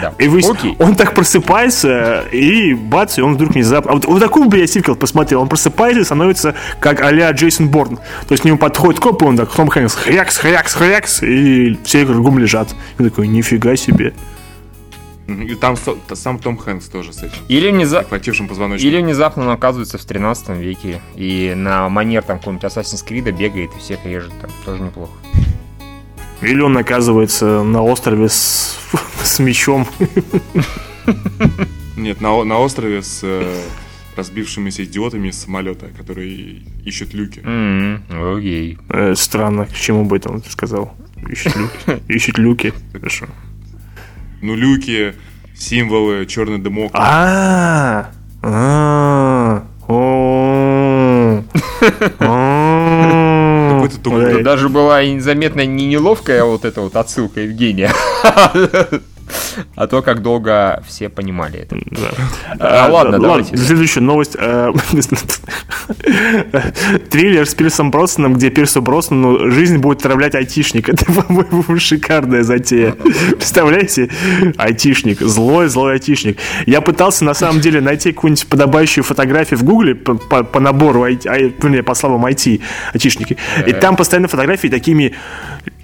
Да. 0.01 0.13
И 0.17 0.27
вы, 0.27 0.39
Окей. 0.39 0.75
он 0.79 0.95
так 0.95 1.13
просыпается, 1.13 2.21
и 2.31 2.73
бац, 2.73 3.17
и 3.17 3.21
он 3.21 3.35
вдруг 3.35 3.51
внезапно... 3.53 3.91
А 3.91 3.93
вот, 3.95 4.05
вот 4.05 4.19
такой 4.19 4.47
бы 4.47 4.57
я 4.57 4.67
сиквел 4.67 4.95
посмотрел. 4.95 5.41
Он 5.41 5.49
просыпается 5.49 6.01
и 6.01 6.03
становится 6.03 6.55
как 6.79 7.01
а-ля 7.01 7.31
Джейсон 7.31 7.69
Борн. 7.69 7.97
То 8.27 8.31
есть 8.31 8.43
к 8.43 8.45
нему 8.45 8.57
подходит 8.57 8.99
коп, 8.99 9.21
и 9.21 9.25
он 9.25 9.37
так, 9.37 9.51
Том 9.51 9.67
Хэнкс, 9.67 9.95
хрякс, 9.95 10.37
хрякс, 10.37 10.73
хрякс, 10.73 11.23
и 11.23 11.77
все 11.83 12.05
кругом 12.05 12.39
лежат. 12.39 12.69
И 12.97 13.01
он 13.01 13.09
такой, 13.09 13.27
нифига 13.27 13.75
себе. 13.75 14.13
И 15.27 15.55
там 15.55 15.77
сам 16.13 16.37
Том 16.37 16.57
Хэнкс 16.57 16.87
тоже 16.89 17.13
с 17.13 17.19
этим. 17.23 17.37
Или, 17.47 17.71
внеза- 17.71 18.03
Хватившим 18.03 18.47
позвоночник. 18.49 18.85
Или 18.85 19.01
внезапно 19.01 19.43
он 19.43 19.49
оказывается 19.51 19.97
в 19.97 20.03
13 20.03 20.49
веке 20.57 21.01
и 21.15 21.53
на 21.55 21.87
манер 21.87 22.23
там 22.23 22.39
какого-нибудь 22.39 22.65
Assassin's 22.69 23.07
Creed 23.07 23.31
бегает 23.31 23.71
и 23.75 23.79
всех 23.79 24.05
режет 24.05 24.33
там. 24.41 24.49
Тоже 24.65 24.83
неплохо. 24.83 25.11
Или 26.43 26.61
он 26.61 26.77
оказывается 26.77 27.63
на 27.63 27.81
острове 27.81 28.29
с, 28.29 28.77
с 29.23 29.39
мечом. 29.39 29.87
Нет, 31.95 32.21
на, 32.21 32.43
на 32.43 32.59
острове 32.59 33.01
с 33.01 33.21
э, 33.23 33.61
разбившимися 34.15 34.83
идиотами 34.83 35.29
из 35.29 35.41
самолета, 35.41 35.87
которые 35.97 36.61
ищут 36.85 37.13
люки. 37.13 37.41
М, 37.43 38.03
Окей. 38.09 38.77
Э, 38.89 39.15
странно, 39.15 39.65
к 39.65 39.73
чему 39.73 40.05
бы 40.05 40.17
это 40.17 40.29
он 40.29 40.43
сказал. 40.43 40.93
Ищет 41.29 41.55
люки. 41.55 42.01
Ищет 42.09 42.37
люки. 42.37 42.73
Хорошо. 42.91 43.27
Ну, 44.41 44.55
люки, 44.55 45.13
символы, 45.55 46.25
черный 46.25 46.57
дымок. 46.57 46.91
А, 46.93 48.11
Да, 54.03 54.31
Тут 54.31 54.43
даже 54.43 54.69
была 54.69 55.01
и 55.01 55.19
заметно 55.19 55.65
не 55.65 55.87
неловкая 55.87 56.43
вот 56.43 56.65
эта 56.65 56.81
вот 56.81 56.95
отсылка 56.95 57.41
Евгения. 57.41 57.91
А 59.75 59.87
то, 59.87 60.01
как 60.01 60.21
долго 60.21 60.83
все 60.87 61.09
понимали 61.09 61.59
это. 61.59 61.77
Да. 61.91 62.09
А, 62.59 62.87
ладно, 62.91 63.19
давайте. 63.19 63.57
Следующая 63.57 64.01
новость. 64.01 64.35
э, 64.39 64.71
Триллер 67.09 67.47
с 67.47 67.53
Пирсом 67.55 67.91
Броснаном, 67.91 68.33
где 68.35 68.49
Пирсу 68.49 68.81
Броснану 68.81 69.51
жизнь 69.51 69.77
будет 69.77 69.99
отравлять 69.99 70.35
айтишник. 70.35 70.89
Это, 70.93 71.05
по-моему, 71.05 71.79
шикарная 71.79 72.43
затея. 72.43 72.91
Представляете? 72.91 74.09
Айтишник. 74.57 75.19
Злой, 75.21 75.67
злой 75.69 75.93
айтишник. 75.93 76.37
Я 76.65 76.81
пытался, 76.81 77.25
на 77.25 77.33
самом 77.33 77.59
деле, 77.61 77.81
найти 77.81 78.11
какую-нибудь 78.11 78.47
подобающую 78.47 79.03
фотографию 79.03 79.59
в 79.59 79.63
Гугле 79.63 79.95
по, 79.95 80.15
по- 80.15 80.43
по 80.43 80.59
набору, 80.59 81.05
вернее, 81.05 81.83
по 81.83 81.95
словам 81.95 82.25
IT, 82.25 82.61
айтишники. 82.93 83.37
И 83.65 83.73
там 83.73 83.95
постоянно 83.95 84.27
фотографии 84.27 84.67
такими 84.67 85.13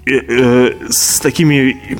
э, 0.06 0.10
э, 0.12 0.72
с 0.88 1.20
такими 1.20 1.76
э, 1.90 1.96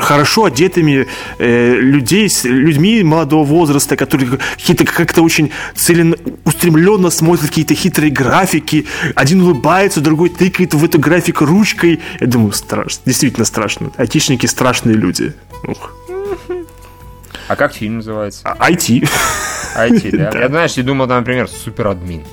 хорошо 0.00 0.44
одетыми 0.44 1.06
э, 1.38 1.74
людей, 1.76 2.28
с 2.28 2.44
людьми 2.44 3.02
молодого 3.02 3.44
возраста, 3.44 3.96
которые 3.96 4.38
какие-то 4.56 4.84
как-то 4.84 5.22
очень 5.22 5.50
целеустремленно 5.74 7.10
смотрят 7.10 7.48
какие-то 7.48 7.74
хитрые 7.74 8.10
графики. 8.10 8.86
Один 9.14 9.42
улыбается, 9.42 10.00
другой 10.00 10.28
тыкает 10.28 10.74
в 10.74 10.84
эту 10.84 10.98
графику 10.98 11.44
ручкой. 11.44 12.00
Я 12.20 12.26
думаю, 12.26 12.52
страшно, 12.52 13.02
действительно 13.04 13.44
страшно. 13.44 13.90
Айтишники 13.96 14.46
страшные 14.46 14.96
люди. 14.96 15.32
Ух. 15.64 15.92
А 17.48 17.54
как 17.54 17.74
фильм 17.74 17.96
называется? 17.96 18.40
А- 18.44 18.70
IT. 18.70 19.08
IT, 19.76 20.16
да? 20.32 20.38
Я, 20.40 20.48
знаешь, 20.48 20.72
я 20.72 20.82
думал, 20.82 21.06
там, 21.06 21.18
например, 21.18 21.48
суперадмин. 21.48 22.24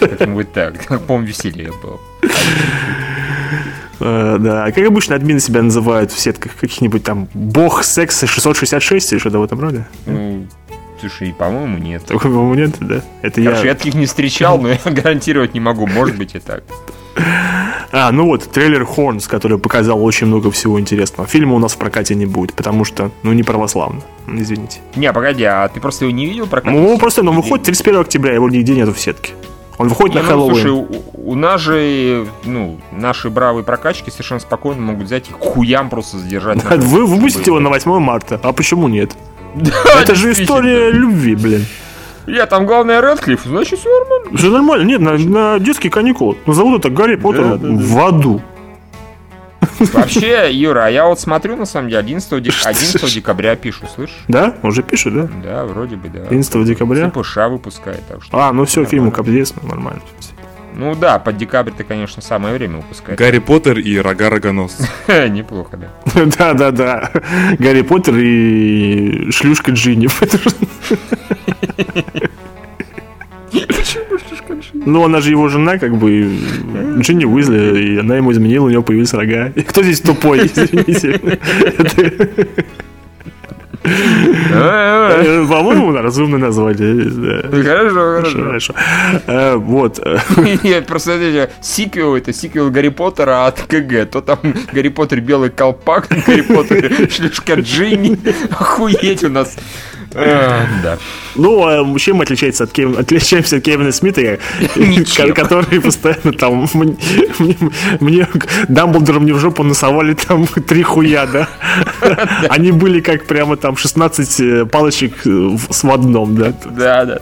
Как-нибудь 0.00 0.52
так. 0.52 0.86
По-моему, 1.06 1.26
веселее 1.26 1.72
было. 1.82 2.00
Э, 4.04 4.36
Да, 4.38 4.70
как 4.70 4.86
обычно 4.86 5.16
админы 5.16 5.40
себя 5.40 5.62
называют 5.62 6.12
в 6.12 6.18
сетках 6.20 6.54
каких-нибудь 6.56 7.02
там 7.02 7.26
бог 7.32 7.82
секса 7.82 8.26
666 8.26 9.12
или 9.12 9.18
что-то 9.18 9.38
в 9.38 9.42
этом 9.42 9.58
роде. 9.60 9.86
Ну, 10.06 10.46
слушай, 11.00 11.34
по-моему, 11.36 11.78
нет. 11.78 12.04
По-моему, 12.04 12.54
нет, 12.54 12.76
да? 12.80 13.02
Это 13.22 13.42
Короче, 13.42 13.62
я 13.62 13.68
я... 13.68 13.74
таких 13.74 13.94
не 13.94 14.06
встречал, 14.06 14.58
но 14.58 14.68
я 14.68 14.78
гарантировать 14.84 15.54
не 15.54 15.60
могу. 15.60 15.86
Может 15.86 16.16
быть 16.18 16.34
и 16.34 16.38
так. 16.38 16.64
А, 17.92 18.10
ну 18.10 18.26
вот, 18.26 18.42
трейлер 18.50 18.84
Хорнс, 18.84 19.28
который 19.28 19.56
показал 19.58 20.04
очень 20.04 20.26
много 20.26 20.50
всего 20.50 20.80
интересного. 20.80 21.28
Фильма 21.28 21.54
у 21.54 21.58
нас 21.60 21.72
в 21.74 21.78
прокате 21.78 22.14
не 22.16 22.26
будет, 22.26 22.52
потому 22.52 22.84
что, 22.84 23.10
ну, 23.22 23.32
не 23.32 23.44
православно. 23.44 24.02
Извините. 24.26 24.80
Не, 24.96 25.12
погоди, 25.12 25.44
а 25.44 25.68
ты 25.68 25.80
просто 25.80 26.04
его 26.04 26.14
не 26.14 26.26
видел 26.26 26.46
прокат? 26.48 26.72
Ну, 26.72 26.98
просто, 26.98 27.22
ну, 27.22 27.32
выходит 27.32 27.66
31 27.66 28.00
октября, 28.00 28.34
его 28.34 28.50
нигде 28.50 28.74
нету 28.74 28.92
в 28.92 28.98
сетке. 28.98 29.32
Он 29.78 29.88
выходит 29.88 30.14
Не, 30.14 30.22
на 30.22 30.26
ну, 30.26 30.30
Хэллоуин. 30.30 30.54
слушай, 30.54 30.70
у, 30.70 31.32
у 31.32 31.34
нас 31.34 31.60
же, 31.60 32.26
ну, 32.44 32.78
наши 32.92 33.30
бравые 33.30 33.64
прокачки 33.64 34.10
совершенно 34.10 34.40
спокойно 34.40 34.80
могут 34.80 35.06
взять 35.06 35.28
и 35.28 35.32
хуям 35.32 35.90
просто 35.90 36.18
задержать. 36.18 36.62
на 36.62 36.76
Вы 36.76 37.06
выпустите 37.06 37.50
его 37.50 37.60
на 37.60 37.70
8 37.70 37.98
марта, 37.98 38.40
а 38.42 38.52
почему 38.52 38.88
нет? 38.88 39.12
Да, 39.54 39.72
Это 40.02 40.16
же 40.16 40.32
история 40.32 40.90
любви, 40.90 41.36
блин. 41.36 41.64
Я 42.26 42.46
там 42.46 42.66
главное 42.66 43.00
Редклифф, 43.00 43.44
значит 43.44 43.78
все 43.78 43.88
нормально. 44.00 44.38
Все 44.38 44.50
нормально, 44.50 44.84
нет, 44.84 45.00
на, 45.00 45.18
на 45.18 45.58
детские 45.60 45.92
каникулы. 45.92 46.36
Назовут 46.46 46.80
это 46.80 46.90
Гарри 46.90 47.16
Поттер 47.16 47.58
в 47.60 47.98
аду. 48.04 48.40
Вообще, 49.78 50.50
Юра, 50.52 50.86
а 50.86 50.88
я 50.88 51.06
вот 51.06 51.18
смотрю, 51.20 51.56
на 51.56 51.66
самом 51.66 51.88
деле, 51.88 52.00
11, 52.00 52.42
де- 52.42 52.50
11 52.64 53.14
декабря 53.14 53.56
пишу, 53.56 53.86
слышишь? 53.92 54.24
Да? 54.28 54.54
Уже 54.62 54.82
пишет, 54.82 55.14
да? 55.14 55.28
Да, 55.42 55.64
вроде 55.64 55.96
бы, 55.96 56.08
да. 56.08 56.20
11 56.28 56.64
декабря. 56.64 57.10
ЦПШ 57.10 57.36
выпускает, 57.50 58.06
так 58.08 58.22
что... 58.22 58.38
А, 58.38 58.52
ну 58.52 58.64
все, 58.64 58.82
Нормально. 58.82 59.10
капец, 59.10 59.52
нормально. 59.62 60.00
Ну 60.76 60.94
да, 60.96 61.20
под 61.20 61.36
декабрь-то, 61.36 61.84
конечно, 61.84 62.20
самое 62.20 62.52
время 62.54 62.78
выпускать. 62.78 63.16
Гарри 63.16 63.38
Поттер 63.38 63.78
и 63.78 63.96
рога 63.98 64.28
рогоносца. 64.28 64.88
Неплохо, 65.28 65.76
да. 65.76 65.88
Да, 66.38 66.52
да, 66.54 66.70
да. 66.72 67.10
Гарри 67.58 67.82
Поттер 67.82 68.16
и 68.16 69.30
шлюшка 69.30 69.70
Джинни. 69.72 70.08
Ну, 74.86 75.04
она 75.04 75.20
же 75.20 75.30
его 75.30 75.48
жена, 75.48 75.78
как 75.78 75.96
бы, 75.96 76.36
Джинни 76.98 77.24
Уизли, 77.24 77.78
и 77.80 77.98
она 77.98 78.16
ему 78.16 78.32
изменила, 78.32 78.66
у 78.66 78.70
него 78.70 78.82
появились 78.82 79.14
рога. 79.14 79.52
И 79.54 79.62
Кто 79.62 79.82
здесь 79.82 80.00
тупой, 80.00 80.38
извините? 80.46 81.20
Это, 81.78 82.26
А, 83.86 85.22
э, 85.22 85.46
По-моему, 85.46 85.92
разумное 85.92 86.38
название. 86.38 87.04
да. 87.04 87.62
Хорошо, 87.62 88.42
хорошо. 88.44 88.74
Э, 89.26 89.56
Вот. 89.56 89.98
э, 90.02 90.18
Нет, 90.62 90.86
просто 90.86 91.10
смотрите, 91.12 91.50
сиквел 91.60 92.16
это 92.16 92.32
сиквел 92.32 92.70
Гарри 92.70 92.88
Поттера 92.88 93.46
от 93.46 93.60
КГ. 93.60 94.06
То 94.10 94.20
там 94.22 94.38
Гарри 94.72 94.88
Поттер 94.88 95.20
белый 95.20 95.50
колпак, 95.50 96.08
Гарри 96.26 96.40
Поттер 96.42 97.10
шлюшка 97.10 97.54
Джинни. 97.56 98.18
Охуеть 98.50 99.22
у 99.24 99.28
нас. 99.28 99.54
А, 100.14 100.66
Да. 100.82 100.98
Ну, 101.36 101.64
а 101.66 101.98
чем 101.98 102.16
мы 102.16 102.24
отличаемся 102.24 102.64
от 102.64 102.70
Кевина, 102.72 103.00
отличаемся 103.00 103.56
от 103.56 103.62
Кевина 103.62 103.92
Смита, 103.92 104.38
который 105.34 105.80
постоянно 105.80 106.32
там 106.32 106.68
мне, 108.00 108.28
Дамблдор 108.68 109.20
мне 109.20 109.32
в 109.32 109.38
жопу 109.38 109.62
насовали 109.64 110.14
там 110.14 110.46
три 110.66 110.82
хуя, 110.82 111.26
да? 111.26 111.48
Они 112.48 112.72
были 112.72 113.00
как 113.00 113.26
прямо 113.26 113.56
там 113.56 113.76
16 113.76 114.40
э, 114.40 114.66
палочек 114.66 115.26
э, 115.26 115.56
с 115.70 115.82
в 115.82 115.90
одном, 115.90 116.36
да? 116.36 116.52
Да, 116.64 117.04
да. 117.04 117.18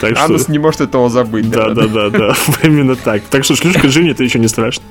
Так 0.00 0.16
что... 0.16 0.24
Анус 0.24 0.48
не 0.48 0.58
может 0.58 0.80
этого 0.80 1.10
забыть. 1.10 1.50
Да, 1.50 1.70
да, 1.70 1.86
да, 1.86 2.10
да, 2.10 2.34
именно 2.62 2.96
так. 2.96 3.22
Так 3.30 3.44
что 3.44 3.56
шлюшка 3.56 3.88
Джинни 3.88 4.12
это 4.12 4.22
еще 4.22 4.38
не 4.38 4.48
страшно. 4.48 4.82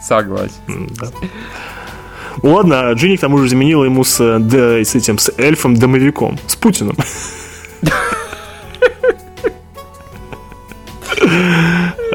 Согласен. 0.00 0.52
Да. 1.00 1.08
Ладно, 2.42 2.88
а 2.88 2.92
Джинни 2.94 3.16
к 3.16 3.20
тому 3.20 3.38
же 3.38 3.48
заменила 3.48 3.84
ему 3.84 4.04
с, 4.04 4.20
э, 4.20 4.38
д- 4.38 4.84
с 4.84 4.94
этим, 4.94 5.18
с 5.18 5.32
эльфом-домовиком, 5.38 6.38
с 6.46 6.56
Путиным. 6.56 6.96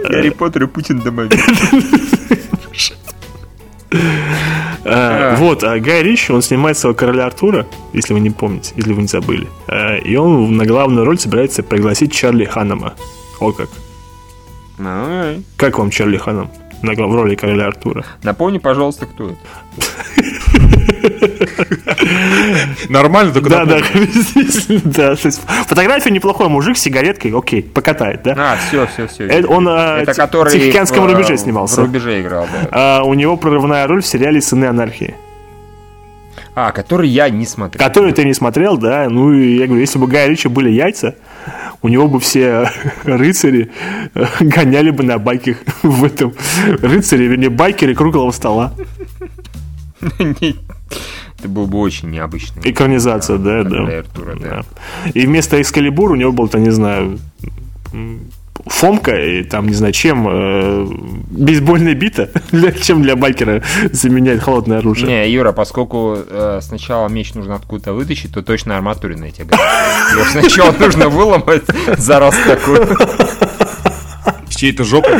Гарри 0.09 0.29
Поттер 0.29 0.63
и 0.63 0.67
Путин 0.67 0.99
домовик. 0.99 1.33
А, 4.85 5.35
Вот, 5.37 5.63
а 5.63 5.79
Гай 5.79 6.03
Ричи, 6.03 6.33
он 6.33 6.41
снимает 6.41 6.77
своего 6.77 6.95
короля 6.97 7.25
Артура, 7.27 7.65
если 7.93 8.13
вы 8.13 8.19
не 8.19 8.31
помните, 8.31 8.73
если 8.75 8.91
вы 8.91 9.01
не 9.03 9.07
забыли. 9.07 9.47
А, 9.67 9.95
И 9.97 10.15
он 10.17 10.57
на 10.57 10.65
главную 10.65 11.05
роль 11.05 11.17
собирается 11.17 11.63
пригласить 11.63 12.11
Чарли 12.11 12.43
Ханнема. 12.45 12.93
О 13.39 13.51
как. 13.53 13.69
Как 15.57 15.77
вам 15.79 15.89
Чарли 15.89 16.17
Ханнем 16.17 16.49
на 16.83 16.93
в 16.93 17.15
роли 17.15 17.35
короля 17.35 17.67
Артура? 17.67 18.05
Напомни, 18.21 18.57
пожалуйста, 18.59 19.05
кто 19.05 19.29
это. 19.29 19.37
Нормально, 22.89 23.33
только 23.33 23.49
Да, 23.49 23.65
да, 23.65 23.79
да. 24.83 25.15
Фотография 25.67 26.11
неплохой, 26.11 26.49
мужик 26.49 26.77
с 26.77 26.81
сигареткой, 26.81 27.31
окей, 27.35 27.63
покатает, 27.63 28.21
да? 28.23 28.35
А, 28.37 28.57
все, 28.67 28.87
все, 28.87 29.07
все. 29.07 29.25
Это 29.27 29.47
он, 29.47 29.67
а, 29.67 30.03
в 30.03 30.05
Тихоокеанском 30.05 31.05
в, 31.05 31.11
рубеже 31.11 31.35
В 31.35 31.39
снимался. 31.39 31.81
рубеже 31.81 32.21
играл, 32.21 32.47
да. 32.51 32.67
А, 32.71 33.03
у 33.03 33.13
него 33.13 33.37
прорывная 33.37 33.87
роль 33.87 34.01
в 34.01 34.05
сериале 34.05 34.41
«Сыны 34.41 34.65
анархии». 34.65 35.15
А, 36.55 36.71
который 36.71 37.09
я 37.09 37.29
не 37.29 37.45
смотрел. 37.45 37.83
Который 37.83 38.11
ты 38.11 38.25
не 38.25 38.33
смотрел, 38.33 38.77
да? 38.77 39.09
Ну, 39.09 39.33
и 39.33 39.57
я 39.57 39.65
говорю, 39.65 39.81
если 39.81 39.97
бы 39.97 40.05
у 40.05 40.07
Гая 40.07 40.27
Ричи 40.27 40.47
были 40.47 40.69
яйца, 40.69 41.15
у 41.83 41.89
него 41.89 42.07
бы 42.07 42.19
все 42.19 42.69
рыцари 43.03 43.69
э, 44.15 44.25
гоняли 44.39 44.89
бы 44.89 45.03
на 45.03 45.19
байках 45.19 45.57
в 45.83 46.03
этом. 46.03 46.33
Рыцари, 46.81 47.25
вернее, 47.25 47.49
байкеры 47.49 47.93
круглого 47.93 48.31
стола. 48.31 48.73
Это 49.99 51.49
был 51.49 51.67
бы 51.67 51.79
очень 51.79 52.09
необычный. 52.09 52.61
Экранизация, 52.63 53.37
да, 53.37 53.63
да. 53.63 54.03
Да. 54.39 54.61
И 55.13 55.25
вместо 55.25 55.61
Экскалибур 55.61 56.11
у 56.11 56.15
него 56.15 56.31
был, 56.31 56.47
то 56.47 56.57
не 56.57 56.71
знаю, 56.71 57.19
Фомка 58.65 59.15
и 59.15 59.43
там, 59.43 59.67
не 59.67 59.73
знаю, 59.73 59.93
чем, 59.93 60.27
э, 60.29 60.87
бейсбольная 61.31 61.95
бита, 61.95 62.29
для, 62.51 62.71
чем 62.71 63.01
для 63.01 63.15
байкера 63.15 63.63
заменяет 63.91 64.41
холодное 64.41 64.77
оружие. 64.77 65.07
Не, 65.07 65.31
Юра, 65.31 65.51
поскольку 65.51 66.17
э, 66.17 66.59
сначала 66.61 67.07
меч 67.07 67.33
нужно 67.33 67.55
откуда-то 67.55 67.93
вытащить, 67.93 68.33
то 68.33 68.41
точно 68.41 68.75
тебе 68.75 69.45
говорят. 69.45 70.11
Её 70.13 70.25
сначала 70.25 70.71
нужно 70.71 71.09
выломать 71.09 71.63
за 71.97 72.19
раз 72.19 72.35
такую. 72.47 72.97
С 74.49 74.55
чьей-то 74.55 74.83
жопой. 74.83 75.19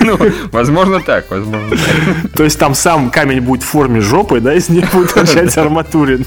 Ну, 0.00 0.18
возможно 0.50 1.00
так, 1.00 1.30
возможно 1.30 1.70
так. 1.70 2.32
То 2.32 2.44
есть 2.44 2.58
там 2.58 2.74
сам 2.74 3.10
камень 3.10 3.40
будет 3.40 3.62
в 3.62 3.66
форме 3.66 4.00
жопы, 4.00 4.40
да, 4.40 4.52
из 4.52 4.68
них 4.68 4.92
будет 4.92 5.14
торчать 5.14 5.56
арматурин. 5.56 6.26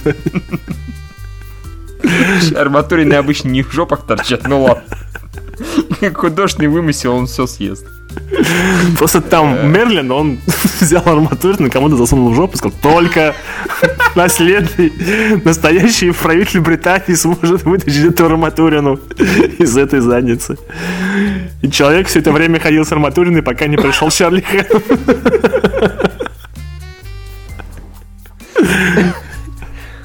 Арматурины 2.56 3.16
обычно 3.16 3.50
не 3.50 3.64
в 3.64 3.72
жопах 3.72 4.06
торчат, 4.06 4.48
ну 4.48 4.64
ладно. 4.64 4.84
Художественный 6.14 6.68
вымысел, 6.68 7.14
он 7.16 7.28
все 7.28 7.47
съест. 7.47 7.86
Просто 8.97 9.22
там 9.22 9.72
Мерлин, 9.72 10.12
он 10.12 10.39
взял 10.80 11.03
арматурин 11.05 11.68
и 11.68 11.70
кому-то 11.70 11.95
засунул 11.97 12.32
в 12.32 12.36
жопу 12.36 12.55
и 12.55 12.58
сказал, 12.58 12.78
только 12.82 13.36
наследный, 14.16 14.91
настоящий 15.43 16.12
правитель 16.12 16.62
Британии 16.62 17.14
сможет 17.16 17.64
вытащить 17.64 18.05
эту 18.05 18.26
арматурину 18.26 18.99
из 19.60 19.78
этой 19.78 19.99
задницы. 19.99 20.58
И 21.62 21.70
человек 21.70 22.08
все 22.08 22.20
это 22.20 22.32
время 22.32 22.60
ходил 22.60 22.86
с 22.86 22.91
арматуриной, 22.91 23.43
пока 23.43 23.68
не 23.68 23.78
пришел 23.78 24.10
Чарли 24.10 24.41
Хэн. 24.41 24.66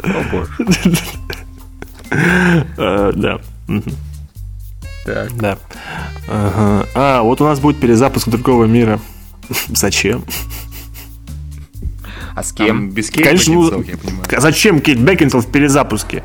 похож. 0.03 0.49
Э, 2.77 3.13
Да. 3.15 3.41
Так. 5.05 5.37
Да. 5.37 5.59
Ага. 6.29 6.87
А, 6.95 7.23
вот 7.23 7.41
у 7.41 7.45
нас 7.45 7.59
будет 7.61 7.81
перезапуск 7.81 8.29
другого 8.29 8.65
мира. 8.67 9.01
Зачем? 9.69 10.25
А 12.35 12.43
с 12.43 12.53
Там 12.53 12.67
кем? 12.67 12.91
без 12.91 13.11
Кейт 13.11 13.27
Конечно, 13.27 13.53
ну, 13.55 13.65
Бекинсейл, 13.71 13.91
я 13.93 13.99
понимаю. 13.99 14.25
А 14.37 14.41
Зачем 14.41 14.81
Кейт 14.81 14.99
Бекинсел 14.99 15.41
в 15.41 15.51
перезапуске? 15.51 16.23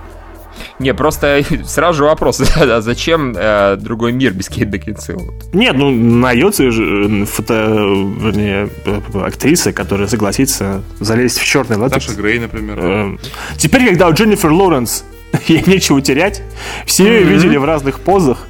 Не, 0.79 0.93
просто 0.93 1.43
сразу 1.65 1.97
же 1.97 2.03
вопрос. 2.05 2.41
А 2.55 2.81
зачем 2.81 3.33
э, 3.35 3.75
другой 3.77 4.11
мир 4.13 4.31
без 4.33 4.47
Кейт 4.47 4.69
Бекинсейл? 4.69 5.33
Нет, 5.53 5.75
ну 5.75 5.91
найдется 5.91 6.71
же 6.71 7.23
э, 7.23 7.25
фото, 7.25 7.53
вернее, 7.53 8.69
э, 8.85 9.01
актриса, 9.25 9.73
которая 9.73 10.07
согласится 10.07 10.81
залезть 10.99 11.39
в 11.39 11.45
черный 11.45 11.75
латекс. 11.77 12.05
Саша 12.05 12.17
Грей, 12.17 12.39
например. 12.39 12.79
Э, 12.79 13.17
Теперь, 13.57 13.87
когда 13.87 14.07
у 14.07 14.13
Дженнифер 14.13 14.51
Лоуренс 14.51 15.03
ей 15.47 15.63
нечего 15.65 16.01
терять, 16.01 16.41
все 16.85 17.05
ее 17.05 17.23
видели 17.23 17.57
в 17.57 17.65
разных 17.65 17.99
позах. 17.99 18.47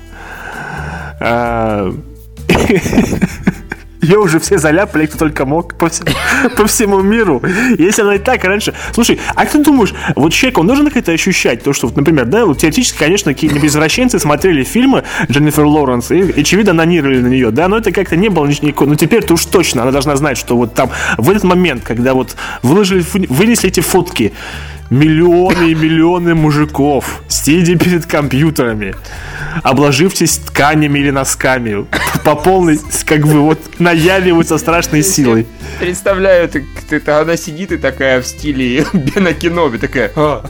А, 1.19 1.93
Ее 4.01 4.19
уже 4.19 4.39
все 4.39 4.57
заляпали, 4.57 5.07
кто 5.07 5.17
только 5.17 5.45
мог 5.45 5.75
по, 5.75 5.89
всему- 5.89 6.11
по 6.55 6.67
всему 6.67 7.01
миру. 7.01 7.41
Если 7.77 8.03
она 8.03 8.15
и 8.15 8.19
так 8.19 8.43
раньше... 8.43 8.73
Слушай, 8.93 9.19
а 9.35 9.45
ты 9.45 9.57
думаешь, 9.63 9.93
вот 10.15 10.33
человеку 10.33 10.63
нужно 10.63 10.91
как-то 10.91 11.11
ощущать? 11.11 11.63
То, 11.63 11.73
что, 11.73 11.91
например, 11.93 12.25
да, 12.25 12.45
вот 12.45 12.59
теоретически, 12.59 12.97
конечно, 12.97 13.33
какие-нибудь 13.33 13.65
извращенцы 13.65 14.19
смотрели 14.19 14.63
фильмы 14.63 15.03
Дженнифер 15.29 15.65
Лоуренс 15.65 16.11
и, 16.11 16.39
очевидно, 16.39 16.71
анонировали 16.71 17.19
на 17.21 17.27
нее, 17.27 17.51
да, 17.51 17.67
но 17.67 17.77
это 17.77 17.91
как-то 17.91 18.15
не 18.15 18.29
было 18.29 18.45
никакой... 18.45 18.87
Ну, 18.87 18.95
теперь-то 18.95 19.33
уж 19.33 19.45
точно 19.45 19.81
она 19.81 19.91
должна 19.91 20.15
знать, 20.15 20.37
что 20.37 20.55
вот 20.55 20.75
там 20.75 20.91
в 21.17 21.29
этот 21.29 21.43
момент, 21.43 21.83
когда 21.83 22.13
вот 22.13 22.35
выложили, 22.61 23.03
вынесли 23.27 23.69
эти 23.69 23.79
фотки, 23.79 24.33
миллионы 24.89 25.71
и 25.71 25.75
миллионы 25.75 26.35
мужиков, 26.35 27.21
сидя 27.27 27.77
перед 27.77 28.05
компьютерами, 28.05 28.95
обложившись 29.63 30.37
тканями 30.37 30.99
или 30.99 31.09
носками, 31.09 31.85
по 32.23 32.35
полной, 32.35 32.79
как 33.05 33.25
бы 33.25 33.41
вот 33.41 33.59
наяривают 33.79 34.47
со 34.47 34.57
страшной 34.57 35.03
силой. 35.03 35.45
Представляю, 35.79 36.45
это, 36.45 36.61
это 36.89 37.19
она 37.19 37.37
сидит 37.37 37.71
и 37.71 37.77
такая 37.77 38.21
в 38.21 38.27
стиле 38.27 38.85
Бена 38.93 39.33
Кеноби, 39.33 39.77
такая, 39.77 40.11
«А, 40.15 40.43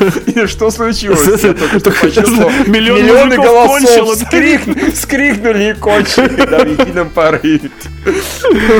что 0.46 0.70
случилось? 0.70 1.42
Я 1.42 1.54
только 1.54 1.78
что 1.78 1.90
почувствовал, 1.90 2.50
Миллион 2.66 3.02
миллионы 3.02 3.36
голосов 3.36 4.18
вскрикнули 4.18 5.70
и 5.70 5.74
кончили, 5.74 6.46
там 6.46 6.68
в 6.68 6.80
едином 6.80 7.10
порыве. 7.10 7.70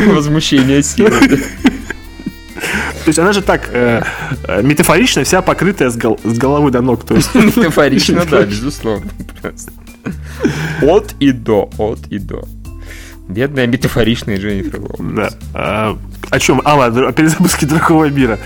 Возмущение 0.07 0.83
силы. 0.83 1.13
То 3.05 3.09
есть 3.09 3.19
она 3.19 3.33
же 3.33 3.43
так 3.43 3.69
э, 3.73 4.03
э, 4.49 4.63
метафорично 4.63 5.25
вся 5.25 5.43
покрытая 5.43 5.91
с, 5.91 5.97
гол- 5.97 6.21
с 6.25 6.39
головы 6.39 6.71
до 6.71 6.81
ног. 6.81 7.05
То 7.05 7.15
есть, 7.15 7.35
Метафорично, 7.35 8.25
да, 8.25 8.43
безусловно. 8.43 9.11
От 10.83 11.15
и 11.21 11.33
до, 11.33 11.71
от 11.79 12.01
и 12.11 12.19
до. 12.19 12.45
Бедная 13.29 13.67
метафоричная 13.67 14.37
Дженнифер 14.37 14.81
Лоуренс. 14.81 15.15
да. 15.17 15.31
А, 15.55 15.99
о 16.31 16.39
чем? 16.39 16.61
А, 16.65 16.75
ладно, 16.75 17.09
о 17.09 17.13
перезапуске 17.13 17.65
другого 17.65 18.11
мира. 18.11 18.39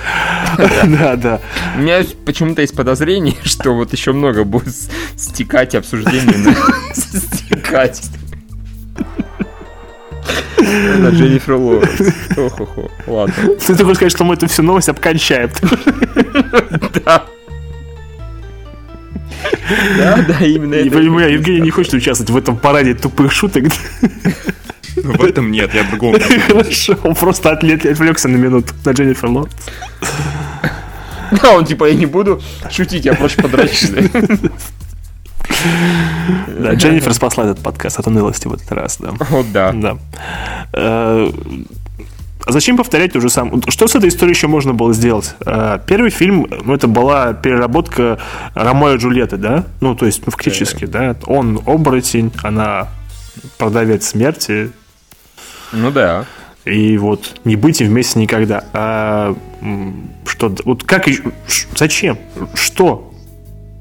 Да, 0.57 1.17
да. 1.17 1.41
У 1.77 1.81
меня 1.81 2.05
почему-то 2.25 2.63
есть 2.63 2.77
подозрение, 2.77 3.35
что 3.45 3.75
вот 3.75 3.93
еще 3.93 4.13
много 4.13 4.45
будет 4.45 4.75
стекать 5.17 5.75
обсуждений 5.75 6.37
на 6.37 6.55
стекать. 6.95 8.03
На 10.99 11.09
Дженнифер 11.11 11.55
Лоуренс. 11.55 12.15
Ох-охо. 12.37 12.91
Ладно. 13.07 13.35
Ты 13.67 13.75
хочешь 13.85 13.97
сказать, 13.97 14.13
что 14.13 14.25
мы 14.25 14.35
эту 14.35 14.47
всю 14.49 14.63
новость 14.63 14.89
обкончаем. 14.89 15.51
Да. 17.05 17.25
Да, 19.99 20.25
да, 20.27 20.45
именно 20.45 20.75
Не 20.75 20.89
это. 20.89 20.99
понимаю, 20.99 21.33
Евгений 21.35 21.61
не 21.61 21.71
хочет 21.71 21.95
участвовать 21.95 22.31
в 22.31 22.37
этом 22.37 22.57
параде 22.57 22.95
тупых 22.95 23.33
шуток. 23.33 23.65
Ну, 24.97 25.13
В 25.13 25.25
этом 25.25 25.51
нет, 25.53 25.73
я 25.75 25.85
в 25.85 25.91
другом. 25.91 26.17
Хорошо, 26.49 26.97
он 27.05 27.15
просто 27.15 27.51
отлет- 27.53 27.87
отвлекся 27.91 28.29
на 28.29 28.37
минуту 28.37 28.73
на 28.85 28.91
Дженнифер 28.93 29.29
Лоуренс. 29.29 29.55
Да, 31.43 31.51
он 31.53 31.65
типа, 31.67 31.85
я 31.89 31.95
не 31.95 32.07
буду 32.07 32.43
шутить, 32.71 33.05
я 33.05 33.15
проще 33.15 33.41
подрочить. 33.41 33.93
Да, 36.61 36.75
Дженнифер 36.75 37.15
спасла 37.15 37.45
этот 37.45 37.61
подкаст 37.61 37.99
от 37.99 38.07
унылости 38.07 38.49
в 38.49 38.55
этот 38.55 38.71
раз, 38.73 38.99
да. 38.99 39.13
Вот 39.31 39.51
да. 39.53 39.73
Да. 39.73 39.99
Э, 40.73 41.29
А 42.47 42.53
зачем 42.53 42.77
повторять 42.77 43.13
то 43.13 43.21
же 43.21 43.29
самое? 43.31 43.61
Что 43.69 43.87
с 43.89 43.95
этой 43.95 44.09
историей 44.09 44.35
еще 44.35 44.47
можно 44.49 44.73
было 44.75 44.93
сделать? 44.93 45.35
Э, 45.45 45.79
Первый 45.87 46.11
фильм, 46.11 46.47
ну, 46.65 46.75
это 46.75 46.87
была 46.89 47.33
переработка 47.33 48.19
Ромео 48.55 48.95
и 48.95 48.99
Джульетты, 48.99 49.37
да? 49.37 49.65
Ну, 49.81 49.95
то 49.95 50.07
есть, 50.07 50.23
ну, 50.27 50.33
фактически, 50.33 50.85
да. 50.87 51.17
Он 51.27 51.61
оборотень, 51.67 52.33
она 52.43 52.89
продавец 53.59 54.07
смерти, 54.09 54.71
Ну 55.73 55.91
да. 55.91 56.25
и 56.65 56.97
вот 56.99 57.37
не 57.45 57.57
быть 57.57 57.81
им 57.81 57.89
вместе 57.89 58.19
никогда. 58.19 58.65
А 58.73 59.35
что, 60.27 60.55
вот 60.65 60.85
как, 60.85 61.07
зачем? 61.77 62.19
Что? 62.55 63.13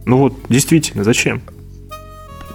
Ну 0.05 0.17
вот, 0.17 0.33
действительно, 0.49 1.03
зачем? 1.03 1.41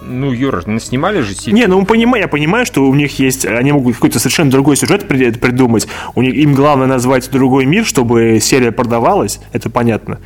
Ну, 0.04 0.32
Юра, 0.32 0.62
ну, 0.66 0.78
снимали 0.78 1.20
же 1.20 1.34
сиквел. 1.34 1.54
Не, 1.54 1.66
ну 1.66 1.84
понимаю, 1.86 2.22
я 2.22 2.28
понимаю, 2.28 2.66
что 2.66 2.84
у 2.84 2.94
них 2.94 3.18
есть, 3.18 3.44
они 3.46 3.72
могут 3.72 3.94
какой-то 3.94 4.18
совершенно 4.18 4.50
другой 4.50 4.76
сюжет 4.76 5.06
при- 5.08 5.30
придумать. 5.32 5.86
У 6.14 6.22
них, 6.22 6.34
им 6.34 6.54
главное 6.54 6.86
назвать 6.86 7.30
другой 7.30 7.64
мир, 7.66 7.84
чтобы 7.84 8.38
серия 8.40 8.72
продавалась, 8.72 9.40
это 9.52 9.70
понятно. 9.70 10.18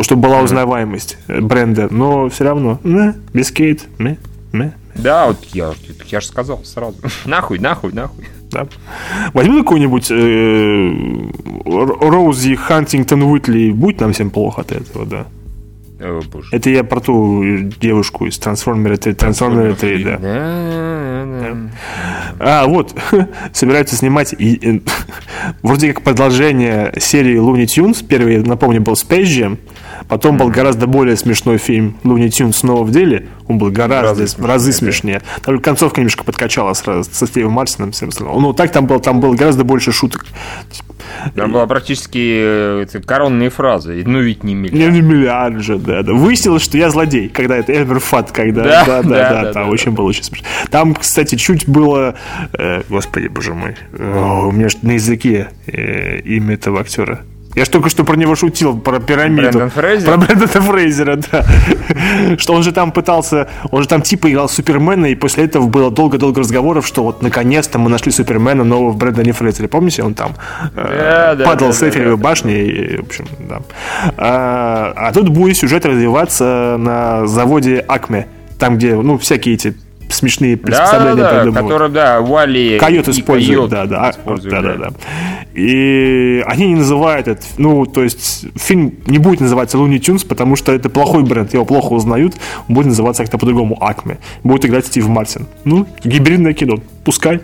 Чтобы 0.00 0.22
была 0.22 0.40
узнаваемость 0.40 1.18
э, 1.28 1.40
бренда, 1.40 1.86
но 1.90 2.28
все 2.28 2.44
равно, 2.44 2.80
не, 2.82 3.14
без 3.32 3.52
Кейт, 3.52 3.84
не, 4.00 4.18
не, 4.52 4.72
Да, 4.96 5.28
вот 5.28 5.38
я, 5.52 5.72
я 6.06 6.20
же 6.20 6.26
сказал 6.26 6.64
сразу. 6.64 6.96
Нахуй, 7.24 7.60
нахуй, 7.60 7.92
нахуй. 7.92 8.24
да. 8.50 8.66
Возьми 9.32 9.60
какую-нибудь 9.62 10.10
э, 10.10 10.94
Роузи 11.64 12.56
Хантингтон 12.56 13.22
Уитли, 13.22 13.70
будь 13.70 14.00
нам 14.00 14.12
всем 14.12 14.30
плохо 14.30 14.62
от 14.62 14.72
этого, 14.72 15.06
да. 15.06 15.26
О, 16.04 16.20
боже. 16.30 16.48
Это 16.52 16.68
я 16.68 16.84
про 16.84 17.00
ту 17.00 17.42
девушку 17.80 18.26
из 18.26 18.38
Трансформера 18.38 18.96
3, 18.96 19.14
Трансформера 19.14 19.74
3, 19.74 20.04
да. 20.04 20.18
Да-да-да. 20.18 21.56
А, 22.38 22.66
вот, 22.66 22.94
собираются 23.52 23.96
снимать 23.96 24.34
и, 24.38 24.54
и, 24.54 24.82
вроде 25.62 25.92
как 25.92 26.04
продолжение 26.04 26.92
серии 26.98 27.38
Looney 27.38 27.64
Tunes. 27.64 28.04
Первый, 28.06 28.38
напомню, 28.44 28.82
был 28.82 28.92
Space 28.92 29.22
Jam. 29.24 29.58
Потом 30.08 30.36
был 30.36 30.48
гораздо 30.48 30.86
более 30.86 31.16
смешной 31.16 31.58
фильм 31.58 31.96
Looney 32.04 32.28
Tunes 32.28 32.52
снова 32.52 32.84
в 32.84 32.90
деле. 32.90 33.28
Он 33.48 33.58
был 33.58 33.70
гораздо 33.70 34.22
Разы 34.22 34.36
в 34.36 34.46
разы 34.46 34.72
смешнее, 34.72 35.20
смешнее. 35.20 35.42
Только 35.42 35.62
концовка 35.62 36.00
немножко 36.00 36.24
подкачала 36.24 36.72
сразу 36.74 37.08
со 37.12 37.26
Стивом 37.26 37.52
Мартином. 37.52 37.92
всем 37.92 38.08
остальным. 38.08 38.40
Ну, 38.40 38.52
так 38.52 38.72
там 38.72 38.86
было, 38.86 39.00
там 39.00 39.20
было 39.20 39.34
гораздо 39.34 39.64
больше 39.64 39.92
шуток. 39.92 40.24
Там 41.34 41.52
была 41.52 41.66
практически 41.66 42.18
э, 42.18 42.82
это, 42.82 43.00
коронные 43.00 43.50
фразы. 43.50 44.02
Ну 44.06 44.20
ведь 44.20 44.44
не 44.44 44.54
Не, 44.54 44.60
миллиард. 44.60 44.92
не 44.92 45.00
миллиард 45.00 45.62
же, 45.62 45.78
да, 45.78 46.02
да. 46.02 46.12
Выяснилось, 46.12 46.62
что 46.62 46.76
я 46.78 46.90
злодей, 46.90 47.28
когда 47.28 47.56
это 47.56 47.72
Эбер 47.72 47.98
Фат, 48.00 48.32
когда... 48.32 48.62
Да, 48.62 48.84
Да, 48.84 49.02
да, 49.02 49.08
да, 49.08 49.08
да, 49.08 49.42
да, 49.42 49.52
там 49.52 49.64
да, 49.64 49.70
очень 49.70 49.92
было 49.92 50.06
очень 50.06 50.24
смешно. 50.24 50.46
Там, 50.70 50.94
кстати, 50.94 51.36
чуть 51.36 51.68
было... 51.68 52.14
э, 52.52 52.82
господи, 52.88 53.28
боже 53.28 53.54
мой. 53.54 53.76
О, 53.98 54.48
у 54.48 54.52
меня 54.52 54.68
на 54.82 54.92
языке 54.92 55.50
э, 55.66 56.20
имя 56.20 56.54
этого 56.54 56.80
актера. 56.80 57.22
Я 57.54 57.64
ж 57.64 57.68
только 57.68 57.88
что 57.88 58.04
про 58.04 58.16
него 58.16 58.34
шутил, 58.34 58.76
про 58.78 58.98
пирамиду. 58.98 59.42
Брэндон 59.42 59.70
Фрейзер? 59.70 60.08
Про 60.08 60.16
Брэндона 60.16 60.60
Фрейзера, 60.60 61.16
да. 61.16 61.44
Что 62.38 62.54
он 62.54 62.62
же 62.62 62.72
там 62.72 62.90
пытался... 62.90 63.48
Он 63.70 63.82
же 63.82 63.88
там 63.88 64.02
типа 64.02 64.30
играл 64.30 64.48
Супермена, 64.48 65.06
и 65.06 65.14
после 65.14 65.44
этого 65.44 65.66
было 65.66 65.90
долго-долго 65.90 66.40
разговоров, 66.40 66.86
что 66.86 67.04
вот 67.04 67.22
наконец-то 67.22 67.78
мы 67.78 67.90
нашли 67.90 68.10
Супермена 68.10 68.64
нового 68.64 68.90
в 68.90 68.96
Брэндоне 68.96 69.32
Фрейзере. 69.32 69.68
Помните, 69.68 70.02
он 70.02 70.14
там 70.14 70.34
э, 70.74 71.34
Да, 71.34 71.34
да, 71.36 71.44
падал 71.44 71.68
да, 71.68 71.74
с 71.74 71.78
да, 71.78 71.86
Эйфелевой 71.86 72.16
башни, 72.16 72.54
и, 72.54 72.96
в 72.96 73.06
общем, 73.06 73.26
да. 73.48 73.62
А, 74.16 74.92
а 74.96 75.12
тут 75.12 75.28
будет 75.28 75.56
сюжет 75.56 75.86
развиваться 75.86 76.76
на 76.78 77.26
заводе 77.26 77.84
Акме, 77.86 78.26
там, 78.58 78.76
где, 78.78 78.96
ну, 78.96 79.16
всякие 79.18 79.54
эти 79.54 79.74
смешные 80.14 80.56
Да, 80.56 80.92
да, 80.92 81.14
да, 81.14 81.30
придумывают. 81.30 81.54
который, 81.54 81.90
да, 81.90 82.20
Вали 82.20 82.78
Койот 82.78 83.08
и 83.08 83.10
использует, 83.10 83.56
Койот 83.56 83.70
да, 83.70 83.86
да, 83.86 84.10
используют, 84.10 84.54
да, 84.54 84.62
да, 84.62 84.76
да. 84.76 84.90
И 85.54 86.42
они 86.46 86.68
не 86.68 86.74
называют 86.76 87.28
это, 87.28 87.42
ну, 87.58 87.86
то 87.86 88.02
есть 88.02 88.46
фильм 88.56 88.94
не 89.06 89.18
будет 89.18 89.40
называться 89.40 89.78
Looney 89.78 89.98
Tunes, 89.98 90.26
потому 90.26 90.56
что 90.56 90.72
это 90.72 90.88
плохой 90.88 91.22
бренд, 91.22 91.52
его 91.54 91.64
плохо 91.64 91.92
узнают, 91.92 92.34
он 92.68 92.74
будет 92.74 92.86
называться 92.86 93.22
как-то 93.22 93.38
по-другому 93.38 93.76
Акме. 93.82 94.18
Будет 94.42 94.64
играть 94.66 94.86
Стив 94.86 95.06
Мартин. 95.08 95.46
Ну, 95.64 95.86
гибридное 96.02 96.54
кино, 96.54 96.78
пускай. 97.04 97.40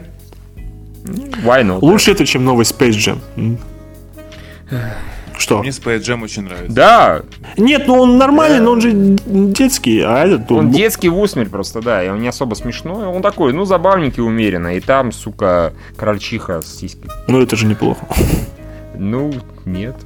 Why 1.44 1.62
not? 1.64 1.78
Лучше 1.80 2.12
это, 2.12 2.26
чем 2.26 2.44
новый 2.44 2.64
Space 2.64 2.90
Jam. 2.90 3.18
Что? 5.41 5.61
Мне 5.61 5.70
Space 5.70 6.01
Jam 6.01 6.22
очень 6.22 6.43
нравится. 6.43 6.74
Да, 6.74 7.22
Нет, 7.57 7.84
ну 7.86 7.95
он 7.95 8.18
нормальный, 8.18 8.61
но 8.61 8.72
он 8.72 8.80
же 8.80 8.93
детский, 8.93 10.01
а 10.01 10.26
этот... 10.26 10.53
он 10.53 10.66
ну, 10.66 10.72
детский 10.72 11.09
в 11.09 11.18
усмерть 11.18 11.51
просто, 11.51 11.80
да, 11.80 12.05
и 12.05 12.09
он 12.09 12.20
не 12.20 12.28
особо 12.28 12.55
смешной. 12.55 13.07
Он 13.07 13.22
такой, 13.22 13.55
ну, 13.55 13.64
забавненький, 13.64 14.22
умеренно. 14.22 14.76
И 14.76 14.80
там, 14.80 15.12
сука, 15.12 15.72
крольчиха 15.97 16.61
с 16.61 16.78
сиськой. 16.78 17.11
Ну 17.26 17.41
это 17.41 17.57
же 17.57 17.66
неплохо. 17.66 18.07
Ну, 18.95 19.32
нет. 19.64 19.97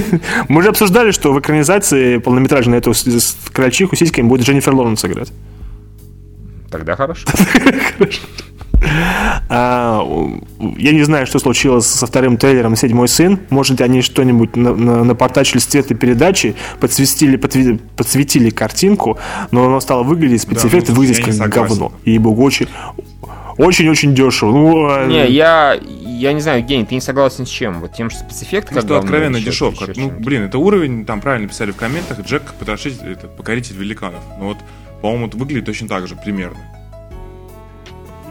Мы 0.48 0.62
же 0.62 0.68
обсуждали, 0.68 1.10
что 1.10 1.32
в 1.32 1.40
экранизации 1.40 2.18
полнометражной 2.18 2.78
эту 2.78 2.92
крольчиху 3.52 3.96
сиськами 3.96 4.28
будет 4.28 4.46
Дженнифер 4.46 4.74
Лоуренс 4.74 5.04
играть. 5.04 5.32
Тогда 6.70 6.94
хорошо. 6.94 7.26
А, 7.98 8.53
я 9.48 10.92
не 10.92 11.02
знаю, 11.04 11.26
что 11.26 11.38
случилось 11.38 11.86
со 11.86 12.06
вторым 12.06 12.36
трейлером 12.36 12.76
«Седьмой 12.76 13.08
сын». 13.08 13.38
Может, 13.50 13.80
они 13.80 14.02
что-нибудь 14.02 14.56
на, 14.56 14.74
на, 14.74 15.04
напортачили 15.04 15.58
с 15.58 15.64
цветопередачи, 15.66 16.54
подсветили, 16.80 17.38
подви- 17.38 17.80
подсветили 17.96 18.50
картинку, 18.50 19.18
но 19.50 19.66
оно 19.66 19.80
стало 19.80 20.02
выглядеть, 20.02 20.42
спецэффекты 20.42 20.92
ну, 20.92 20.98
выглядеть 20.98 21.38
как 21.38 21.48
говно. 21.50 21.92
И 22.04 22.18
богу, 22.18 22.42
очень, 22.44 22.68
очень-очень 23.56 24.14
дешево. 24.14 24.50
Ну, 24.50 24.86
а, 24.90 25.06
Не, 25.06 25.28
я, 25.30 25.78
я 26.04 26.32
не 26.32 26.40
знаю, 26.40 26.60
Евгений, 26.60 26.84
ты 26.84 26.94
не 26.94 27.00
согласен 27.00 27.46
с 27.46 27.48
чем? 27.50 27.80
Вот 27.80 27.92
тем, 27.94 28.10
что 28.10 28.20
спецэффекты 28.20 28.74
Ну, 28.74 28.80
как 28.80 28.88
что 28.88 28.98
откровенно 28.98 29.36
или 29.36 29.44
дешев. 29.44 29.74
еще- 29.74 29.86
Как- 29.86 29.96
еще 29.96 30.06
ну, 30.06 30.12
блин, 30.18 30.42
это 30.42 30.58
уровень, 30.58 31.04
там 31.04 31.20
правильно 31.20 31.48
писали 31.48 31.70
в 31.70 31.76
комментах, 31.76 32.20
Джек 32.20 32.54
Потрошитель, 32.58 33.12
это 33.12 33.26
покоритель 33.28 33.76
великанов. 33.76 34.20
Ну 34.38 34.46
вот, 34.46 34.58
по-моему, 35.00 35.26
это 35.28 35.36
выглядит 35.36 35.66
точно 35.66 35.88
так 35.88 36.06
же, 36.08 36.16
примерно. 36.16 36.58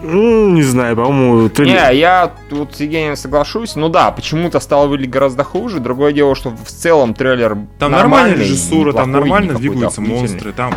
Ну, 0.03 0.49
не 0.49 0.63
знаю, 0.63 0.95
по-моему, 0.95 1.49
трейлер... 1.49 1.91
Не, 1.91 1.97
я 1.97 2.33
тут 2.49 2.75
с 2.75 2.79
Евгением 2.81 3.15
соглашусь. 3.15 3.75
Ну 3.75 3.89
да, 3.89 4.11
почему-то 4.11 4.59
стало 4.59 4.87
выглядеть 4.87 5.11
гораздо 5.11 5.43
хуже. 5.43 5.79
Другое 5.79 6.11
дело, 6.11 6.35
что 6.35 6.49
в 6.49 6.69
целом 6.69 7.13
трейлер 7.13 7.57
Там 7.79 7.91
нормальная 7.91 8.31
нормальный, 8.31 8.43
режиссура, 8.43 8.93
там 8.93 9.11
нормально 9.11 9.53
двигаются 9.53 10.01
монстры, 10.01 10.51
там 10.51 10.73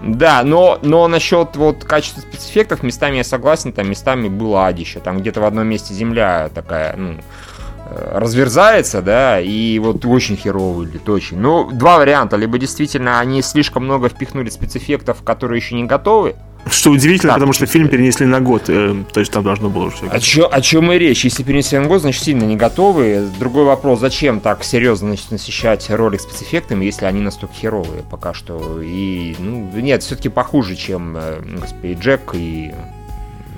Да, 0.00 0.42
но, 0.44 0.78
но 0.82 1.08
насчет 1.08 1.56
вот 1.56 1.84
качества 1.84 2.20
спецэффектов 2.20 2.82
местами 2.82 3.16
я 3.16 3.24
согласен, 3.24 3.72
там 3.72 3.90
местами 3.90 4.28
было 4.28 4.68
адище. 4.68 5.00
Там 5.00 5.18
где-то 5.18 5.40
в 5.40 5.44
одном 5.44 5.66
месте 5.66 5.92
земля 5.92 6.50
такая, 6.54 6.96
ну, 6.96 7.16
э, 7.86 8.18
разверзается, 8.18 9.02
да, 9.02 9.40
и 9.40 9.78
вот 9.80 10.04
очень 10.06 10.36
херово 10.36 10.72
выглядит, 10.72 11.08
очень. 11.08 11.38
Ну, 11.38 11.70
два 11.72 11.98
варианта. 11.98 12.36
Либо 12.36 12.58
действительно 12.58 13.18
они 13.18 13.42
слишком 13.42 13.84
много 13.84 14.08
впихнули 14.08 14.50
спецэффектов, 14.50 15.22
которые 15.22 15.58
еще 15.58 15.74
не 15.74 15.84
готовы, 15.84 16.36
Что 16.70 16.90
удивительно, 16.90 17.30
Так, 17.32 17.36
потому 17.38 17.52
что 17.52 17.66
фильм 17.66 17.88
перенесли 17.88 18.24
на 18.24 18.40
год. 18.40 18.64
э, 18.68 18.94
то 19.12 19.20
есть 19.20 19.32
там 19.32 19.42
должно 19.42 19.68
было 19.68 19.90
все. 19.90 20.06
О, 20.08 20.20
чё- 20.20 20.48
о 20.50 20.60
чем 20.60 20.92
и 20.92 20.98
речь? 20.98 21.24
Если 21.24 21.42
перенесли 21.42 21.78
на 21.78 21.86
год, 21.86 22.00
значит 22.02 22.22
сильно 22.22 22.44
не 22.44 22.56
готовы. 22.56 23.26
Другой 23.38 23.64
вопрос, 23.64 23.98
зачем 24.00 24.40
так 24.40 24.62
серьезно 24.64 25.08
значит, 25.08 25.30
насыщать 25.32 25.90
ролик 25.90 26.20
спецэффектами, 26.20 26.84
если 26.84 27.04
они 27.06 27.20
настолько 27.20 27.54
херовые 27.54 28.02
пока 28.10 28.32
что. 28.32 28.80
И, 28.80 29.34
ну, 29.38 29.68
нет, 29.74 30.02
все-таки 30.02 30.28
похуже, 30.28 30.76
чем, 30.76 31.16
э, 31.16 31.40
господи, 31.60 31.98
Джек 32.00 32.20
и 32.34 32.72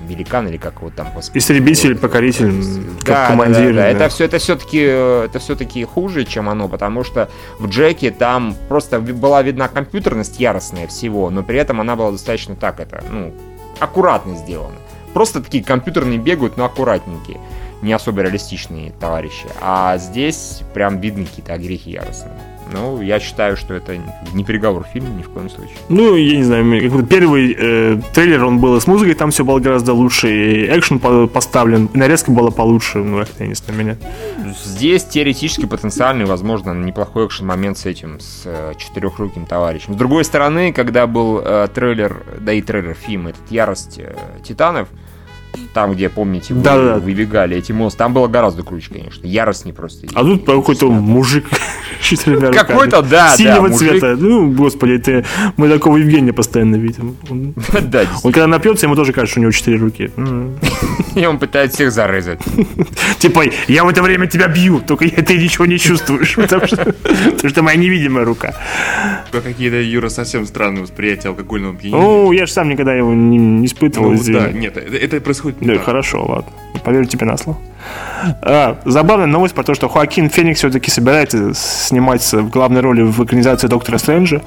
Великан, 0.04 0.48
или 0.48 0.56
как 0.56 0.76
его 0.76 0.90
там, 0.90 1.08
господи. 1.14 1.38
Истребитель, 1.38 1.96
покоритель, 1.96 2.52
как 3.00 3.06
Да, 3.06 3.26
командир. 3.28 3.68
да, 3.68 3.72
да. 3.72 3.82
да. 3.82 3.88
Это 3.88 4.08
все, 4.08 4.24
это 4.24 4.38
все-таки, 4.38 4.78
это 4.78 5.38
все-таки 5.38 5.84
хуже, 5.84 6.24
чем 6.24 6.48
оно, 6.48 6.68
потому 6.68 7.04
что 7.04 7.28
в 7.58 7.68
Джеке 7.68 8.10
там 8.10 8.54
просто 8.68 9.00
была 9.00 9.42
видна 9.42 9.68
компьютерность 9.68 10.38
яростная 10.40 10.86
всего, 10.86 11.30
но 11.30 11.42
при 11.42 11.58
этом 11.58 11.80
она 11.80 11.96
была 11.96 12.12
достаточно 12.12 12.54
так 12.56 12.80
это, 12.80 13.02
ну, 13.10 13.32
аккуратно 13.80 14.36
сделана. 14.36 14.76
Просто 15.12 15.42
такие 15.42 15.62
компьютерные 15.62 16.18
бегают, 16.18 16.56
но 16.56 16.64
аккуратненькие, 16.64 17.38
не 17.82 17.92
особо 17.92 18.22
реалистичные 18.22 18.92
товарищи. 19.00 19.46
А 19.60 19.96
здесь 19.98 20.62
прям 20.74 21.00
видны 21.00 21.26
какие-то 21.26 21.54
огрехи 21.54 21.90
яростные. 21.90 22.32
Ну, 22.72 23.00
я 23.02 23.20
считаю, 23.20 23.56
что 23.56 23.74
это 23.74 23.96
не 24.32 24.44
переговор 24.44 24.84
фильма 24.84 25.10
ни 25.10 25.22
в 25.22 25.30
коем 25.30 25.50
случае. 25.50 25.76
Ну, 25.88 26.16
я 26.16 26.36
не 26.36 26.42
знаю, 26.42 27.06
первый 27.06 27.54
э, 27.58 28.00
трейлер, 28.14 28.44
он 28.44 28.58
был 28.58 28.80
с 28.80 28.86
музыкой, 28.86 29.14
там 29.14 29.30
все 29.30 29.44
было 29.44 29.58
гораздо 29.60 29.92
лучше, 29.92 30.28
и 30.28 30.66
экшен 30.76 30.98
по- 30.98 31.26
поставлен, 31.26 31.86
и 31.92 31.98
нарезка 31.98 32.30
была 32.30 32.50
получше, 32.50 32.98
ну, 32.98 33.18
это 33.18 33.30
я 33.40 33.46
не 33.46 33.54
знаю, 33.54 33.78
меня. 33.78 33.96
Здесь 34.64 35.04
теоретически 35.04 35.66
потенциальный, 35.66 36.24
возможно, 36.24 36.72
неплохой 36.72 37.26
экшен 37.26 37.46
момент 37.46 37.78
с 37.78 37.86
этим, 37.86 38.18
с 38.20 38.42
э, 38.44 38.72
четырехруким 38.78 39.46
товарищем. 39.46 39.94
С 39.94 39.96
другой 39.96 40.24
стороны, 40.24 40.72
когда 40.72 41.06
был 41.06 41.40
э, 41.44 41.68
трейлер, 41.74 42.24
да 42.40 42.52
и 42.52 42.62
трейлер 42.62 42.94
фильма, 42.94 43.30
этот 43.30 43.50
«Ярость 43.50 43.98
э, 43.98 44.14
Титанов», 44.42 44.88
там, 45.72 45.92
где, 45.92 46.08
помните, 46.08 46.54
вы- 46.54 46.62
Да-да-да. 46.62 46.98
выбегали 46.98 47.56
эти 47.56 47.72
монстры, 47.72 47.98
там 47.98 48.14
было 48.14 48.28
гораздо 48.28 48.62
круче, 48.62 48.90
конечно. 48.92 49.26
Ярость 49.26 49.64
не 49.64 49.72
просто. 49.72 50.06
А 50.14 50.22
тут 50.22 50.44
какой-то 50.46 50.90
мужик 50.90 51.46
с 52.00 52.04
четырьмя 52.04 52.48
руками. 52.48 52.66
Какой-то, 52.66 53.02
да, 53.02 53.30
да, 53.30 53.36
Синего 53.36 53.70
цвета. 53.70 54.16
Ну, 54.18 54.52
господи, 54.52 54.92
это 54.92 55.24
мы 55.56 55.68
такого 55.68 55.96
Евгения 55.96 56.32
постоянно 56.32 56.76
видим. 56.76 57.16
Он, 57.30 57.54
Да, 57.82 58.04
он 58.22 58.32
когда 58.32 58.46
напьется, 58.46 58.86
ему 58.86 58.96
тоже 58.96 59.12
кажется, 59.12 59.32
что 59.32 59.40
у 59.40 59.42
него 59.42 59.52
четыре 59.52 59.78
руки. 59.78 60.10
И 61.14 61.26
он 61.26 61.38
пытается 61.38 61.76
всех 61.76 61.92
зарезать. 61.92 62.40
Типа, 63.18 63.44
я 63.68 63.84
в 63.84 63.88
это 63.88 64.02
время 64.02 64.26
тебя 64.26 64.48
бью, 64.48 64.80
только 64.86 65.08
ты 65.08 65.38
ничего 65.38 65.66
не 65.66 65.78
чувствуешь, 65.78 66.34
потому 66.36 66.66
что, 66.66 66.76
потому 66.76 67.48
что 67.48 67.62
моя 67.62 67.76
невидимая 67.76 68.24
рука. 68.24 68.54
какие-то, 69.30 69.80
Юра, 69.80 70.08
совсем 70.08 70.46
странные 70.46 70.82
восприятия 70.82 71.28
алкогольного 71.28 71.74
опьянения. 71.74 72.02
Ну, 72.02 72.32
я 72.32 72.46
же 72.46 72.52
сам 72.52 72.68
никогда 72.68 72.94
его 72.94 73.12
не, 73.12 73.38
не 73.38 73.66
испытывал. 73.66 74.12
Ну, 74.12 74.20
да, 74.26 74.50
нет, 74.52 74.76
это, 74.76 74.96
это 74.96 75.20
происходит 75.44 75.60
не 75.60 75.66
Да, 75.68 75.74
так. 75.74 75.84
хорошо, 75.84 76.24
ладно. 76.26 76.52
Поверю 76.84 77.04
тебе 77.06 77.26
на 77.26 77.36
слово. 77.36 77.58
А, 78.42 78.78
забавная 78.84 79.26
новость 79.26 79.54
про 79.54 79.62
то, 79.62 79.74
что 79.74 79.88
Хоакин 79.88 80.28
Феникс 80.30 80.58
все-таки 80.58 80.90
собирается 80.90 81.52
сниматься 81.54 82.38
в 82.38 82.50
главной 82.50 82.80
роли 82.80 83.02
в 83.02 83.22
экранизации 83.24 83.68
Доктора 83.68 83.98
Стрэнджа, 83.98 84.40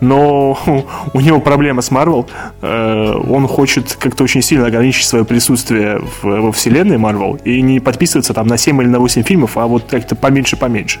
но 0.00 0.58
у 1.12 1.20
него 1.20 1.40
проблема 1.40 1.82
с 1.82 1.90
Марвел. 1.90 2.28
Э, 2.62 3.12
Он 3.28 3.46
хочет 3.48 3.96
как-то 4.00 4.24
очень 4.24 4.42
сильно 4.42 4.66
ограничить 4.66 5.06
свое 5.06 5.24
присутствие 5.24 6.00
в- 6.22 6.40
во 6.40 6.52
вселенной 6.52 6.98
Марвел 6.98 7.38
и 7.44 7.60
не 7.62 7.80
подписываться 7.80 8.32
там 8.34 8.46
на 8.46 8.56
7 8.56 8.80
или 8.82 8.88
на 8.88 8.98
8 9.00 9.22
фильмов, 9.22 9.56
а 9.56 9.66
вот 9.66 9.84
как-то 9.90 10.14
поменьше-поменьше. 10.16 11.00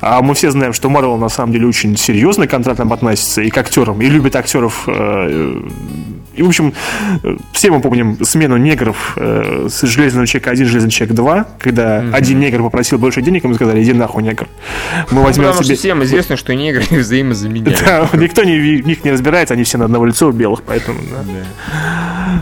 А 0.00 0.22
мы 0.22 0.34
все 0.34 0.50
знаем, 0.50 0.72
что 0.72 0.90
Марвел 0.90 1.16
на 1.18 1.28
самом 1.28 1.52
деле 1.52 1.66
очень 1.68 1.96
серьезно 1.96 2.46
к 2.46 2.50
контрактам 2.50 2.92
относится 2.92 3.42
и 3.42 3.48
к 3.50 3.56
актерам, 3.58 4.00
и 4.02 4.06
любит 4.08 4.34
актеров. 4.34 4.84
э, 4.88 5.60
И, 6.34 6.42
в 6.42 6.48
общем, 6.48 6.72
все 7.52 7.70
мы 7.70 7.80
помним 7.80 8.24
смену 8.24 8.56
негров 8.56 9.14
э, 9.16 9.68
с 9.70 9.82
Железного 9.82 10.26
человека 10.26 10.50
1, 10.50 10.66
Железный 10.66 10.90
человек 10.90 11.16
2, 11.16 11.46
когда 11.58 11.98
один 12.12 12.40
негр 12.40 12.62
попросил 12.62 12.98
больше 12.98 13.22
денег, 13.22 13.44
ему 13.44 13.54
сказали, 13.54 13.82
иди 13.82 13.92
нахуй, 13.92 14.22
негр. 14.22 14.48
Мы 15.10 15.22
возьмем 15.22 15.44
Потому 15.44 15.54
что 15.54 15.64
себе... 15.64 15.76
всем 15.76 16.02
известно, 16.04 16.36
что 16.36 16.54
негры 16.54 16.84
взаимозаменяемы. 16.90 17.76
Да, 17.84 18.08
никто 18.14 18.44
не, 18.44 18.58
в 18.58 18.86
них 18.86 19.04
не 19.04 19.12
разбирается, 19.12 19.54
они 19.54 19.64
все 19.64 19.78
на 19.78 19.86
одного 19.86 20.06
лица 20.06 20.26
у 20.26 20.32
белых, 20.32 20.62
поэтому... 20.62 20.98
да. 21.10 21.22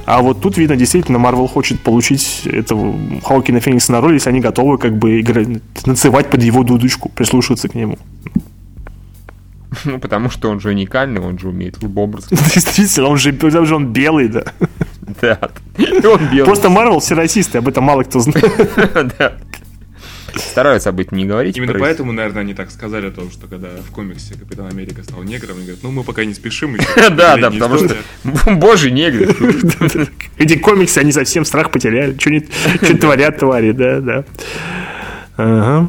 А 0.07 0.23
вот 0.23 0.41
тут 0.41 0.57
видно, 0.57 0.77
действительно, 0.77 1.19
Марвел 1.19 1.47
хочет 1.47 1.81
получить 1.81 2.43
этого 2.45 2.95
Хоукина 3.25 3.61
Феникса 3.61 3.93
на 3.93 4.01
роль, 4.01 4.15
если 4.15 4.31
они 4.31 4.41
готовы 4.41 4.79
как 4.79 4.97
бы 4.97 5.21
играть, 5.21 5.49
танцевать 5.83 6.31
под 6.31 6.43
его 6.43 6.63
дудочку, 6.63 7.09
прислушиваться 7.09 7.69
к 7.69 7.75
нему. 7.75 7.99
Ну, 9.85 9.99
потому 9.99 10.31
что 10.31 10.51
он 10.51 10.61
же 10.61 10.69
уникальный, 10.69 11.21
он 11.21 11.39
же 11.39 11.49
умеет 11.49 11.83
любой 11.83 12.05
образ. 12.05 12.29
Действительно, 12.31 13.09
он 13.09 13.19
же, 13.19 13.33
потому 13.33 13.67
что 13.67 13.77
он 13.77 13.93
белый, 13.93 14.29
да. 14.29 14.45
Да. 15.21 15.39
Он 15.77 16.29
белый. 16.31 16.45
Просто 16.45 16.71
Марвел 16.71 17.01
все 17.01 17.15
расисты, 17.15 17.59
об 17.59 17.69
этом 17.69 17.85
мало 17.85 18.05
кто 18.05 18.21
знает. 18.21 18.73
Да. 19.19 19.37
Стараются 20.37 20.91
об 20.91 21.01
этом 21.01 21.19
не 21.19 21.27
говорить. 21.27 21.57
Именно 21.57 21.75
поэтому, 21.75 22.13
наверное, 22.13 22.43
они 22.43 22.55
так 22.55 22.71
сказали 22.71 23.09
о 23.09 23.11
том, 23.11 23.29
что 23.33 23.49
когда 23.49 23.69
в 23.87 23.91
комиксе 23.91 24.35
Капитан 24.35 24.67
Америка 24.67 25.03
стал 25.03 25.25
негром, 25.25 25.57
они 25.57 25.65
говорят, 25.65 25.83
ну 25.83 25.91
мы 25.91 26.05
пока 26.05 26.25
не 26.25 26.33
спешим 26.35 26.77
еще. 26.77 27.11
Да, 27.11 27.37
да, 27.37 27.51
потому 27.51 27.77
что... 27.79 27.97
Боже, 28.47 28.93
негры. 28.93 29.35
Эти 30.39 30.57
комиксы, 30.57 30.99
они 30.99 31.11
совсем 31.11 31.45
страх 31.45 31.73
потеряли. 31.73 32.17
Что 32.17 32.97
творят 32.97 33.39
твари, 33.39 33.73
да, 33.73 34.01
да. 34.01 34.25
Ага. 35.37 35.89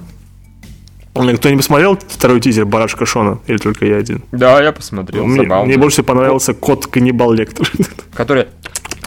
Кто-нибудь 1.14 1.58
посмотрел 1.58 2.00
второй 2.08 2.40
тизер 2.40 2.66
Барашка 2.66 3.06
Шона? 3.06 3.40
Или 3.48 3.58
только 3.58 3.86
я 3.86 3.98
один? 3.98 4.24
Да, 4.32 4.62
я 4.62 4.72
посмотрел. 4.72 5.26
Мне, 5.26 5.44
мне 5.44 5.78
больше 5.78 5.96
всего 5.96 6.06
понравился 6.08 6.54
кот-каннибал 6.54 7.34
Лектор. 7.34 7.70
Который... 8.14 8.48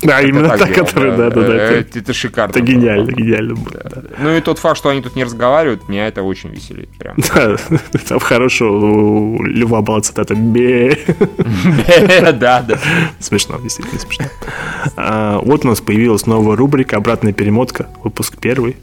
Да, 0.02 0.20
именно 0.20 0.50
так, 0.50 0.68
делал, 0.74 0.86
который, 0.86 1.16
да, 1.16 1.30
да, 1.30 1.40
да. 1.40 1.54
Э, 1.54 1.80
Это 1.80 1.98
Это 2.00 2.12
шикарно. 2.12 2.50
это 2.50 2.60
было. 2.60 2.66
гениально, 2.68 3.10
гениально 3.10 3.54
было. 3.54 3.80
да. 3.84 4.02
Ну 4.18 4.36
и 4.36 4.40
тот 4.42 4.58
факт, 4.58 4.76
что 4.76 4.90
они 4.90 5.00
тут 5.00 5.16
не 5.16 5.24
разговаривают, 5.24 5.88
меня 5.88 6.06
это 6.06 6.22
очень 6.22 6.50
веселит. 6.50 6.90
Прям. 6.98 7.16
Да, 7.34 7.56
там 8.08 8.18
хорошо 8.18 8.70
у 8.70 9.42
Льва 9.42 9.80
была 9.80 10.02
цитата 10.02 10.34
«Бе». 10.34 10.98
Да, 12.34 12.60
да. 12.60 12.78
Смешно, 13.18 13.58
действительно 13.62 13.98
смешно. 14.00 14.26
А, 14.96 15.38
вот 15.38 15.64
у 15.64 15.68
нас 15.68 15.80
появилась 15.80 16.26
новая 16.26 16.56
рубрика 16.56 16.96
«Обратная 16.98 17.32
перемотка», 17.32 17.86
выпуск 18.02 18.36
первый. 18.38 18.76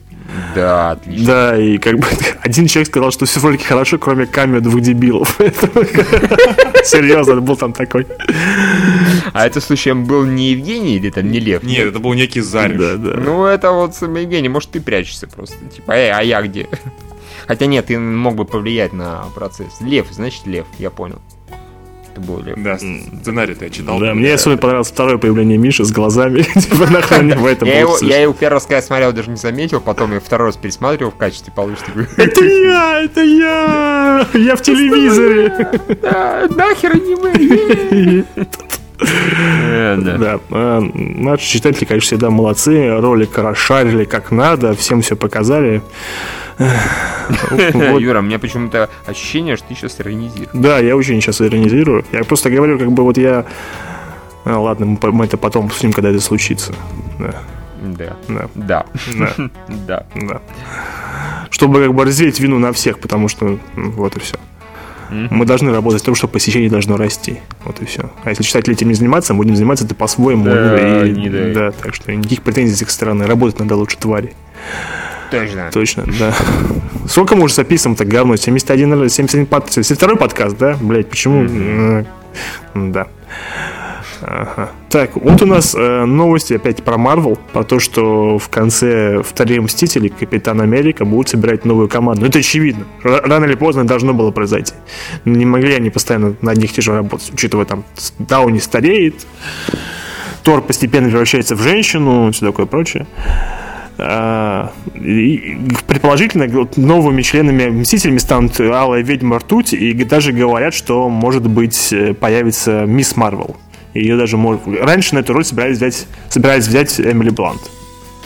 Да, 0.56 0.92
отлично. 0.92 1.26
Да, 1.26 1.58
и 1.58 1.78
как 1.78 1.98
бы 1.98 2.08
один 2.42 2.68
человек 2.68 2.90
сказал, 2.90 3.12
что 3.12 3.26
все 3.26 3.40
ролики 3.40 3.64
хорошо, 3.64 3.98
кроме 3.98 4.26
камео 4.26 4.60
двух 4.62 4.82
дебилов. 4.82 5.36
Серьезно, 6.84 7.42
был 7.42 7.58
там 7.58 7.74
такой. 7.74 8.08
А 9.34 9.46
это 9.46 9.62
случаем 9.62 10.06
был 10.06 10.26
не 10.26 10.52
Евгений 10.52 10.96
или 10.96 11.10
там 11.10 11.32
не 11.32 11.40
Лев? 11.40 11.64
Нет, 11.64 11.88
это 11.88 12.00
был 12.00 12.14
некий 12.14 12.42
Зарев. 12.42 12.80
Да, 12.80 12.96
да. 12.98 13.18
Ну, 13.20 13.46
это 13.46 13.72
вот 13.72 13.96
сам 13.96 14.16
Евгений, 14.16 14.50
может, 14.50 14.72
ты 14.72 14.82
прячешься 14.82 15.28
просто. 15.28 15.58
Типа, 15.74 15.92
эй, 15.92 16.12
а 16.12 16.22
я 16.22 16.42
где? 16.42 16.68
Хотя 17.48 17.66
нет, 17.66 17.88
ты 17.88 18.00
мог 18.00 18.36
бы 18.36 18.46
повлиять 18.46 18.94
на 18.94 19.26
процесс. 19.36 19.82
Лев, 19.82 20.08
значит, 20.12 20.46
лев, 20.46 20.66
я 20.80 20.90
понял. 20.90 21.22
Это 22.12 22.22
более... 22.22 22.56
Да, 22.58 22.78
сценарий-то 22.78 23.66
я 23.66 23.72
читал. 23.72 24.00
Да, 24.00 24.14
мне 24.14 24.34
особенно 24.34 24.58
понравилось 24.58 24.90
второе 24.90 25.18
появление 25.18 25.58
Миши 25.58 25.86
с 25.86 25.92
глазами. 25.92 26.42
Типа, 26.60 26.88
нахрен 26.92 27.38
в 27.40 27.46
этом 27.46 27.68
Я 27.68 27.80
его, 27.82 27.96
смешно. 27.98 28.16
я 28.16 28.22
его 28.24 28.34
первый 28.34 28.56
раз, 28.56 28.64
когда 28.64 28.82
смотрел, 28.82 29.14
даже 29.14 29.30
не 29.30 29.38
заметил, 29.38 29.80
потом 29.80 30.14
я 30.14 30.20
второй 30.20 30.48
раз 30.50 30.58
пересматривал 30.58 31.12
в 31.12 31.16
качестве 31.16 31.54
получше. 31.56 31.84
Это 32.18 32.44
я, 32.44 33.02
это 33.04 33.22
я, 33.22 34.28
я 34.34 34.56
в 34.56 34.62
телевизоре. 34.62 35.70
«Да, 36.02 36.48
Нахер 36.50 36.92
аниме! 36.92 38.26
Э, 38.36 38.46
да. 39.02 40.18
Да, 40.18 40.40
э, 40.50 40.80
наши 40.94 41.48
читатели, 41.48 41.86
конечно, 41.86 42.06
всегда 42.08 42.30
молодцы, 42.30 43.00
ролик 43.00 43.38
расшарили 43.38 44.06
как 44.06 44.32
надо, 44.32 44.74
всем 44.76 45.02
все 45.02 45.16
показали. 45.16 45.82
Вот. 47.74 48.00
Юра, 48.02 48.20
у 48.20 48.24
меня 48.24 48.40
почему-то 48.40 48.90
ощущение, 49.06 49.56
что 49.56 49.70
ты 49.70 49.76
сейчас 49.76 50.00
иронизируешь. 50.02 50.50
Да, 50.54 50.80
я 50.80 50.96
очень 50.98 51.20
сейчас 51.22 51.42
иронизирую. 51.42 52.04
Я 52.12 52.24
просто 52.24 52.50
говорю, 52.50 52.78
как 52.78 52.92
бы 52.92 53.04
вот 53.04 53.18
я... 53.18 53.46
А, 54.44 54.60
ладно, 54.60 54.98
мы, 55.02 55.26
это 55.26 55.38
потом 55.38 55.68
обсудим, 55.68 55.94
когда 55.94 56.10
это 56.10 56.20
случится. 56.20 56.74
Да, 57.20 57.34
Да. 57.82 58.18
да, 58.28 58.48
Да. 58.56 58.86
да, 59.38 59.50
Да. 59.88 60.06
да. 60.16 60.42
Чтобы 61.50 61.82
как 61.84 61.94
бы 61.94 62.04
развеять 62.06 62.40
вину 62.40 62.60
на 62.60 62.74
всех, 62.74 63.00
потому 63.00 63.28
что 63.30 63.58
вот 63.76 64.18
и 64.18 64.20
все. 64.20 64.36
Мы 65.12 65.46
должны 65.46 65.72
работать 65.72 66.02
с 66.02 66.04
тем, 66.04 66.16
что 66.16 66.28
посещение 66.28 66.70
должно 66.70 66.98
расти. 66.98 67.40
Вот 67.66 67.82
и 67.82 67.86
все. 67.86 68.10
А 68.24 68.30
если 68.30 68.44
читатели 68.44 68.74
этим 68.74 68.88
не 68.88 68.94
заниматься, 68.94 69.34
будем 69.34 69.56
заниматься 69.56 69.86
это 69.86 69.94
по-своему. 69.94 70.46
Да, 70.46 71.06
и, 71.06 71.12
не 71.12 71.30
дай. 71.30 71.54
да, 71.54 71.72
так 71.72 71.94
что 71.94 72.14
никаких 72.16 72.42
претензий 72.42 72.76
с 72.76 72.82
их 72.82 72.90
стороны. 72.90 73.26
Работать 73.28 73.60
надо 73.60 73.76
лучше 73.76 73.98
твари. 73.98 74.34
Точно. 75.30 75.70
Точно, 75.72 76.06
да. 76.20 76.34
Сколько 77.08 77.36
мы 77.36 77.44
уже 77.44 77.54
записываем 77.56 77.96
так 77.96 78.08
говно? 78.08 78.36
71, 78.36 79.02
раз, 79.02 79.14
71 79.14 79.46
под... 79.46 79.72
72 79.72 80.16
подкаст, 80.16 80.58
да? 80.58 80.78
Блять, 80.80 81.10
почему? 81.10 81.42
М, 81.44 82.06
Да. 82.74 83.08
Ага. 84.22 84.70
Так, 84.90 85.16
вот 85.16 85.42
у 85.42 85.46
нас 85.46 85.74
э, 85.76 86.06
новости 86.06 86.54
опять 86.54 86.84
про 86.84 86.98
Марвел, 86.98 87.38
про 87.54 87.64
то, 87.64 87.80
что 87.80 88.38
в 88.38 88.50
конце 88.50 89.22
вторые 89.24 89.62
Мстители 89.62 90.10
Капитан 90.10 90.62
Америка 90.62 91.06
будут 91.06 91.30
собирать 91.30 91.66
новую 91.66 91.90
команду. 91.90 92.22
Ну, 92.22 92.28
это 92.28 92.40
очевидно. 92.40 92.86
Рано 93.04 93.46
или 93.46 93.56
поздно 93.56 93.86
должно 93.86 94.14
было 94.14 94.32
произойти. 94.32 94.74
Не 95.26 95.46
могли 95.46 95.74
они 95.74 95.90
постоянно 95.90 96.36
на 96.42 96.52
одних 96.52 96.76
же 96.76 96.94
работать, 96.94 97.32
учитывая 97.34 97.66
там 97.66 97.84
Дауни 98.20 98.60
стареет, 98.60 99.16
Тор 100.44 100.62
постепенно 100.62 101.10
превращается 101.10 101.56
в 101.56 101.62
женщину 101.62 102.32
все 102.32 102.46
такое 102.46 102.66
прочее. 102.66 103.08
А, 103.98 104.72
и- 104.96 105.58
предположительно, 105.88 106.48
новыми 106.76 107.22
членами 107.22 107.68
Мстителями 107.70 108.18
станут 108.18 108.60
Алая 108.60 109.04
Ведьма 109.04 109.40
Ртуть, 109.40 109.74
и 109.74 109.94
даже 110.04 110.32
говорят, 110.32 110.74
что, 110.74 111.08
может 111.10 111.48
быть, 111.48 111.94
э, 111.94 112.14
появится 112.14 112.86
Мисс 112.86 113.16
Марвел. 113.16 113.58
Ее 113.94 114.18
даже 114.18 114.38
может... 114.38 114.62
Раньше 114.66 115.16
на 115.16 115.20
эту 115.20 115.34
роль 115.34 115.44
собирались 115.44 115.78
взять, 115.78 116.08
собирались 116.30 116.68
взять 116.68 117.00
Эмили 117.00 117.30
Блант. 117.30 117.62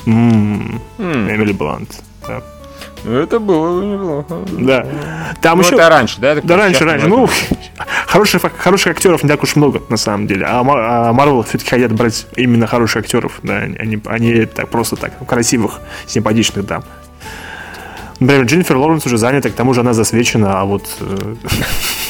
М, 0.05 0.82
Эмили 0.97 1.53
Блант. 1.53 2.01
Да. 2.28 2.41
Ну, 3.03 3.20
Это 3.20 3.39
было 3.39 3.84
неплохо. 3.84 4.39
Да. 4.59 4.88
Там 5.41 5.59
Ну, 5.59 5.63
еще... 5.63 5.76
это 5.76 5.89
раньше, 5.89 6.20
да? 6.20 6.36
Так 6.36 6.45
Да, 6.45 6.57
раньше, 6.57 6.84
раньше. 6.84 7.07
Ну, 7.07 7.30
хороших, 8.07 8.41
хороших 8.57 8.91
актеров 8.91 9.24
не 9.24 9.30
так 9.30 9.43
уж 9.43 9.55
много, 9.55 9.82
на 9.89 9.97
самом 9.97 10.28
деле. 10.28 10.45
А 10.45 10.61
а 10.61 11.13
Марвел 11.13 11.43
все-таки 11.43 11.70
хотят 11.70 11.91
брать 11.93 12.26
именно 12.36 12.68
хороших 12.68 13.03
актеров. 13.03 13.39
Да, 13.43 13.57
они, 13.57 13.99
они 14.05 14.45
так 14.45 14.70
просто 14.70 14.95
так, 14.95 15.13
красивых, 15.28 15.82
симпатичных 16.07 16.66
дам. 16.66 16.84
Например, 18.20 18.45
Дженнифер 18.45 18.78
Лоуренс 18.78 19.05
уже 19.05 19.18
занята, 19.18 19.49
к 19.49 19.53
тому 19.53 19.74
же 19.74 19.82
она 19.82 19.93
засвечена, 19.93 20.61
а 20.61 20.66
вот... 20.66 20.88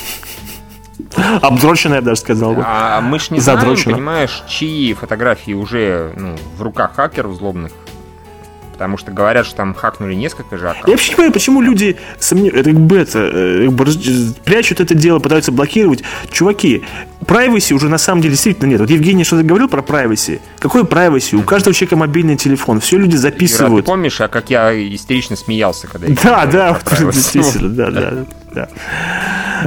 Обдроченная, 1.41 1.98
я 1.98 2.02
бы 2.02 2.06
даже 2.08 2.22
сказал 2.22 2.54
бы. 2.54 2.64
А 2.66 3.02
мы 3.02 3.20
ж 3.20 3.30
не 3.32 3.39
знаем, 3.39 3.60
Задрочено. 3.60 3.93
понимаешь, 3.93 4.43
чьи 4.48 4.93
фотографии 4.93 5.52
уже 5.54 6.14
ну, 6.16 6.36
в 6.58 6.62
руках 6.62 6.96
хакеров 6.96 7.36
злобных. 7.36 7.72
Потому 8.74 8.98
что 8.98 9.12
говорят, 9.12 9.46
что 9.46 9.56
там 9.56 9.74
хакнули 9.74 10.16
несколько 10.16 10.58
же 10.58 10.66
Я 10.66 10.72
аккаунтов. 10.72 10.91
вообще 10.91 11.10
не 11.12 11.16
понимаю, 11.16 11.32
почему 11.34 11.62
люди 11.62 11.96
сомневаются, 12.20 12.72
как 12.74 12.80
бы 12.82 12.98
это, 12.98 13.20
э, 13.20 13.70
прячут 14.43 14.82
это 14.82 14.93
дело, 14.93 15.20
пытаются 15.20 15.54
блокировать. 15.54 16.04
Чуваки, 16.30 16.84
privacy 17.22 17.72
уже 17.74 17.88
на 17.88 17.98
самом 17.98 18.22
деле 18.22 18.34
действительно 18.34 18.68
нет. 18.68 18.82
Вот 18.82 18.89
Евгений 18.89 19.24
что-то 19.24 19.43
говорил 19.43 19.70
про 19.70 19.82
privacy. 19.82 20.41
Какой 20.60 20.84
privacy? 20.84 21.38
У 21.38 21.43
каждого 21.43 21.74
человека 21.74 21.96
мобильный 21.96 22.36
телефон. 22.36 22.82
Все 22.82 22.98
люди 22.98 23.12
Юра, 23.16 23.22
ты 23.22 23.22
записывают. 23.22 23.86
помнишь, 23.86 24.20
а 24.20 24.28
как 24.28 24.50
я 24.50 24.74
истерично 24.93 25.38
смеялся, 25.38 25.88
когда 25.88 26.08
я 26.08 26.16
Да, 26.22 26.46
да, 26.46 26.74
вот 26.74 27.14
действительно, 27.14 27.70
да, 27.70 27.91
да, 27.91 28.26
да. 28.54 28.70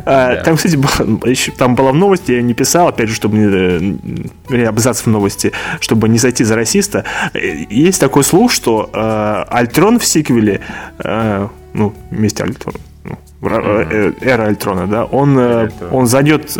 А, 0.04 0.34
Да. 0.36 0.42
Там, 0.42 0.56
кстати, 0.56 0.76
было- 0.76 1.28
еще- 1.30 1.52
там 1.52 1.74
была 1.74 1.92
в 1.92 1.94
новости, 1.94 2.32
я 2.32 2.42
не 2.42 2.54
писал, 2.54 2.88
опять 2.88 3.08
же, 3.08 3.14
чтобы 3.14 3.36
не, 3.38 3.96
э, 4.50 4.66
абзац 4.66 5.02
в 5.02 5.06
новости, 5.06 5.52
чтобы 5.80 6.08
не 6.08 6.18
зайти 6.18 6.44
за 6.44 6.54
расиста. 6.56 7.04
Э, 7.34 7.38
Есть 7.70 8.00
такой 8.00 8.24
слух, 8.24 8.52
что 8.52 8.90
э, 8.92 9.44
Альтрон 9.48 9.98
в 9.98 10.04
сиквеле, 10.04 10.60
э, 10.98 11.48
ну, 11.74 11.92
вместе 12.10 12.42
Альтрон, 12.44 12.74
ну, 13.04 13.16
э, 13.42 14.12
эра 14.20 14.44
Альтрона, 14.46 14.86
да, 14.86 15.04
он, 15.04 15.38
Альтрона. 15.38 15.92
он 15.94 16.06
зайдет, 16.06 16.56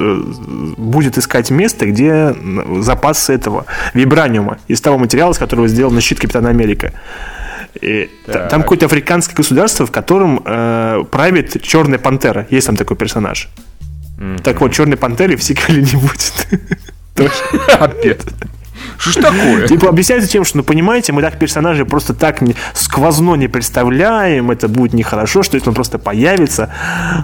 будет 0.77 1.19
искать 1.19 1.51
место, 1.51 1.87
где 1.87 2.09
м, 2.11 2.83
запасы 2.83 3.33
этого 3.35 3.65
вибраниума 3.95 4.59
из 4.69 4.81
того 4.81 4.99
материала, 4.99 5.33
из 5.33 5.39
которого 5.39 5.69
сделан 5.69 6.01
щит 6.01 6.21
Капитана 6.21 6.51
Америка. 6.51 6.93
И 7.81 8.11
та- 8.27 8.33
Так. 8.33 8.49
Там 8.51 8.63
какое-то 8.63 8.87
африканское 8.87 9.35
государство, 9.37 9.87
в 9.87 9.91
котором 9.91 10.43
э, 10.45 11.05
правит 11.11 11.63
Черная 11.63 11.99
пантера. 11.99 12.47
Есть 12.51 12.67
там 12.67 12.77
такой 12.77 12.97
персонаж. 12.97 13.49
Так 14.43 14.61
вот, 14.61 14.73
Черной 14.73 14.97
пантеры 14.97 15.37
в 15.37 15.43
сиквеле 15.43 15.83
не 15.83 15.93
будет. 15.97 16.47
Опять. 17.79 18.23
Что 18.97 19.11
ж 19.11 19.15
такое? 19.23 19.69
Типа 19.69 19.89
объясняется 19.89 20.29
тем, 20.29 20.45
что, 20.45 20.57
ну 20.59 20.63
понимаете, 20.65 21.13
мы 21.13 21.21
так 21.23 21.39
персонажей 21.39 21.85
просто 21.85 22.15
так 22.15 22.41
не- 22.41 22.55
сквозно 22.75 23.35
не 23.35 23.47
представляем, 23.49 24.51
это 24.51 24.69
будет 24.69 24.93
нехорошо, 24.93 25.43
что 25.43 25.57
если 25.57 25.69
он 25.69 25.75
просто 25.75 25.99
появится, 25.99 26.73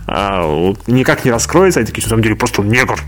а, 0.06 0.46
вот 0.46 0.86
никак 0.88 1.24
не 1.24 1.30
раскроется, 1.30 1.80
они 1.80 1.86
такие, 1.86 2.02
на 2.04 2.08
самом 2.10 2.22
деле, 2.22 2.36
просто 2.36 2.60
он 2.60 2.68
негр. 2.68 2.98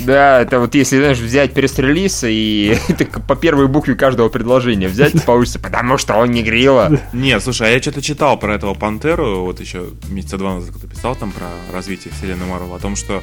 Да, 0.00 0.40
это 0.40 0.60
вот 0.60 0.74
если, 0.74 0.98
знаешь, 0.98 1.18
взять 1.18 1.52
пресс-релиз 1.52 2.24
и 2.26 2.76
по 3.28 3.36
первой 3.36 3.66
букве 3.68 3.94
каждого 3.94 4.28
предложения 4.28 4.88
взять, 4.88 5.24
получится, 5.26 5.58
потому 5.58 5.98
что 5.98 6.14
он 6.14 6.30
не 6.30 6.42
грила. 6.42 7.00
Не, 7.12 7.38
слушай, 7.40 7.68
а 7.68 7.70
я 7.70 7.80
что-то 7.80 8.02
читал 8.02 8.38
про 8.38 8.54
этого 8.54 8.74
Пантеру, 8.74 9.42
вот 9.44 9.60
еще 9.60 9.86
месяца 10.08 10.38
два 10.38 10.54
назад 10.54 10.74
кто 10.76 10.86
писал 10.86 11.16
там 11.16 11.32
про 11.32 11.46
развитие 11.72 12.12
вселенной 12.14 12.46
Марвел, 12.46 12.74
о 12.74 12.78
том, 12.78 12.96
что 12.96 13.22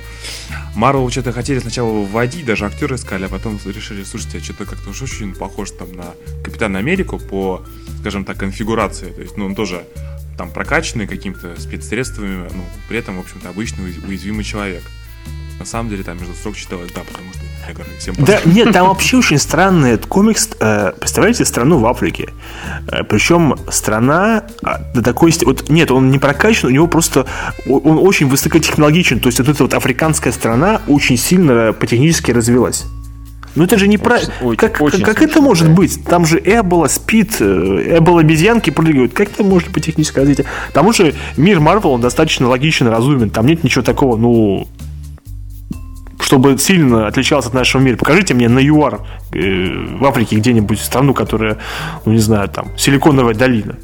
Марвел 0.76 1.10
что-то 1.10 1.32
хотели 1.32 1.60
сначала 1.60 1.90
вводить, 2.06 2.46
даже 2.46 2.66
актеры 2.66 2.96
искали, 2.96 3.26
а 3.26 3.30
потом 3.30 3.60
решили, 3.66 4.04
слушайте, 4.04 4.40
а 4.40 4.42
что-то 4.42 4.66
как-то 4.66 4.90
уж 4.90 5.02
очень 5.02 5.34
похож 5.34 5.72
там 5.72 5.92
на 5.94 6.06
Капитана 6.44 6.80
Америку 6.80 7.20
по, 7.20 7.64
скажем 8.00 8.26
так, 8.26 8.38
конфигурации, 8.38 9.12
то 9.12 9.22
есть, 9.22 9.38
ну, 9.38 9.46
он 9.46 9.56
тоже 9.56 9.84
там 10.38 10.50
прокачанный 10.50 11.08
какими-то 11.08 11.60
спецсредствами, 11.60 12.48
ну, 12.54 12.64
при 12.88 12.98
этом, 12.98 13.18
в 13.18 13.20
общем-то, 13.20 13.50
обычный 13.50 13.86
уяз- 13.86 14.08
уязвимый 14.08 14.44
человек. 14.44 14.82
На 15.60 15.66
самом 15.66 15.90
деле 15.90 16.04
там 16.04 16.18
между 16.18 16.34
строк 16.34 16.56
читалось, 16.56 16.92
да, 16.92 17.02
потому 17.02 17.32
что 17.34 17.42
всем 18.00 18.16
Да, 18.18 18.40
нет, 18.46 18.72
там 18.74 18.88
вообще 18.88 19.18
очень 19.20 19.38
странный 19.38 19.92
этот 19.92 20.08
комикс. 20.08 20.50
э, 20.60 20.92
Представляете 21.00 21.46
страну 21.46 21.78
в 21.78 21.86
Африке? 21.86 22.30
Э, 22.92 23.04
Причем 23.04 23.56
страна 23.70 24.44
а, 24.64 24.80
до 24.94 25.02
такой 25.02 25.32
ст- 25.32 25.44
вот 25.44 25.70
нет, 25.70 25.92
он 25.92 26.10
не 26.10 26.20
прокачан, 26.20 26.70
у 26.70 26.74
него 26.74 26.88
просто 26.88 27.28
он 27.68 28.00
очень 28.00 28.28
высокотехнологичен. 28.28 29.20
То 29.20 29.28
есть 29.28 29.40
вот 29.40 29.50
эта 29.50 29.64
вот 29.64 29.74
африканская 29.74 30.34
страна 30.34 30.82
очень 30.88 31.18
сильно 31.18 31.74
по-технически 31.74 32.32
развилась. 32.32 32.86
Ну 33.54 33.66
это 33.66 33.78
же 33.78 33.88
не 33.88 33.98
про... 33.98 34.18
Как, 34.58 34.80
очень 34.82 35.04
как 35.04 35.18
это 35.18 35.34
смешно, 35.34 35.42
может 35.42 35.68
да. 35.68 35.74
быть? 35.74 36.04
Там 36.06 36.26
же 36.26 36.42
Эбола, 36.44 36.88
спит, 36.88 37.36
э, 37.42 37.98
Эбола 37.98 38.22
обезьянки 38.22 38.70
прыгают. 38.70 39.14
Как 39.14 39.30
это 39.30 39.44
может 39.44 39.70
быть 39.72 39.86
техническое 39.86 40.22
развитие? 40.22 40.46
К 40.70 40.72
тому 40.72 40.94
же 40.94 41.14
мир 41.36 41.60
Марвел, 41.60 41.92
он 41.92 42.02
достаточно 42.02 42.48
логичен, 42.48 42.88
разумен. 42.88 43.30
Там 43.30 43.46
нет 43.46 43.64
ничего 43.66 43.84
такого, 43.84 44.16
ну, 44.16 44.68
чтобы 46.32 46.58
сильно 46.58 47.08
отличался 47.08 47.50
от 47.50 47.54
нашего 47.54 47.82
мира. 47.82 47.98
Покажите 47.98 48.34
мне 48.34 48.48
на 48.48 48.60
ЮАР 48.60 49.02
э, 49.34 49.98
в 50.00 50.06
Африке 50.06 50.38
где-нибудь 50.38 50.80
страну, 50.80 51.14
которая, 51.14 51.58
ну 52.06 52.14
не 52.14 52.20
знаю, 52.20 52.48
там, 52.48 52.70
Силиконовая 52.78 53.36
долина. 53.36 53.76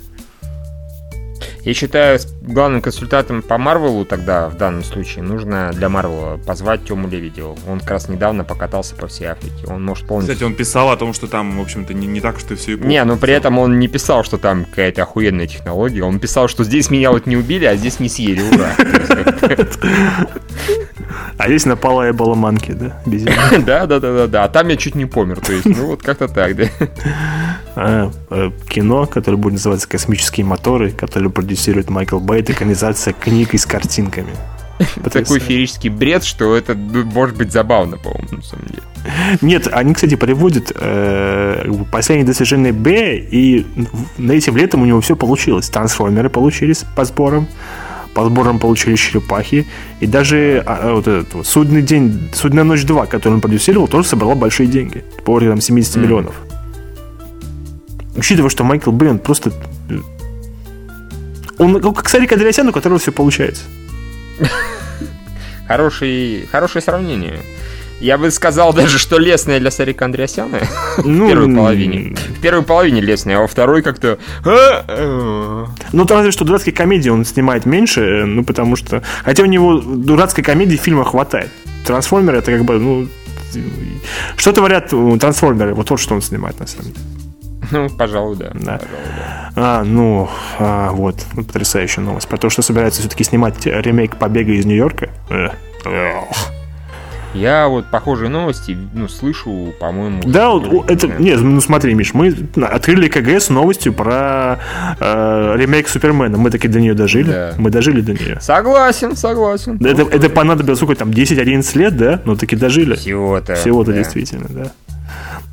Я 1.64 1.74
считаю, 1.74 2.18
главным 2.42 2.82
консультантом 2.82 3.42
по 3.42 3.58
Марвелу 3.58 4.06
тогда, 4.06 4.48
в 4.48 4.56
данном 4.56 4.86
случае, 4.86 5.26
нужно 5.26 5.72
для 5.74 5.90
Марвела 5.90 6.38
позвать 6.38 6.86
Тему 6.86 7.10
Левидева. 7.10 7.58
Он 7.68 7.82
как 7.82 7.92
раз 7.92 8.08
недавно 8.08 8.46
покатался 8.46 8.96
по 8.96 9.08
всей 9.08 9.26
Африке. 9.26 9.66
Он 9.68 9.84
может 9.84 10.08
полностью... 10.08 10.36
Кстати, 10.36 10.50
он 10.50 10.56
писал 10.56 10.90
о 10.90 10.96
том, 10.96 11.12
что 11.12 11.28
там, 11.28 11.58
в 11.58 11.62
общем-то, 11.62 11.94
не, 11.94 12.08
не 12.08 12.22
так, 12.22 12.40
что 12.40 12.56
все 12.56 12.72
и 12.72 12.76
плохо. 12.78 12.88
Не, 12.88 13.04
но 13.04 13.18
при 13.18 13.34
этом 13.34 13.60
он 13.60 13.78
не 13.78 13.90
писал, 13.90 14.24
что 14.24 14.38
там 14.38 14.64
какая-то 14.64 15.04
охуенная 15.04 15.48
технология. 15.48 16.04
Он 16.04 16.20
писал, 16.20 16.48
что 16.48 16.64
здесь 16.64 16.90
меня 16.90 17.12
вот 17.12 17.26
не 17.26 17.36
убили, 17.36 17.66
а 17.66 17.76
здесь 17.76 18.00
не 18.00 18.08
съели. 18.08 18.42
Ура. 18.42 18.74
А 21.38 21.48
здесь 21.48 21.66
напала 21.66 22.10
Эбола 22.10 22.36
Манки, 22.36 22.72
да? 22.72 23.02
Да, 23.66 23.86
да, 23.86 24.00
да, 24.00 24.14
да, 24.14 24.28
да. 24.28 24.44
А 24.44 24.50
там 24.50 24.68
я 24.70 24.78
чуть 24.78 24.96
не 24.96 25.06
помер. 25.06 25.40
То 25.40 25.54
есть, 25.54 25.66
ну 25.66 25.88
вот 25.88 26.02
как-то 26.02 26.28
так, 26.28 26.56
да. 26.56 26.66
А, 27.76 28.12
э, 28.32 28.50
кино, 28.70 29.06
которое 29.06 29.38
будет 29.38 29.54
называться 29.54 29.88
«Космические 29.88 30.46
моторы», 30.46 30.90
которое 30.92 31.30
продюсирует 31.30 31.90
Майкл 31.90 32.20
Бейт, 32.20 32.50
экранизация 32.50 33.14
книг 33.14 33.54
и 33.54 33.58
с 33.58 33.66
картинками. 33.66 34.32
Такой 35.12 35.40
феерический 35.40 35.90
бред, 35.90 36.24
что 36.24 36.56
это 36.56 36.76
ну, 36.76 37.04
может 37.06 37.36
быть 37.36 37.52
забавно, 37.52 37.98
по-моему, 37.98 38.38
на 38.38 38.44
самом 38.44 38.66
деле. 38.68 38.82
Нет, 39.42 39.68
они, 39.72 39.94
кстати, 39.94 40.16
переводят 40.16 40.72
э, 40.76 41.72
последнее 41.92 42.26
достижение 42.26 42.74
Б, 42.74 43.18
и 43.18 43.66
на 44.18 44.34
этим 44.34 44.58
летом 44.58 44.82
у 44.82 44.86
него 44.86 45.02
все 45.02 45.16
получилось. 45.16 45.70
Трансформеры 45.70 46.30
получились 46.30 46.84
по 46.96 47.06
сборам, 47.06 47.48
по 48.18 48.26
сборам 48.26 48.58
получили 48.58 48.96
черепахи, 48.96 49.68
и 50.00 50.08
даже 50.08 50.64
а, 50.66 50.92
вот 50.92 51.08
этот 51.08 51.36
вот, 51.36 51.46
Судный 51.46 51.84
день, 51.84 52.32
Судная 52.34 52.64
ночь 52.64 52.84
2, 52.84 53.06
который 53.06 53.34
он 53.34 53.42
продюсировал, 53.42 53.88
тоже 53.88 54.08
собрала 54.08 54.34
большие 54.34 54.66
деньги, 54.66 55.06
по 55.24 55.40
там 55.40 55.62
70 55.62 55.96
mm. 55.96 56.00
миллионов. 56.00 56.34
Учитывая, 58.16 58.50
что 58.50 58.64
Майкл 58.64 58.90
Бэй, 58.90 59.20
просто... 59.20 59.52
Он 61.60 61.80
как 61.80 62.10
Сарик 62.10 62.32
Андреасян, 62.32 62.68
у 62.68 62.72
которого 62.72 62.98
все 62.98 63.12
получается. 63.12 63.66
Хороший, 65.68 66.48
хорошее 66.52 66.82
сравнение. 66.82 67.42
Я 68.00 68.18
бы 68.18 68.30
сказал 68.30 68.74
даже, 68.74 69.00
что 69.00 69.18
лесная 69.18 69.60
для 69.60 69.72
Сарика 69.72 70.06
Андреасяна 70.06 70.60
Ну, 71.04 71.26
в 71.26 71.30
первой 71.30 71.56
половине. 71.56 72.16
В 72.16 72.42
первой 72.42 72.64
половине 72.64 73.02
лесная, 73.02 73.38
а 73.38 73.42
во 73.42 73.48
второй 73.48 73.82
как-то... 73.82 74.20
«А, 74.46 74.86
э». 74.88 75.66
Ну, 75.94 76.06
там 76.06 76.18
разве 76.18 76.32
что 76.32 76.46
дурацкие 76.46 76.76
комедии 76.76 77.10
он 77.10 77.26
снимает 77.26 77.66
меньше, 77.66 78.02
э, 78.02 78.26
ну, 78.26 78.44
потому 78.44 78.76
что... 78.76 79.02
Хотя 79.24 79.44
у 79.44 79.48
него 79.48 79.80
дурацкой 79.80 80.44
комедии 80.44 80.78
в 80.78 80.82
фильмах 80.82 81.10
хватает. 81.10 81.50
Трансформеры 81.86 82.38
это 82.38 82.52
как 82.52 82.66
бы, 82.66 82.78
ну... 82.78 83.08
Что 84.36 84.52
творят 84.52 84.90
трансформеры? 85.20 85.74
Вот 85.74 85.90
вот 85.90 86.00
что 86.00 86.14
он 86.14 86.22
снимает, 86.22 86.60
на 86.60 86.68
самом 86.68 86.92
деле. 86.92 87.06
Ну, 87.72 87.90
пожалуй, 87.90 88.36
да. 88.38 88.52
Да. 88.54 88.78
Пожалуй, 88.78 88.88
да. 89.26 89.52
А, 89.56 89.84
ну, 89.84 90.30
а, 90.60 90.92
вот, 90.92 91.16
потрясающая 91.36 92.04
новость. 92.04 92.28
Про 92.28 92.38
то, 92.38 92.50
что 92.50 92.62
собирается 92.62 93.02
все-таки 93.02 93.24
снимать 93.24 93.66
ремейк 93.66 94.18
«Побега 94.18 94.52
из 94.52 94.66
Нью-Йорка». 94.66 95.10
Э, 95.30 95.50
эх. 95.86 96.52
Я 97.38 97.68
вот 97.68 97.86
похожие 97.86 98.30
новости, 98.30 98.78
ну, 98.94 99.08
слышу, 99.08 99.74
по-моему... 99.80 100.22
Да, 100.26 100.50
вот, 100.50 100.90
это, 100.90 101.08
нет, 101.08 101.40
ну 101.42 101.62
смотри, 101.62 101.94
Миш, 101.94 102.14
мы 102.14 102.36
открыли 102.62 103.08
КГ 103.08 103.40
с 103.40 103.50
новостью 103.50 103.94
про 103.94 104.60
э, 105.00 105.56
ремейк 105.58 105.88
Супермена. 105.88 106.38
Мы 106.38 106.50
таки 106.50 106.68
до 106.68 106.80
нее 106.80 106.94
дожили. 106.94 107.32
Да. 107.32 107.54
Мы 107.58 107.70
дожили 107.70 108.02
до 108.02 108.14
нее. 108.14 108.40
Согласен, 108.42 109.16
согласен. 109.16 109.78
Это, 109.86 110.04
это 110.04 110.30
понадобилось 110.30 110.80
сколько 110.80 110.96
там, 110.96 111.12
10-11 111.12 111.78
лет, 111.78 111.98
да? 111.98 112.22
Но 112.26 112.36
таки 112.36 112.56
дожили. 112.56 112.96
Всего-то. 112.96 113.56
Всего-то 113.56 113.92
да. 113.92 113.98
действительно, 113.98 114.48
да. 114.50 114.72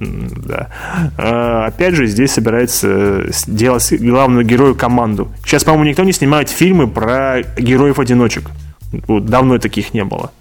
Да. 0.01 0.68
А, 1.16 1.66
опять 1.66 1.95
же, 1.95 2.07
здесь 2.07 2.32
собирается 2.32 2.89
э, 2.89 3.30
делать 3.47 3.93
главную 4.01 4.45
герою 4.45 4.74
команду. 4.74 5.30
Сейчас, 5.45 5.64
по-моему, 5.64 5.91
никто 5.91 6.03
не 6.03 6.12
снимает 6.12 6.49
фильмы 6.49 6.89
про 6.89 7.43
героев-одиночек. 7.57 8.51
Давно 9.09 9.59
таких 9.59 9.95
не 9.95 10.05
было. 10.05 10.32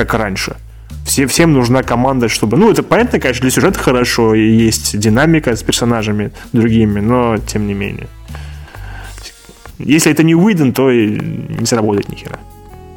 Как 0.00 0.14
раньше. 0.14 0.56
Все, 1.04 1.26
всем 1.26 1.52
нужна 1.52 1.82
команда, 1.82 2.30
чтобы... 2.30 2.56
Ну, 2.56 2.70
это 2.70 2.82
понятно, 2.82 3.20
конечно, 3.20 3.42
для 3.42 3.50
сюжета 3.50 3.78
хорошо, 3.78 4.34
и 4.34 4.48
есть 4.50 4.98
динамика 4.98 5.54
с 5.54 5.62
персонажами 5.62 6.32
другими, 6.54 7.00
но 7.00 7.36
тем 7.36 7.66
не 7.66 7.74
менее. 7.74 8.06
Если 9.78 10.10
это 10.10 10.22
не 10.22 10.34
Уидон, 10.34 10.72
то 10.72 10.90
и 10.90 11.10
не 11.10 11.66
сработает 11.66 12.08
ни 12.08 12.14
хера. 12.14 12.38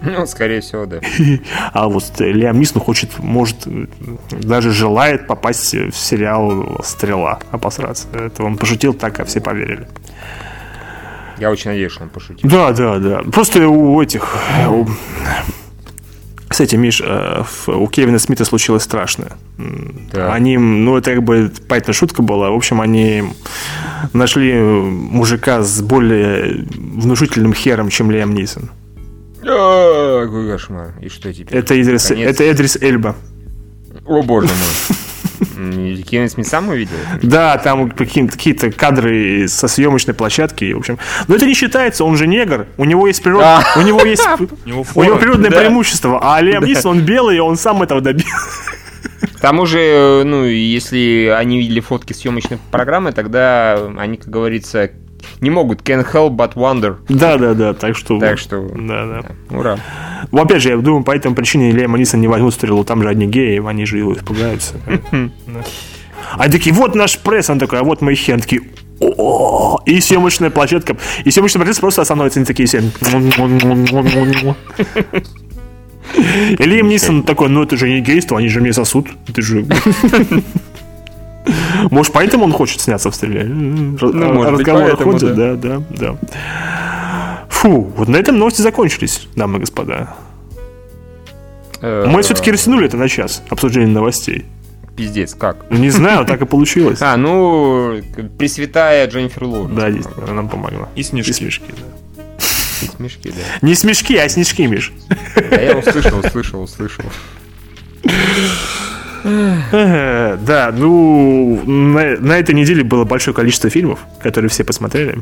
Ну, 0.02 0.26
скорее 0.28 0.62
всего, 0.62 0.86
да. 0.86 1.02
А 1.74 1.90
вот 1.90 2.06
Лиам 2.20 2.58
Нисон 2.58 2.82
хочет, 2.82 3.20
может, 3.20 3.68
даже 4.32 4.72
желает 4.72 5.28
попасть 5.28 5.74
в 5.74 5.92
сериал 5.92 6.80
«Стрела», 6.86 7.40
обосраться. 7.52 8.08
Это 8.14 8.46
он 8.46 8.58
пошутил 8.58 8.94
так, 8.94 9.20
а 9.20 9.26
все 9.26 9.42
поверили. 9.42 9.90
Я 11.38 11.52
очень 11.52 11.72
надеюсь, 11.72 11.92
что 11.92 12.04
он 12.04 12.10
пошутил. 12.10 12.50
Да, 12.50 12.72
да, 12.72 13.00
да. 13.00 13.24
Просто 13.30 13.68
у 13.68 14.02
этих... 14.02 14.38
у- 14.70 14.88
Кстати, 16.54 16.76
Миш, 16.76 17.02
э, 17.04 17.44
у 17.66 17.88
Кевина 17.88 18.20
Смита 18.20 18.46
случилось 18.46 18.84
страшное. 18.84 19.32
Так. 20.12 20.32
Они, 20.32 20.56
ну, 20.60 20.96
это 20.96 21.16
как 21.16 21.24
бы, 21.24 21.52
понятно, 21.68 21.94
шутка 21.94 22.22
была. 22.22 22.52
В 22.52 22.54
общем, 22.54 22.80
они 22.80 23.24
нашли 24.14 24.54
мужика 24.54 25.64
с 25.64 25.82
более 25.82 26.68
внушительным 26.78 27.56
хером, 27.56 27.90
чем 27.90 28.12
Лиам 28.12 28.36
Нисон. 28.36 28.70
Какой 29.42 30.48
кошмар. 30.48 30.94
И 31.02 31.10
что 31.10 31.34
теперь? 31.34 31.58
Это 31.58 31.82
Идрис, 31.82 32.12
это 32.12 32.44
Эдрис 32.44 32.76
Эльба. 32.76 33.16
О, 34.06 34.22
боже 34.22 34.46
мой. 34.46 34.98
Кевин 35.54 36.30
сам 36.44 36.70
увидел? 36.70 36.96
Да, 37.22 37.58
там 37.58 37.92
какие- 37.92 38.28
какие-то 38.28 38.72
кадры 38.72 39.48
со 39.48 39.68
съемочной 39.68 40.14
площадки, 40.14 40.72
в 40.74 40.78
общем. 40.78 41.00
Но 41.28 41.36
это 41.36 41.46
не 41.46 41.54
считается, 41.54 42.04
он 42.04 42.18
же 42.18 42.28
негр, 42.28 42.68
у 42.78 42.86
него 42.86 43.08
есть 43.08 43.22
природ... 43.24 43.44
А. 43.44 43.64
у 43.76 43.82
него 43.82 44.02
есть 44.04 44.24
У 44.96 45.04
него 45.04 45.18
природное 45.18 45.52
преимущество, 45.52 46.20
а 46.22 46.42
Лиам 46.42 46.66
Нисон, 46.66 46.98
он 46.98 47.06
белый, 47.06 47.38
и 47.38 47.40
он 47.40 47.56
сам 47.58 47.82
этого 47.84 48.02
добился. 48.02 48.36
К 49.36 49.40
тому 49.40 49.66
же, 49.66 49.80
э, 49.80 50.24
ну, 50.24 50.46
если 50.46 51.34
они 51.36 51.60
видели 51.60 51.82
фотки 51.82 52.14
съемочной 52.14 52.60
программы, 52.72 53.12
тогда 53.12 53.90
они, 53.98 54.18
как 54.18 54.30
говорится, 54.30 54.92
не 55.42 55.50
могут 55.50 55.82
can 55.82 56.06
help 56.12 56.36
but 56.36 56.54
wonder. 56.54 56.98
Да, 57.10 57.38
да, 57.38 57.54
да, 57.54 57.74
так 57.74 57.96
что... 57.96 58.20
Так 58.20 58.38
что, 58.38 58.62
Да, 58.76 59.22
да. 59.22 59.58
ура. 59.58 59.78
Ну, 60.32 60.42
опять 60.42 60.62
же, 60.62 60.70
я 60.70 60.78
думаю, 60.78 61.04
по 61.04 61.16
этой 61.16 61.32
причине 61.34 61.72
Лиам 61.72 61.96
Нисон 61.96 62.22
не 62.22 62.28
возьмут 62.28 62.54
стрелу, 62.54 62.84
там 62.84 63.02
же 63.02 63.10
одни 63.10 63.28
геи, 63.28 63.62
они 63.66 63.86
же 63.86 63.98
его 63.98 64.14
испугаются. 64.14 64.76
Они 66.38 66.52
такие, 66.52 66.74
вот 66.74 66.96
наш 66.96 67.20
пресс, 67.20 67.50
он 67.50 67.60
такой, 67.60 67.80
а 67.80 67.84
вот 67.84 68.02
мои 68.02 68.16
такие, 68.16 68.62
о 69.00 69.80
и 69.86 70.00
съемочная 70.00 70.50
площадка, 70.50 70.96
и 71.26 71.32
съемочная 71.32 71.62
площадка 71.62 71.82
просто 71.82 72.02
остановится, 72.02 72.40
они 72.40 72.46
такие 72.46 72.68
все. 72.68 72.82
И 76.60 76.64
Лиам 76.64 76.88
Нисон 76.90 77.24
такой, 77.24 77.50
ну 77.50 77.64
это 77.64 77.78
же 77.78 77.90
не 77.90 78.02
гейство, 78.02 78.38
они 78.38 78.48
же 78.48 78.62
мне 78.62 78.74
сосут, 78.74 79.08
это 79.28 79.42
же... 79.42 79.66
Может, 81.92 82.14
поэтому 82.14 82.46
он 82.46 82.54
хочет 82.54 82.82
сняться 82.82 83.12
в 83.12 83.16
стреле? 83.16 83.44
Ну, 83.44 83.98
Разговоры 84.44 84.96
ходят, 84.96 85.36
да, 85.36 85.56
да, 85.56 85.82
да. 85.90 87.46
Фу, 87.50 87.92
вот 87.98 88.08
на 88.08 88.18
этом 88.18 88.38
новости 88.38 88.62
закончились, 88.62 89.28
дамы 89.36 89.58
и 89.58 89.62
господа. 89.62 90.16
Э, 91.82 92.06
Мы 92.08 92.22
все-таки 92.22 92.52
растянули 92.52 92.86
это 92.88 92.98
на 92.98 93.10
час, 93.10 93.44
обсуждение 93.50 93.90
новостей. 93.90 94.46
Пиздец, 94.96 95.34
как? 95.34 95.66
Ну, 95.70 95.78
Не 95.80 95.90
знаю, 95.90 96.26
так 96.26 96.42
и 96.42 96.46
получилось. 96.46 97.00
А, 97.02 97.18
ну, 97.18 98.00
Пресвятая 98.38 99.08
Дженнифер 99.08 99.44
Лоуренс. 99.46 99.76
Да, 99.76 99.90
действительно, 99.92 100.26
она 100.26 100.34
нам 100.36 100.50
помогла. 100.50 100.88
И 100.96 101.02
И 101.02 101.04
снежки. 101.04 101.32
смешки, 101.32 101.66
да. 101.70 102.46
И 102.86 102.86
Смешки, 102.98 103.30
да. 103.32 103.42
Не 103.68 103.76
смешки, 103.76 104.16
а 104.18 104.30
снежки, 104.30 104.66
Миш. 104.68 104.94
Да, 105.36 105.56
я 105.62 105.78
услышал, 105.78 106.20
услышал, 106.20 106.62
услышал. 106.64 107.06
Да, 110.46 110.74
ну, 110.76 111.62
на, 111.66 112.18
на 112.18 112.38
этой 112.38 112.54
неделе 112.54 112.84
было 112.84 113.06
большое 113.06 113.36
количество 113.36 113.70
фильмов, 113.70 114.00
которые 114.22 114.50
все 114.50 114.64
посмотрели. 114.64 115.20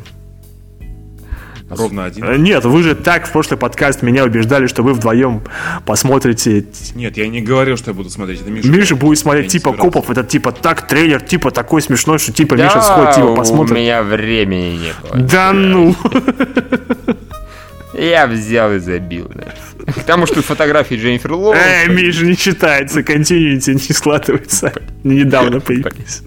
Ровно 1.70 2.04
один. 2.04 2.24
Э, 2.24 2.36
Нет, 2.36 2.64
вы 2.64 2.82
же 2.82 2.94
так 2.94 3.26
в 3.26 3.32
прошлый 3.32 3.58
подкаст 3.58 4.02
меня 4.02 4.24
убеждали, 4.24 4.66
что 4.66 4.82
вы 4.82 4.92
вдвоем 4.92 5.42
посмотрите. 5.86 6.66
Нет, 6.94 7.16
я 7.16 7.28
не 7.28 7.40
говорил, 7.40 7.78
что 7.78 7.92
я 7.92 7.94
буду 7.94 8.10
смотреть. 8.10 8.42
Это 8.42 8.50
Миша. 8.50 8.68
Миша 8.68 8.96
будет 8.96 9.18
смотреть 9.18 9.52
типа 9.52 9.72
копов, 9.72 10.10
это 10.10 10.22
типа 10.22 10.52
так 10.52 10.86
трейлер, 10.86 11.22
типа 11.22 11.50
такой 11.50 11.80
смешной, 11.80 12.18
что 12.18 12.30
типа 12.32 12.54
Миша 12.54 12.82
сходит, 12.82 13.14
типа 13.14 13.26
у 13.26 13.36
посмотрит. 13.36 13.78
меня 13.78 14.02
времени 14.02 14.78
не 14.78 14.92
было. 15.02 15.26
Да 15.26 15.52
ну! 15.52 15.96
Я 17.94 18.26
взял 18.26 18.72
и 18.72 18.78
забил, 18.78 19.30
да. 19.34 19.54
К 19.94 20.02
тому, 20.04 20.26
что 20.26 20.42
фотографии 20.42 20.94
Дженнифер 20.96 21.32
Лоуренс... 21.32 21.88
Миша, 21.88 22.24
не 22.24 22.36
читается, 22.36 23.02
континьюти 23.02 23.72
не 23.74 23.94
складывается. 23.94 24.72
Недавно 25.04 25.60
появились. 25.60 26.22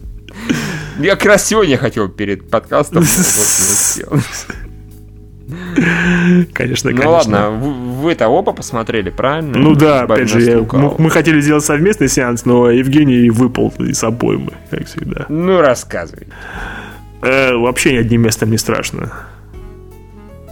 Я 1.00 1.16
как 1.16 1.26
раз 1.26 1.46
сегодня 1.48 1.78
хотел 1.78 2.08
перед 2.10 2.50
подкастом, 2.50 3.04
но 3.04 3.08
вот 3.10 3.18
не 3.18 4.22
успел. 4.22 4.22
Конечно, 6.54 6.90
Ну 6.92 6.98
конечно. 6.98 7.10
ладно, 7.12 7.50
вы- 7.52 7.74
вы-то 8.02 8.28
оба 8.30 8.52
посмотрели, 8.54 9.10
правильно? 9.12 9.58
Ну 9.58 9.76
да, 9.76 10.02
опять 10.04 10.30
же, 10.30 10.42
я- 10.42 10.60
мы, 10.60 10.96
мы 10.98 11.10
хотели 11.12 11.40
сделать 11.42 11.64
совместный 11.66 12.08
сеанс, 12.08 12.46
но 12.46 12.72
Евгений 12.72 13.30
выпал 13.30 13.74
из 13.80 14.04
обоймы, 14.04 14.54
как 14.72 14.86
всегда. 14.88 15.26
Ну, 15.30 15.62
рассказывай. 15.62 16.28
Э, 17.22 17.54
вообще 17.56 17.98
одним 18.00 18.22
местом 18.22 18.50
не 18.52 18.58
страшно. 18.58 19.12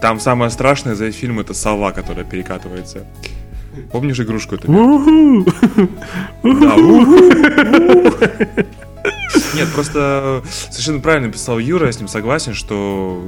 Там 0.04 0.20
самое 0.20 0.50
страшное 0.50 0.94
за 0.94 1.10
фильм 1.12 1.40
это 1.40 1.54
сова, 1.54 1.90
которая 1.90 2.26
перекатывается. 2.26 3.06
Помнишь 3.90 4.20
игрушку 4.20 4.56
эту? 4.56 4.66
Да. 6.42 6.76
Нет, 9.54 9.68
просто 9.74 10.42
совершенно 10.68 11.00
правильно 11.00 11.32
писал 11.32 11.58
Юра, 11.58 11.86
я 11.86 11.92
с 11.92 12.00
ним 12.00 12.08
согласен, 12.08 12.52
что 12.52 13.24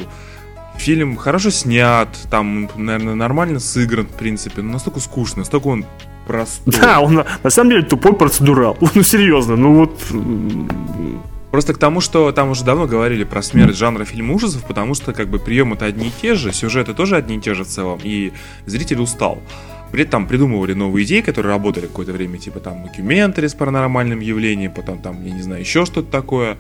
фильм 0.76 1.16
хорошо 1.16 1.48
снят, 1.48 2.10
там, 2.30 2.68
наверное, 2.76 3.14
нормально 3.14 3.58
сыгран, 3.58 4.06
в 4.06 4.12
принципе, 4.12 4.60
но 4.60 4.72
настолько 4.72 5.00
скучно, 5.00 5.38
настолько 5.38 5.68
он 5.68 5.86
простой. 6.26 6.74
Да, 6.78 7.00
он 7.00 7.24
на 7.42 7.50
самом 7.50 7.70
деле 7.70 7.84
тупой 7.84 8.12
процедурал. 8.12 8.76
Ну, 8.94 9.02
серьезно, 9.02 9.56
ну 9.56 9.76
вот... 9.76 9.98
Просто 11.51 11.74
к 11.74 11.78
тому, 11.78 12.01
что 12.01 12.32
там 12.32 12.51
уже 12.51 12.64
давно 12.64 12.86
говорили 12.86 13.24
про 13.24 13.40
смерть 13.40 13.76
жанра 13.76 14.05
фильм 14.05 14.30
ужасов, 14.30 14.64
потому 14.66 14.94
что 14.94 15.12
как 15.12 15.28
бы 15.28 15.38
приемы-то 15.38 15.86
одни 15.86 16.09
и 16.09 16.12
те 16.20 16.34
же, 16.34 16.53
сюжеты 16.53 16.92
тоже 16.92 17.16
одни 17.16 17.36
и 17.36 17.40
те 17.40 17.55
же 17.55 17.64
в 17.64 17.68
целом, 17.68 18.01
и 18.03 18.32
зритель 18.66 19.01
устал. 19.01 19.38
при 19.92 20.03
этом 20.03 20.26
придумывали 20.26 20.74
новые 20.74 21.07
идеи, 21.07 21.20
которые 21.20 21.53
работали 21.53 21.86
какое-то 21.86 22.12
время, 22.12 22.38
типа 22.38 22.61
там 22.61 22.82
документари 22.82 23.47
с 23.47 23.55
паранормальным 23.55 24.20
явлением, 24.20 24.72
потом 24.72 24.99
там, 24.99 25.24
я 25.24 25.32
не 25.32 25.42
знаю, 25.42 25.61
еще 25.61 25.86
что-то 25.86 26.11
такое. 26.11 26.57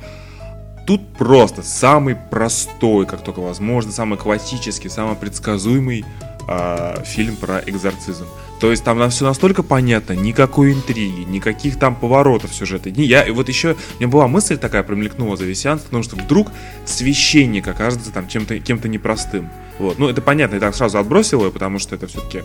Тут 0.86 1.06
просто 1.14 1.62
самый 1.62 2.16
простой, 2.30 3.06
как 3.06 3.22
только 3.22 3.40
возможно, 3.40 3.90
самый 3.90 4.16
классический, 4.16 4.88
самый 4.88 5.16
предсказуемый 5.16 6.04
э, 6.48 7.02
фильм 7.04 7.34
про 7.36 7.58
экзорцизм. 7.58 8.26
То 8.60 8.70
есть 8.70 8.84
там 8.84 9.08
все 9.10 9.24
настолько 9.24 9.62
понятно, 9.62 10.14
никакой 10.14 10.72
интриги, 10.72 11.20
никаких 11.28 11.78
там 11.78 11.94
поворотов 11.94 12.54
сюжета. 12.54 12.88
Я, 12.88 13.22
и 13.22 13.30
вот 13.30 13.48
еще, 13.48 13.72
у 13.72 13.98
меня 13.98 14.08
была 14.08 14.28
мысль 14.28 14.56
такая, 14.56 14.82
промелькнула 14.82 15.36
за 15.36 15.44
висянство, 15.44 15.86
потому 15.88 16.02
что 16.02 16.16
вдруг 16.16 16.50
священник 16.86 17.68
окажется 17.68 18.10
там 18.12 18.28
чем-то, 18.28 18.58
кем-то 18.60 18.88
непростым. 18.88 19.50
Вот. 19.78 19.98
Ну, 19.98 20.08
это 20.08 20.22
понятно, 20.22 20.54
я 20.54 20.60
так 20.60 20.74
сразу 20.74 20.98
отбросил 20.98 21.42
его, 21.42 21.50
потому 21.50 21.78
что 21.78 21.94
это 21.94 22.06
все-таки 22.06 22.42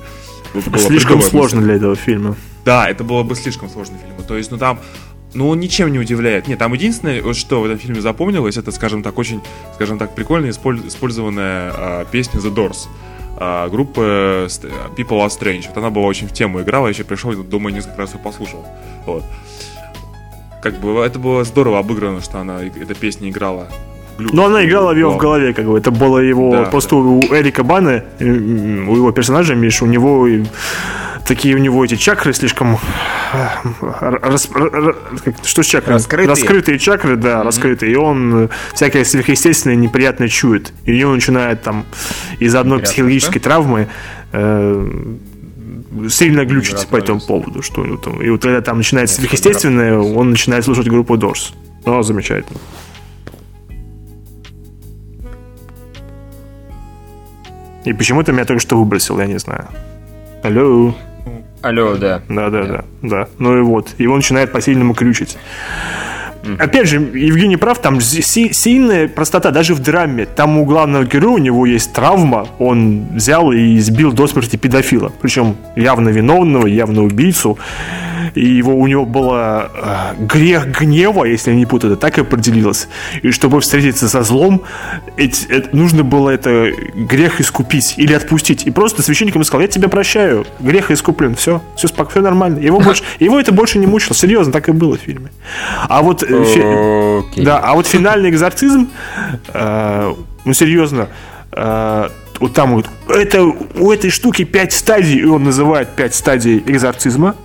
Слишком 0.78 1.22
сложно 1.22 1.62
мысль. 1.62 1.68
для 1.68 1.76
этого 1.76 1.95
фильма. 1.95 2.36
Да, 2.66 2.89
это 2.89 3.05
было 3.05 3.24
бы 3.24 3.36
слишком 3.36 3.70
сложно 3.70 3.97
фильм. 3.97 4.28
То 4.28 4.36
есть, 4.36 4.51
ну 4.51 4.57
там 4.57 4.80
ну, 5.34 5.47
он 5.47 5.62
ничем 5.62 5.91
не 5.93 5.99
удивляет. 5.99 6.49
Нет, 6.49 6.59
там 6.59 6.74
единственное, 6.74 7.22
вот 7.22 7.38
что 7.38 7.62
в 7.62 7.66
этом 7.66 7.80
фильме 7.80 8.01
запомнилось, 8.01 8.57
это, 8.57 8.72
скажем 8.72 9.01
так, 9.01 9.18
очень, 9.18 9.41
скажем 9.76 9.97
так, 9.97 10.14
прикольно 10.14 10.49
использованная 10.49 11.72
а, 11.74 12.05
песня 12.05 12.41
The 12.41 12.53
Doors 12.53 12.89
а, 13.44 13.70
группы 13.70 14.48
People 14.96 15.26
Are 15.26 15.30
Strange. 15.30 15.68
Вот 15.68 15.78
она 15.78 15.89
была 15.89 16.06
очень 16.06 16.28
в 16.28 16.32
тему 16.32 16.62
играла, 16.62 16.86
я 16.86 16.92
еще 16.92 17.04
пришел, 17.04 17.34
думаю, 17.44 17.74
несколько 17.74 17.98
раз 17.98 18.14
ее 18.14 18.20
послушал. 18.20 18.64
Вот. 19.08 19.24
Как 20.62 20.76
бы 20.80 21.00
это 21.00 21.18
было 21.18 21.44
здорово 21.44 21.80
обыграно, 21.80 22.22
что 22.22 22.38
она 22.38 22.64
эта 22.64 22.94
песня 22.94 23.32
играла 23.32 23.68
ну, 24.18 24.45
она 24.45 24.66
играла 24.66 24.93
в 24.93 24.97
его 24.97 25.12
в 25.12 25.18
голове, 25.18 25.53
как 25.53 25.66
бы. 25.66 25.78
Это 25.78 25.91
было 25.91 26.20
его... 26.20 26.51
Да, 26.51 26.64
просто 26.64 26.95
да. 26.95 27.01
у 27.01 27.22
Эрика 27.34 27.64
Бана, 27.64 28.03
у 28.20 28.24
его 28.95 29.12
персонажа, 29.12 29.55
Миш, 29.55 29.82
у 29.82 29.86
него 29.86 30.28
такие 31.26 31.55
у 31.55 31.59
него 31.59 31.84
эти 31.86 31.95
чакры 31.95 32.34
слишком... 32.34 32.78
Рас, 34.01 34.49
что 35.43 35.64
с 35.64 35.66
чакрами? 35.66 35.97
Раскрытые. 35.97 36.28
Раскрытые 36.28 36.80
чакры, 36.80 37.16
да, 37.16 37.30
mm-hmm. 37.30 37.43
раскрытые. 37.43 37.91
И 37.93 37.95
он 37.95 38.49
всякое 38.74 39.05
сверхъестественное 39.05 39.78
неприятно 39.78 40.28
чует. 40.28 40.74
И 40.86 40.91
у 40.91 40.95
него 40.95 41.14
начинает 41.14 41.62
там 41.62 41.86
из 42.39 42.53
одной 42.55 42.80
Неприятно, 42.80 42.91
психологической 42.91 43.41
да? 43.41 43.43
травмы 43.49 43.88
э, 44.34 44.88
сильно 46.09 46.45
глючить 46.45 46.88
по 46.88 46.97
этому 46.97 47.22
поводу. 47.22 47.62
Что 47.62 47.82
у 47.82 47.86
него 47.86 47.97
там. 47.97 48.22
И 48.22 48.30
вот 48.30 48.41
когда 48.41 48.62
там 48.62 48.78
начинается 48.78 49.16
сверхъестественное, 49.16 49.97
он 49.97 50.32
начинает 50.32 50.66
слушать 50.66 50.88
группу 50.88 51.16
Doors. 51.16 51.53
Ну, 51.86 52.03
замечательно. 52.03 52.59
И 57.86 57.94
почему-то 57.94 58.32
меня 58.32 58.46
только 58.46 58.62
что 58.62 58.78
выбросил, 58.78 59.20
я 59.20 59.26
не 59.26 59.40
знаю. 59.40 59.68
Алло. 60.44 60.94
Алло, 61.62 61.96
да. 61.96 62.22
Да, 62.30 62.50
да, 62.50 62.64
да, 62.64 62.84
да. 63.02 63.28
Ну 63.38 63.58
и 63.58 63.62
вот. 63.62 63.96
Он 64.00 64.16
начинает 64.16 64.52
по-сильному 64.52 64.94
крючить. 64.94 65.38
Опять 66.58 66.88
же, 66.88 66.98
Евгений 66.98 67.58
прав, 67.58 67.80
там 67.80 68.02
сильная 68.02 69.08
простота 69.08 69.52
даже 69.52 69.76
в 69.76 69.80
драме. 69.80 70.26
Там 70.26 70.58
у 70.58 70.66
главного 70.66 71.06
героя 71.06 71.36
у 71.36 71.38
него 71.38 71.66
есть 71.68 71.94
травма, 71.94 72.48
он 72.58 73.06
взял 73.14 73.52
и 73.52 73.78
избил 73.78 74.12
до 74.12 74.26
смерти 74.26 74.56
педофила. 74.56 75.12
Причем 75.22 75.56
явно 75.76 76.10
виновного, 76.10 76.66
явно 76.66 77.04
убийцу 77.04 77.60
и 78.36 78.45
его, 78.45 78.76
у 78.76 78.88
него 78.88 79.05
было 79.05 79.72
э, 80.17 80.24
грех 80.24 80.67
гнева, 80.67 81.26
если 81.26 81.51
я 81.51 81.57
не 81.57 81.65
путаю, 81.65 81.93
это 81.93 82.01
так 82.01 82.17
и 82.17 82.22
определилось. 82.22 82.88
И 83.22 83.32
чтобы 83.32 83.61
встретиться 83.61 84.09
со 84.09 84.24
злом, 84.24 84.63
эти, 85.17 85.45
это, 85.47 85.76
нужно 85.76 86.03
было 86.03 86.30
это 86.30 86.72
грех 86.95 87.41
искупить 87.41 87.95
или 87.97 88.13
отпустить. 88.13 88.65
И 88.65 88.72
просто 88.72 89.01
священник 89.01 89.36
ему 89.36 89.43
сказал, 89.43 89.61
я 89.61 89.67
тебя 89.67 89.89
прощаю, 89.89 90.45
грех 90.59 90.91
искуплен, 90.91 91.36
все, 91.36 91.61
все, 91.76 91.88
спок, 91.88 92.11
все 92.11 92.22
нормально. 92.22 92.59
Его, 92.59 92.80
больше, 92.82 93.03
его 93.19 93.39
это 93.39 93.51
больше 93.51 93.80
не 93.80 93.88
мучило, 93.88 94.15
серьезно, 94.15 94.53
так 94.53 94.69
и 94.69 94.72
было 94.72 94.97
в 94.97 95.01
фильме. 95.01 95.32
А 95.88 96.01
вот, 96.01 96.24
э, 96.24 97.24
фи, 97.34 97.41
да, 97.41 97.59
а 97.59 97.74
вот 97.74 97.88
финальный 97.88 98.30
экзорцизм, 98.30 98.89
э, 99.53 100.13
ну 100.45 100.53
серьезно, 100.53 101.09
э, 101.51 102.09
вот 102.41 102.53
там 102.53 102.74
вот, 102.74 102.88
это, 103.07 103.43
у 103.43 103.91
этой 103.91 104.09
штуки 104.09 104.43
пять 104.43 104.74
стадий, 104.74 105.19
и 105.19 105.26
он 105.26 105.43
называет 105.43 105.89
пять 105.89 106.15
стадий 106.15 106.63
экзорцизма. 106.65 107.36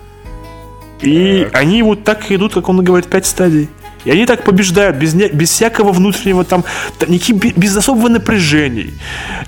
И 1.00 1.44
так. 1.44 1.60
они 1.60 1.82
вот 1.82 2.04
так 2.04 2.30
идут, 2.30 2.54
как 2.54 2.68
он 2.68 2.82
говорит, 2.82 3.08
пять 3.08 3.26
стадий. 3.26 3.68
И 4.06 4.10
они 4.10 4.24
так 4.24 4.44
побеждают, 4.44 4.96
без, 4.96 5.14
без 5.14 5.50
всякого 5.50 5.90
внутреннего 5.90 6.44
там, 6.44 6.64
никаких, 7.08 7.58
без 7.58 7.76
особого 7.76 8.08
напряжений, 8.08 8.94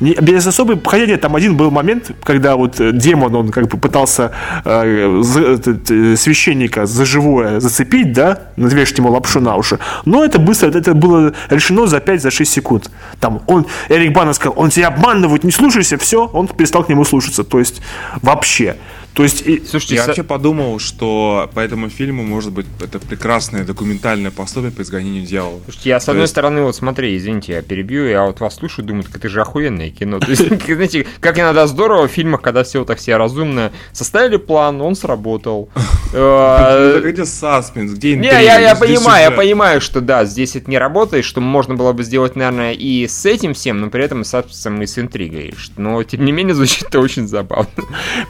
не, 0.00 0.14
без 0.14 0.44
особой, 0.48 0.80
хотя 0.84 1.06
нет, 1.06 1.20
там 1.20 1.36
один 1.36 1.56
был 1.56 1.70
момент, 1.70 2.10
когда 2.24 2.56
вот 2.56 2.80
э, 2.80 2.90
демон, 2.92 3.36
он 3.36 3.50
как 3.50 3.68
бы 3.68 3.78
пытался 3.78 4.32
э, 4.64 5.20
за, 5.22 5.60
э, 5.64 6.16
священника 6.16 6.86
за 6.86 7.04
живое 7.04 7.60
зацепить, 7.60 8.12
да, 8.12 8.48
навешать 8.56 8.98
ему 8.98 9.12
лапшу 9.12 9.40
на 9.40 9.54
уши, 9.54 9.78
но 10.04 10.24
это 10.24 10.40
быстро, 10.40 10.76
это 10.76 10.92
было 10.92 11.32
решено 11.50 11.86
за 11.86 11.98
5-6 11.98 12.18
за 12.18 12.30
секунд. 12.44 12.90
Там 13.20 13.42
он, 13.46 13.64
Эрик 13.88 14.12
Бана 14.12 14.32
сказал, 14.32 14.54
он 14.58 14.70
тебя 14.70 14.88
обманывает, 14.88 15.44
не 15.44 15.52
слушайся, 15.52 15.98
все, 15.98 16.26
он 16.26 16.48
перестал 16.48 16.82
к 16.82 16.88
нему 16.88 17.04
слушаться, 17.04 17.44
то 17.44 17.60
есть 17.60 17.80
вообще. 18.22 18.74
То 19.18 19.24
есть, 19.24 19.42
и... 19.44 19.60
Слушайте, 19.66 19.96
я 19.96 20.04
с... 20.04 20.06
вообще 20.06 20.22
подумал, 20.22 20.78
что 20.78 21.50
по 21.52 21.58
этому 21.58 21.88
фильму, 21.88 22.22
может 22.22 22.52
быть, 22.52 22.66
это 22.80 23.00
прекрасное 23.00 23.64
документальное 23.64 24.30
пособие 24.30 24.70
по 24.70 24.82
изгонению 24.82 25.26
дьявола. 25.26 25.58
Слушайте, 25.64 25.88
я 25.88 25.98
с 25.98 26.08
одной 26.08 26.22
есть... 26.22 26.30
стороны, 26.30 26.62
вот 26.62 26.76
смотри, 26.76 27.16
извините, 27.16 27.54
я 27.54 27.62
перебью, 27.62 28.06
я 28.06 28.22
вот 28.22 28.38
вас 28.38 28.54
слушаю, 28.54 28.86
думаю, 28.86 29.02
так 29.02 29.16
это 29.16 29.28
же 29.28 29.40
охуенное 29.40 29.90
кино. 29.90 30.20
То 30.20 30.30
есть, 30.30 30.46
знаете, 30.66 31.04
как 31.18 31.36
иногда 31.36 31.66
здорово 31.66 32.06
в 32.06 32.12
фильмах, 32.12 32.42
когда 32.42 32.62
все 32.62 32.84
так 32.84 32.98
все 32.98 33.16
разумно, 33.16 33.72
составили 33.90 34.36
план, 34.36 34.80
он 34.80 34.94
сработал. 34.94 35.68
Э, 36.10 37.02
где 37.04 37.26
саспенс, 37.26 37.92
где 37.92 38.16
Не, 38.16 38.28
я 38.28 38.74
понимаю, 38.74 39.24
я 39.24 39.30
понимаю, 39.30 39.82
что 39.82 40.00
да, 40.00 40.24
здесь 40.24 40.56
это 40.56 40.70
не 40.70 40.78
работает, 40.78 41.22
что 41.22 41.42
можно 41.42 41.74
было 41.74 41.92
бы 41.92 42.02
сделать, 42.02 42.34
наверное, 42.34 42.72
и 42.72 43.06
с 43.06 43.26
этим 43.26 43.52
всем, 43.52 43.78
но 43.78 43.90
при 43.90 44.04
этом 44.04 44.22
и 44.22 44.24
с 44.24 44.28
саспенсом, 44.28 44.80
и 44.80 44.86
с 44.86 44.98
интригой. 44.98 45.52
Но, 45.76 46.02
тем 46.04 46.24
не 46.24 46.32
менее, 46.32 46.54
звучит 46.54 46.88
это 46.88 47.00
очень 47.00 47.28
забавно. 47.28 47.68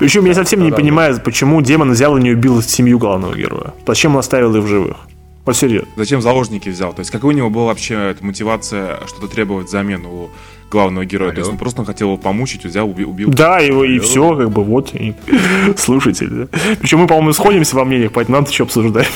Причем 0.00 0.24
я 0.24 0.34
совсем 0.34 0.64
не 0.64 0.72
понимаю, 0.80 1.20
почему 1.20 1.60
демон 1.62 1.92
взял 1.92 2.16
и 2.16 2.22
не 2.22 2.30
убил 2.30 2.62
семью 2.62 2.98
главного 2.98 3.34
героя. 3.34 3.74
Зачем 3.86 4.14
он 4.14 4.18
оставил 4.18 4.54
их 4.56 4.64
в 4.64 4.66
живых? 4.66 4.96
Вот 5.44 5.56
серьезно. 5.56 5.88
Зачем 5.96 6.20
заложники 6.20 6.68
взял? 6.68 6.92
То 6.92 7.00
есть, 7.00 7.10
какая 7.10 7.28
у 7.28 7.30
него 7.32 7.48
была 7.48 7.66
вообще 7.66 8.14
мотивация 8.20 8.98
что-то 9.06 9.28
требовать 9.28 9.68
взамен 9.68 10.04
у 10.04 10.28
главного 10.70 11.06
героя? 11.06 11.30
Алло. 11.30 11.34
То 11.34 11.40
есть, 11.40 11.50
он 11.50 11.58
просто 11.58 11.84
хотел 11.86 12.08
его 12.08 12.16
помучить, 12.18 12.66
взял, 12.66 12.88
убил. 12.88 13.10
убил. 13.10 13.30
Да, 13.30 13.58
его 13.58 13.82
и 13.82 13.98
все, 13.98 14.36
как 14.36 14.50
бы 14.50 14.62
вот. 14.62 14.94
И... 14.94 15.14
Слушатель, 15.78 16.28
да. 16.28 16.48
Причем 16.80 16.98
мы, 16.98 17.06
по-моему, 17.06 17.32
сходимся 17.32 17.76
во 17.76 17.86
мнениях, 17.86 18.12
поэтому 18.12 18.36
нам 18.36 18.46
что 18.46 18.64
обсуждать. 18.64 19.08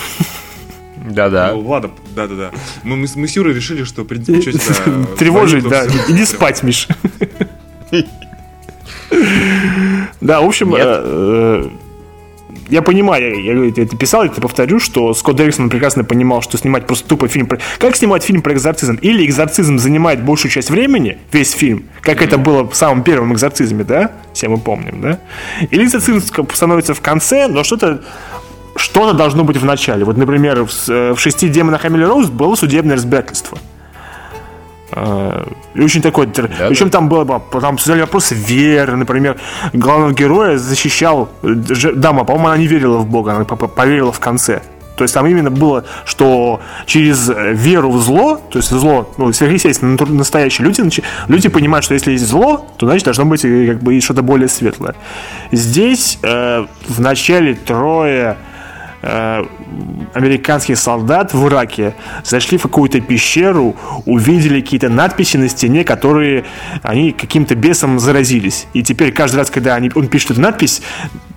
Да-да. 1.05 1.53
Ну, 1.53 1.69
ладно, 1.69 1.91
да-да-да. 2.17 2.51
Мы, 2.83 2.97
мы, 2.97 3.07
мы 3.15 3.29
с 3.29 3.37
Юрой 3.37 3.53
решили, 3.55 3.85
что, 3.85 4.03
в 4.03 4.07
принципе, 4.07 4.41
что 4.41 4.53
тебя... 4.59 5.17
Тревожить, 5.19 5.69
да. 5.69 5.87
Иди 6.09 6.25
спать, 6.25 6.63
Миш. 6.63 6.89
Да, 10.21 10.41
в 10.41 10.47
общем, 10.47 10.75
я 12.69 12.81
понимаю, 12.81 13.45
я, 13.45 13.53
я 13.53 13.83
это 13.85 13.97
писал, 13.97 14.25
это 14.25 14.41
повторю, 14.41 14.81
что 14.81 15.13
Скотт 15.15 15.37
Дерриксон 15.37 15.69
прекрасно 15.69 16.05
понимал, 16.05 16.43
что 16.43 16.57
снимать 16.57 16.87
просто 16.87 17.07
тупо 17.07 17.29
фильм 17.29 17.47
про... 17.47 17.59
Как 17.79 17.97
снимать 17.97 18.23
фильм 18.23 18.41
про 18.41 18.55
экзорцизм? 18.55 18.95
Или 19.03 19.27
экзорцизм 19.27 19.79
занимает 19.79 20.25
большую 20.25 20.51
часть 20.51 20.71
времени, 20.71 21.19
весь 21.33 21.53
фильм, 21.53 21.85
как 22.01 22.21
mm-hmm. 22.21 22.25
это 22.25 22.39
было 22.39 22.69
в 22.69 22.75
самом 22.75 23.03
первом 23.03 23.35
экзорцизме, 23.35 23.85
да? 23.85 24.13
Все 24.33 24.49
мы 24.49 24.59
помним, 24.59 25.03
да? 25.03 25.19
Или 25.71 25.85
экзорцизм 25.85 26.23
становится 26.55 26.95
в 26.95 27.01
конце, 27.01 27.47
но 27.49 27.63
что-то 27.63 28.03
что-то 28.75 29.13
должно 29.13 29.45
быть 29.45 29.59
в 29.59 29.65
начале. 29.65 30.05
Вот, 30.05 30.17
например, 30.17 30.65
в, 30.65 30.89
в 30.89 31.19
«Шести 31.19 31.49
демонах 31.49 31.85
Эмили 31.85 32.05
Роуз» 32.05 32.31
было 32.31 32.55
судебное 32.55 32.97
разбирательство. 32.97 33.59
А, 34.93 35.47
и 35.75 35.81
очень 35.81 36.03
такой... 36.03 36.27
Да, 36.27 36.49
Причем 36.69 36.87
да. 36.87 36.93
там 36.93 37.09
было, 37.09 37.25
там 37.25 37.75
обсуждали 37.75 38.03
вопросы 38.03 38.35
веры, 38.35 38.97
например, 38.97 39.39
главного 39.73 40.13
героя 40.13 40.59
защищал 40.59 41.29
дама, 41.43 42.25
по-моему, 42.25 42.49
она 42.49 42.57
не 42.59 42.67
верила 42.67 42.99
в 42.99 43.07
Бога, 43.07 43.35
она 43.35 43.45
поверила 43.45 44.13
в 44.13 44.21
конце. 44.21 44.63
То 44.97 45.05
есть 45.05 45.15
там 45.15 45.27
именно 45.27 45.51
было, 45.51 45.85
что 46.05 46.61
через 46.85 47.29
веру 47.29 47.91
в 47.91 48.03
зло, 48.03 48.41
то 48.51 48.59
есть 48.59 48.71
зло, 48.71 49.11
ну, 49.17 49.33
сверхъестественно, 49.33 49.97
настоящие 50.07 50.67
люди, 50.67 50.83
люди 51.29 51.49
понимают, 51.49 51.85
что 51.85 51.95
если 51.95 52.13
есть 52.13 52.27
зло, 52.27 52.67
то 52.77 52.87
значит 52.87 53.07
должно 53.07 53.25
быть 53.25 53.45
э, 53.45 53.69
как 53.69 53.83
бы 53.83 53.99
что-то 54.01 54.23
более 54.23 54.49
светлое. 54.49 54.95
Здесь 55.51 56.19
э, 56.23 56.67
в 56.89 57.01
начале 57.01 57.55
трое 57.55 58.37
Э, 59.03 59.45
американских 60.15 60.79
солдат 60.79 61.35
в 61.35 61.47
Ираке 61.47 61.95
зашли 62.25 62.59
в 62.59 62.63
какую-то 62.63 63.01
пещеру, 63.01 63.77
увидели 64.07 64.61
какие-то 64.61 64.89
надписи 64.89 65.37
на 65.37 65.49
стене, 65.49 65.85
которые 65.85 66.45
они 66.83 67.13
каким-то 67.13 67.55
бесом 67.55 67.99
заразились. 67.99 68.67
И 68.73 68.83
теперь 68.83 69.13
каждый 69.13 69.37
раз, 69.37 69.51
когда 69.51 69.75
они, 69.75 69.91
он 69.95 70.09
пишет 70.09 70.33
эту 70.33 70.41
надпись, 70.41 70.83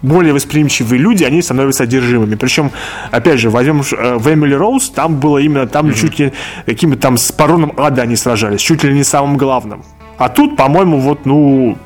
более 0.01 0.33
восприимчивые 0.33 0.99
люди, 0.99 1.23
они 1.23 1.41
становятся 1.41 1.83
одержимыми. 1.83 2.36
Причем, 2.36 2.71
опять 3.11 3.39
же, 3.39 3.49
возьмем 3.49 3.81
э, 3.81 4.15
в 4.17 4.33
Эмили 4.33 4.53
Роуз, 4.53 4.89
там 4.89 5.19
было 5.19 5.39
именно, 5.39 5.67
там 5.67 5.88
mm-hmm. 5.88 5.93
чуть 5.93 6.19
ли 6.19 6.33
каким-то 6.65 6.97
там 6.97 7.17
с 7.17 7.31
пароном 7.31 7.73
ада 7.77 8.03
они 8.03 8.15
сражались, 8.15 8.61
чуть 8.61 8.83
ли 8.83 8.93
не 8.93 9.03
самым 9.03 9.38
главным. 9.38 9.83
А 10.17 10.29
тут, 10.29 10.55
по-моему, 10.55 10.99
вот, 10.99 11.25
ну, 11.25 11.77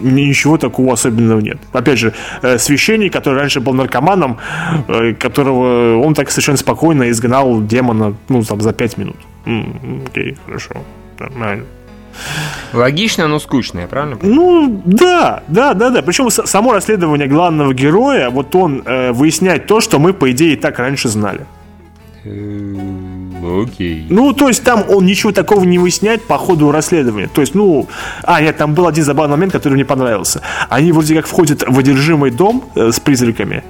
ничего 0.00 0.58
такого 0.58 0.92
особенного 0.92 1.40
нет. 1.40 1.58
Опять 1.72 1.98
же, 1.98 2.12
э, 2.42 2.58
священник, 2.58 3.12
который 3.12 3.38
раньше 3.38 3.60
был 3.60 3.74
наркоманом, 3.74 4.38
э, 4.88 5.14
которого 5.14 5.98
он 6.02 6.14
так 6.14 6.30
совершенно 6.30 6.58
спокойно 6.58 7.10
изгнал 7.10 7.62
демона, 7.62 8.14
ну, 8.28 8.42
там, 8.42 8.60
за 8.60 8.72
пять 8.72 8.98
минут. 8.98 9.16
Окей, 10.08 10.36
хорошо, 10.46 10.74
нормально. 11.18 11.64
Логично, 12.72 13.28
но 13.28 13.38
скучно, 13.38 13.86
правильно? 13.86 14.18
Ну, 14.22 14.82
да, 14.84 15.42
да, 15.48 15.74
да, 15.74 15.90
да. 15.90 16.02
Причем 16.02 16.30
само 16.30 16.72
расследование 16.72 17.28
главного 17.28 17.74
героя, 17.74 18.30
вот 18.30 18.54
он 18.54 18.82
э, 18.84 19.12
выясняет 19.12 19.66
то, 19.66 19.80
что 19.80 19.98
мы, 19.98 20.12
по 20.12 20.30
идее, 20.30 20.54
и 20.54 20.56
так 20.56 20.78
раньше 20.78 21.08
знали. 21.08 21.46
Э, 23.46 23.62
Окей. 23.62 24.06
Ну, 24.08 24.32
то 24.32 24.48
есть 24.48 24.64
там 24.64 24.84
он 24.88 25.06
ничего 25.06 25.32
такого 25.32 25.64
не 25.64 25.78
выясняет 25.78 26.24
по 26.24 26.38
ходу 26.38 26.70
расследования. 26.72 27.28
То 27.28 27.40
есть, 27.40 27.54
ну... 27.54 27.88
А, 28.22 28.40
нет, 28.40 28.56
там 28.56 28.74
был 28.74 28.86
один 28.86 29.04
забавный 29.04 29.36
момент, 29.36 29.52
который 29.52 29.74
мне 29.74 29.84
понравился. 29.84 30.42
Они 30.68 30.92
вроде 30.92 31.14
как 31.14 31.26
входят 31.26 31.64
в 31.66 31.78
одержимый 31.78 32.30
дом 32.30 32.64
э, 32.74 32.90
с 32.90 33.00
призраками, 33.00 33.64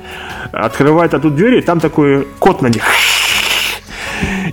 открывают 0.53 1.15
оттуда 1.15 1.37
двери, 1.37 1.59
и 1.59 1.63
там 1.63 1.81
такой 1.81 2.27
кот 2.39 2.63
на 2.63 2.69
них. 2.69 2.85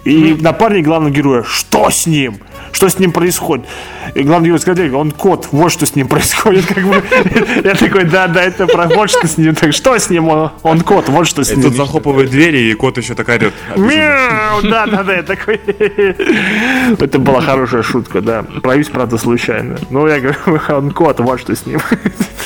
И 0.04 0.36
напарник 0.40 0.86
главного 0.86 1.14
героя, 1.14 1.44
что 1.44 1.90
с 1.90 2.06
ним? 2.06 2.40
Что 2.74 2.90
с 2.90 2.98
ним 3.00 3.12
происходит? 3.12 3.68
И 4.16 4.24
главный 4.24 4.48
герой 4.48 4.60
сказал, 4.60 4.96
он 4.96 5.12
кот, 5.12 5.48
вот 5.52 5.72
что 5.72 5.86
с 5.86 5.96
ним 5.96 6.08
происходит. 6.08 6.66
Как 6.66 6.84
бы. 6.84 7.04
Я 7.64 7.76
такой, 7.76 8.04
да, 8.04 8.28
да, 8.28 8.44
это 8.44 8.66
про 8.66 8.88
вот 8.88 9.10
что 9.12 9.28
с 9.28 9.38
ним. 9.38 9.54
Так 9.54 9.74
что 9.74 9.98
с 9.98 10.10
ним? 10.10 10.28
Он, 10.28 10.52
он 10.64 10.82
кот, 10.82 11.08
вот 11.08 11.28
что 11.28 11.44
с 11.44 11.52
И 11.52 11.56
ним. 11.56 11.66
тут 11.66 11.76
захлопывает 11.76 12.32
двери, 12.32 12.72
и 12.72 12.74
кот 12.74 12.98
еще 12.98 13.14
так 13.14 13.30
орет. 13.30 13.54
Мяу, 13.78 14.62
да, 14.64 14.88
да, 14.88 15.04
да, 15.04 15.14
я 15.14 15.24
такой. 15.24 15.56
Это 17.00 17.20
была 17.20 17.42
хорошая 17.42 17.84
шутка, 17.84 18.22
да. 18.22 18.44
Проюсь, 18.64 18.90
правда, 18.90 19.18
случайно. 19.20 19.78
Ну, 19.92 20.08
я 20.08 20.20
говорю, 20.20 20.38
он 20.70 20.92
кот, 20.92 21.20
вот 21.20 21.40
что 21.40 21.56
с 21.56 21.66
ним. 21.68 21.80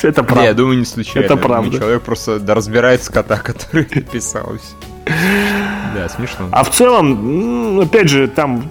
Это 0.02 0.20
Не, 0.22 0.28
я 0.28 0.34
правда. 0.34 0.54
думаю, 0.54 0.78
не 0.78 0.84
случайно. 0.84 1.24
Это 1.24 1.36
правда. 1.36 1.78
Человек 1.78 2.02
просто 2.02 2.38
да, 2.38 2.54
разбирается 2.54 3.10
кота, 3.10 3.38
который 3.38 3.84
писал. 3.84 4.52
Да, 5.94 6.08
смешно. 6.08 6.48
А 6.52 6.64
в 6.64 6.70
целом, 6.70 7.80
опять 7.80 8.08
же, 8.10 8.28
там 8.28 8.70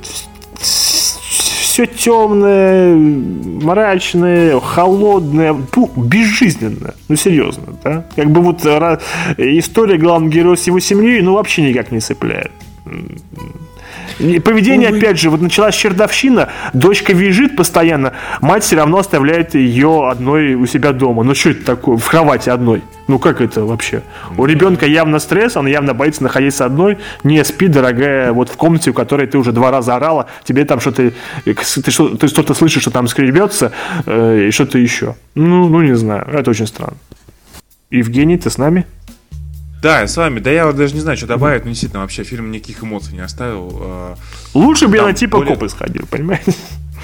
все 1.77 1.85
темное, 1.85 2.95
мрачное, 2.95 4.59
холодное, 4.59 5.55
ну, 5.75 5.91
безжизненное. 5.95 6.95
Ну, 7.07 7.15
серьезно, 7.15 7.77
да? 7.83 8.03
Как 8.15 8.31
бы 8.31 8.41
вот 8.41 8.65
ра- 8.65 8.99
история 9.37 9.99
главного 9.99 10.31
героя 10.33 10.55
с 10.55 10.65
его 10.65 10.79
семьей, 10.79 11.21
ну, 11.21 11.33
вообще 11.35 11.61
никак 11.61 11.91
не 11.91 11.99
цепляет. 11.99 12.51
И 14.19 14.39
Поведение, 14.39 14.89
опять 14.89 15.19
же, 15.19 15.29
вот 15.29 15.41
началась 15.41 15.75
чердовщина, 15.75 16.49
дочка 16.73 17.13
визжит 17.13 17.55
постоянно, 17.55 18.13
мать 18.41 18.63
все 18.63 18.77
равно 18.77 18.97
оставляет 18.97 19.53
ее 19.53 20.09
одной 20.09 20.55
у 20.55 20.65
себя 20.65 20.91
дома. 20.91 21.23
Ну 21.23 21.35
что 21.35 21.51
это 21.51 21.65
такое, 21.65 21.97
в 21.97 22.09
кровати 22.09 22.49
одной? 22.49 22.81
Ну 23.07 23.19
как 23.19 23.41
это 23.41 23.63
вообще? 23.63 24.01
У 24.37 24.45
ребенка 24.45 24.85
явно 24.85 25.19
стресс, 25.19 25.55
она 25.55 25.69
явно 25.69 25.93
боится 25.93 26.23
находиться 26.23 26.65
одной. 26.65 26.97
Не 27.23 27.43
спи, 27.45 27.67
дорогая, 27.67 28.33
вот 28.33 28.49
в 28.49 28.57
комнате, 28.57 28.91
в 28.91 28.93
которой 28.95 29.27
ты 29.27 29.37
уже 29.37 29.51
два 29.51 29.71
раза 29.71 29.95
орала, 29.95 30.25
тебе 30.43 30.65
там 30.65 30.79
что-то, 30.79 31.03
э, 31.03 31.11
ты, 31.45 31.91
что, 31.91 32.09
ты 32.17 32.27
что-то 32.27 32.53
слышишь, 32.53 32.81
что 32.81 32.91
там 32.91 33.07
скребется, 33.07 33.71
э, 34.05 34.47
и 34.47 34.51
что-то 34.51 34.79
еще. 34.79 35.15
Ну, 35.35 35.69
ну 35.69 35.81
не 35.81 35.95
знаю, 35.95 36.27
это 36.33 36.49
очень 36.49 36.67
странно. 36.67 36.97
Евгений, 37.91 38.37
ты 38.37 38.49
с 38.49 38.57
нами? 38.57 38.85
Да, 39.81 40.01
я 40.01 40.07
с 40.07 40.17
вами. 40.17 40.39
Да 40.39 40.49
я 40.51 40.65
вот 40.65 40.75
даже 40.75 40.93
не 40.95 41.01
знаю, 41.01 41.17
что 41.17 41.27
добавить, 41.27 41.63
но 41.63 41.69
действительно 41.69 42.01
вообще 42.01 42.23
фильм 42.23 42.51
никаких 42.51 42.83
эмоций 42.83 43.13
не 43.13 43.19
оставил. 43.21 43.77
э. 43.79 44.15
Лучше 44.53 44.87
бы 44.87 44.95
я 44.97 45.03
на 45.03 45.13
типа 45.13 45.37
более- 45.37 45.53
копы 45.53 45.69
сходил, 45.69 46.05
понимаете? 46.09 46.53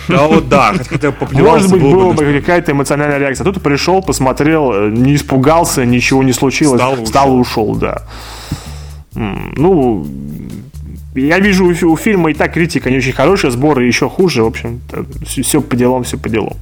Да 0.07 0.27
вот 0.27 0.49
да, 0.49 0.73
хотя 0.89 1.13
Может 1.31 1.71
быть, 1.71 1.81
была 1.81 2.13
бы 2.13 2.39
какая-то 2.41 2.71
эмоциональная 2.71 3.19
реакция. 3.19 3.45
Тут 3.45 3.61
пришел, 3.61 4.01
посмотрел, 4.01 4.73
э, 4.73 4.89
не 4.89 5.15
испугался, 5.15 5.85
ничего 5.85 6.23
не 6.23 6.33
случилось. 6.33 6.81
Встал 6.81 7.03
Встал 7.05 7.37
и 7.37 7.39
ушел, 7.39 7.75
да. 7.75 8.01
Ну, 9.13 10.07
я 11.15 11.37
вижу 11.39 11.67
у 11.67 11.73
фи- 11.75 11.85
у 11.85 11.95
фильма 11.95 12.31
и 12.31 12.33
так 12.33 12.53
критика 12.53 12.89
не 12.89 12.97
очень 12.97 13.13
хорошая, 13.13 13.51
сборы 13.51 13.85
еще 13.85 14.09
хуже. 14.09 14.43
В 14.43 14.47
общем, 14.47 14.81
все 15.27 15.61
по 15.61 15.75
делам, 15.75 16.03
все 16.03 16.17
по 16.17 16.27
делам. 16.29 16.57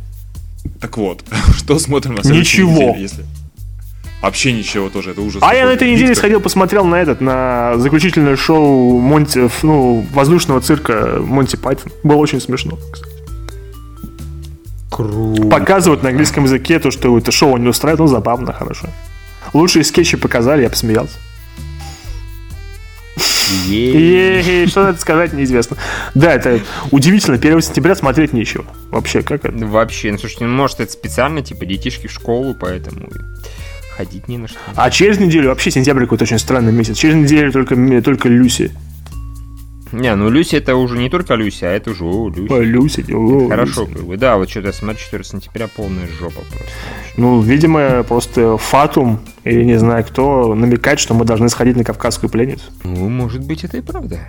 Так 0.82 0.98
вот, 0.98 1.24
что 1.56 1.80
смотрим 1.80 2.16
на 2.16 2.24
следующей 2.24 2.64
Ничего. 2.64 2.72
неделе, 2.82 3.02
если... 3.02 3.26
Вообще 4.22 4.52
ничего 4.54 4.90
тоже, 4.90 5.12
это 5.12 5.22
ужас. 5.22 5.42
А 5.44 5.56
я 5.56 5.66
на 5.66 5.72
этой 5.72 5.92
неделе 5.92 6.14
сходил, 6.14 6.40
посмотрел 6.42 6.86
на 6.86 6.96
этот, 7.02 7.22
на 7.22 7.74
заключительное 7.78 8.36
шоу 8.36 9.00
Монти, 9.00 9.50
ну, 9.64 10.06
воздушного 10.14 10.62
цирка 10.62 11.18
Монти 11.20 11.56
Пайтон. 11.56 11.92
Было 12.04 12.18
очень 12.18 12.40
смешно, 12.40 12.78
кстати. 12.92 13.12
Круто. 14.92 15.42
Показывают 15.48 16.04
на 16.04 16.10
английском 16.10 16.44
языке 16.44 16.78
то, 16.80 16.92
что 16.92 17.18
это 17.18 17.32
шоу 17.32 17.58
не 17.58 17.68
устраивает, 17.68 18.00
ну, 18.00 18.08
забавно, 18.08 18.54
хорошо. 18.54 18.88
Лучшие 19.54 19.84
скетчи 19.84 20.18
показали, 20.18 20.62
я 20.62 20.70
посмеялся. 20.70 21.18
Е- 23.68 24.64
И 24.64 24.68
что 24.68 24.84
на 24.84 24.90
это 24.90 25.02
сказать, 25.02 25.34
неизвестно. 25.34 25.78
Да, 26.14 26.34
это 26.34 26.62
удивительно. 26.92 27.38
1 27.38 27.62
сентября 27.62 27.96
смотреть 27.96 28.34
нечего. 28.34 28.66
Вообще, 28.92 29.22
как 29.24 29.46
это? 29.46 29.66
Вообще, 29.66 30.12
ну 30.12 30.18
слушайте, 30.18 30.46
ну 30.46 30.56
может 30.56 30.80
это 30.80 30.92
специально, 30.92 31.42
типа 31.42 31.66
детишки 31.66 32.08
в 32.08 32.12
школу, 32.12 32.54
поэтому 32.54 33.10
ходить 33.96 34.28
не 34.28 34.38
на 34.38 34.48
что. 34.48 34.58
А 34.76 34.90
через 34.90 35.20
неделю, 35.20 35.50
вообще 35.50 35.72
сентябрь 35.72 36.04
какой-то 36.04 36.24
очень 36.24 36.40
странный 36.40 36.72
месяц. 36.72 36.98
Через 36.98 37.16
неделю 37.16 37.52
только, 37.52 37.76
только 38.02 38.30
Люси. 38.30 38.72
Не, 39.92 40.16
ну 40.16 40.30
Люси 40.30 40.56
это 40.56 40.76
уже 40.76 40.98
не 40.98 41.10
только 41.10 41.36
Люси, 41.36 41.66
а 41.66 41.70
это 41.72 41.92
уже 41.92 42.06
о, 42.06 42.30
Люси. 42.30 42.52
Ой, 42.52 42.66
Люси. 42.66 43.06
о, 43.12 43.50
Хорошо, 43.50 43.82
Люси. 43.82 43.94
как 43.94 44.04
бы, 44.06 44.18
да, 44.18 44.38
вот 44.38 44.50
что-то 44.50 44.68
я 44.68 44.74
смотрю, 44.74 44.98
4 45.00 45.24
сентября 45.26 45.68
полная 45.68 46.08
жопа 46.08 46.42
просто. 46.50 46.70
Ну, 47.18 47.42
видимо, 47.42 48.04
просто 48.04 48.58
Фатум 48.58 49.20
или 49.44 49.64
не 49.66 49.78
знаю 49.78 50.06
кто 50.06 50.56
намекает, 50.56 51.00
что 51.00 51.14
мы 51.14 51.26
должны 51.26 51.50
сходить 51.50 51.76
на 51.76 51.84
Кавказскую 51.84 52.30
пленницу. 52.30 52.64
Ну, 52.86 53.10
может 53.10 53.46
быть, 53.46 53.66
это 53.66 53.78
и 53.78 53.82
правда. 53.82 54.20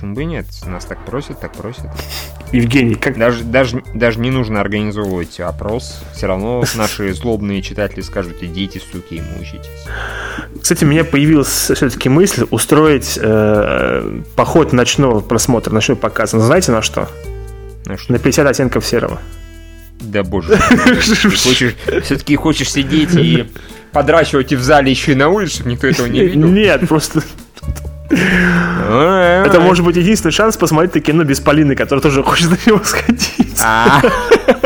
Почему 0.00 0.14
бы 0.14 0.22
и 0.22 0.24
нет? 0.24 0.46
Нас 0.64 0.86
так 0.86 1.04
просят, 1.04 1.40
так 1.40 1.52
просят. 1.52 1.84
Евгений, 2.52 2.94
как... 2.94 3.18
Даже, 3.18 3.44
даже, 3.44 3.82
даже 3.92 4.18
не 4.18 4.30
нужно 4.30 4.62
организовывать 4.62 5.38
опрос. 5.40 6.00
Все 6.14 6.26
равно 6.26 6.64
наши 6.74 7.12
злобные 7.12 7.60
читатели 7.60 8.00
скажут, 8.00 8.42
идите, 8.42 8.80
суки, 8.80 9.16
и 9.16 9.20
мучитесь. 9.20 9.68
Кстати, 10.58 10.84
у 10.84 10.86
меня 10.86 11.04
появилась 11.04 11.48
все-таки 11.48 12.08
мысль 12.08 12.46
устроить 12.50 13.18
э, 13.20 14.22
поход 14.36 14.72
ночного 14.72 15.20
просмотра, 15.20 15.70
ночной 15.70 15.98
показ. 15.98 16.32
Ну, 16.32 16.40
знаете 16.40 16.72
на 16.72 16.80
что? 16.80 17.06
Ну 17.84 17.98
что, 17.98 18.10
На 18.10 18.18
50 18.18 18.46
оттенков 18.46 18.86
серого. 18.86 19.20
да 20.00 20.22
боже. 20.22 20.56
Хочешь, 20.56 21.74
все-таки 22.04 22.36
хочешь 22.36 22.72
сидеть 22.72 23.14
и 23.14 23.50
подрачивать 23.92 24.50
и 24.52 24.56
в 24.56 24.62
зале 24.62 24.90
еще 24.90 25.12
и 25.12 25.14
на 25.14 25.28
улице, 25.28 25.56
чтобы 25.56 25.72
никто 25.72 25.88
этого 25.88 26.06
не 26.06 26.20
видел? 26.20 26.48
Нет, 26.48 26.88
просто 26.88 27.20
Это 28.10 29.60
может 29.60 29.84
быть 29.84 29.96
единственный 29.96 30.32
шанс 30.32 30.56
посмотреть 30.56 30.90
это 30.90 31.00
кино 31.00 31.24
без 31.24 31.40
Полины, 31.40 31.74
которая 31.76 32.02
тоже 32.02 32.22
хочет 32.22 32.50
на 32.50 32.58
него 32.66 32.80
сходить. 32.84 33.60
А, 33.62 34.00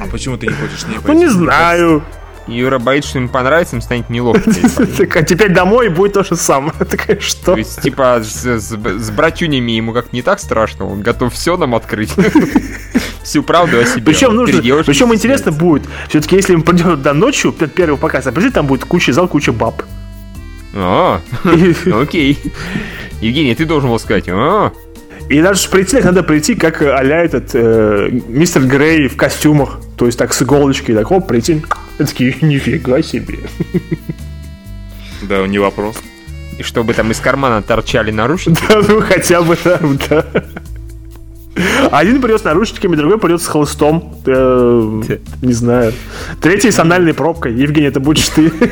А 0.00 0.06
почему 0.10 0.36
ты 0.36 0.46
не 0.46 0.52
хочешь 0.52 0.86
не 0.86 0.96
Ну 1.04 1.12
не 1.14 1.26
знаю. 1.28 2.02
Юра 2.46 2.78
боится, 2.78 3.08
что 3.10 3.18
им 3.20 3.28
понравится, 3.30 3.74
им 3.76 3.80
станет 3.80 4.10
неловко. 4.10 4.42
Так, 4.98 5.16
а 5.16 5.22
теперь 5.22 5.48
домой 5.48 5.88
будет 5.88 6.12
то 6.12 6.24
же 6.24 6.36
самое. 6.36 6.74
Такая, 6.90 7.18
что? 7.18 7.52
То 7.52 7.56
есть, 7.56 7.80
типа, 7.80 8.20
с, 8.22 8.44
с- 8.44 8.76
с 8.76 9.10
братюнями 9.10 9.72
ему 9.72 9.94
как 9.94 10.12
не 10.12 10.20
так 10.20 10.38
страшно, 10.40 10.86
он 10.86 11.00
готов 11.00 11.32
все 11.32 11.56
нам 11.56 11.74
открыть. 11.74 12.12
Всю 13.22 13.42
правду 13.42 13.80
о 13.80 13.86
себе. 13.86 14.02
Причем 14.04 14.34
нужно, 14.36 14.60
причем 14.84 15.14
интересно 15.14 15.50
будет, 15.52 15.84
все-таки 16.10 16.36
если 16.36 16.54
мы 16.54 16.62
придем 16.62 17.00
до 17.00 17.14
ночью, 17.14 17.52
перед 17.52 17.72
первого 17.72 17.96
показа, 17.96 18.30
прежде 18.32 18.50
там 18.50 18.66
будет 18.66 18.84
куча 18.84 19.14
зал, 19.14 19.26
куча 19.28 19.50
баб. 19.50 19.82
А, 20.74 21.20
окей. 21.92 22.38
Евгений, 23.20 23.54
ты 23.54 23.64
должен 23.64 23.90
был 23.90 23.98
сказать. 23.98 24.24
А, 24.28 24.72
И 25.28 25.40
даже 25.40 25.68
прийти, 25.68 25.92
так 25.92 26.04
надо 26.04 26.22
прийти, 26.22 26.54
как 26.54 26.82
а-ля 26.82 27.24
этот 27.24 27.50
э, 27.54 28.10
мистер 28.28 28.62
Грей 28.62 29.08
в 29.08 29.16
костюмах. 29.16 29.78
То 29.96 30.06
есть 30.06 30.18
так 30.18 30.34
с 30.34 30.42
иголочкой, 30.42 30.94
так 30.96 31.10
оп, 31.10 31.26
прийти. 31.26 31.62
И 31.98 32.04
такие, 32.04 32.36
нифига 32.42 33.02
себе. 33.02 33.38
Да, 35.22 35.46
не 35.46 35.58
вопрос. 35.58 35.96
И 36.58 36.62
чтобы 36.62 36.94
там 36.94 37.10
из 37.10 37.18
кармана 37.20 37.62
торчали 37.62 38.10
наручники. 38.10 38.62
Да, 38.68 38.80
ну 38.86 39.00
хотя 39.00 39.42
бы 39.42 39.56
там, 39.56 39.98
да. 40.08 40.24
Один 41.92 42.20
придет 42.20 42.40
с 42.40 42.44
наручниками, 42.44 42.96
другой 42.96 43.18
придет 43.18 43.40
с 43.40 43.46
холстом. 43.46 44.16
Э, 44.26 45.02
не 45.40 45.52
знаю. 45.52 45.92
Третий 46.40 46.72
с 46.72 46.78
анальной 46.80 47.14
пробкой. 47.14 47.54
Евгений, 47.54 47.86
это 47.86 48.00
будешь 48.00 48.28
ты. 48.28 48.52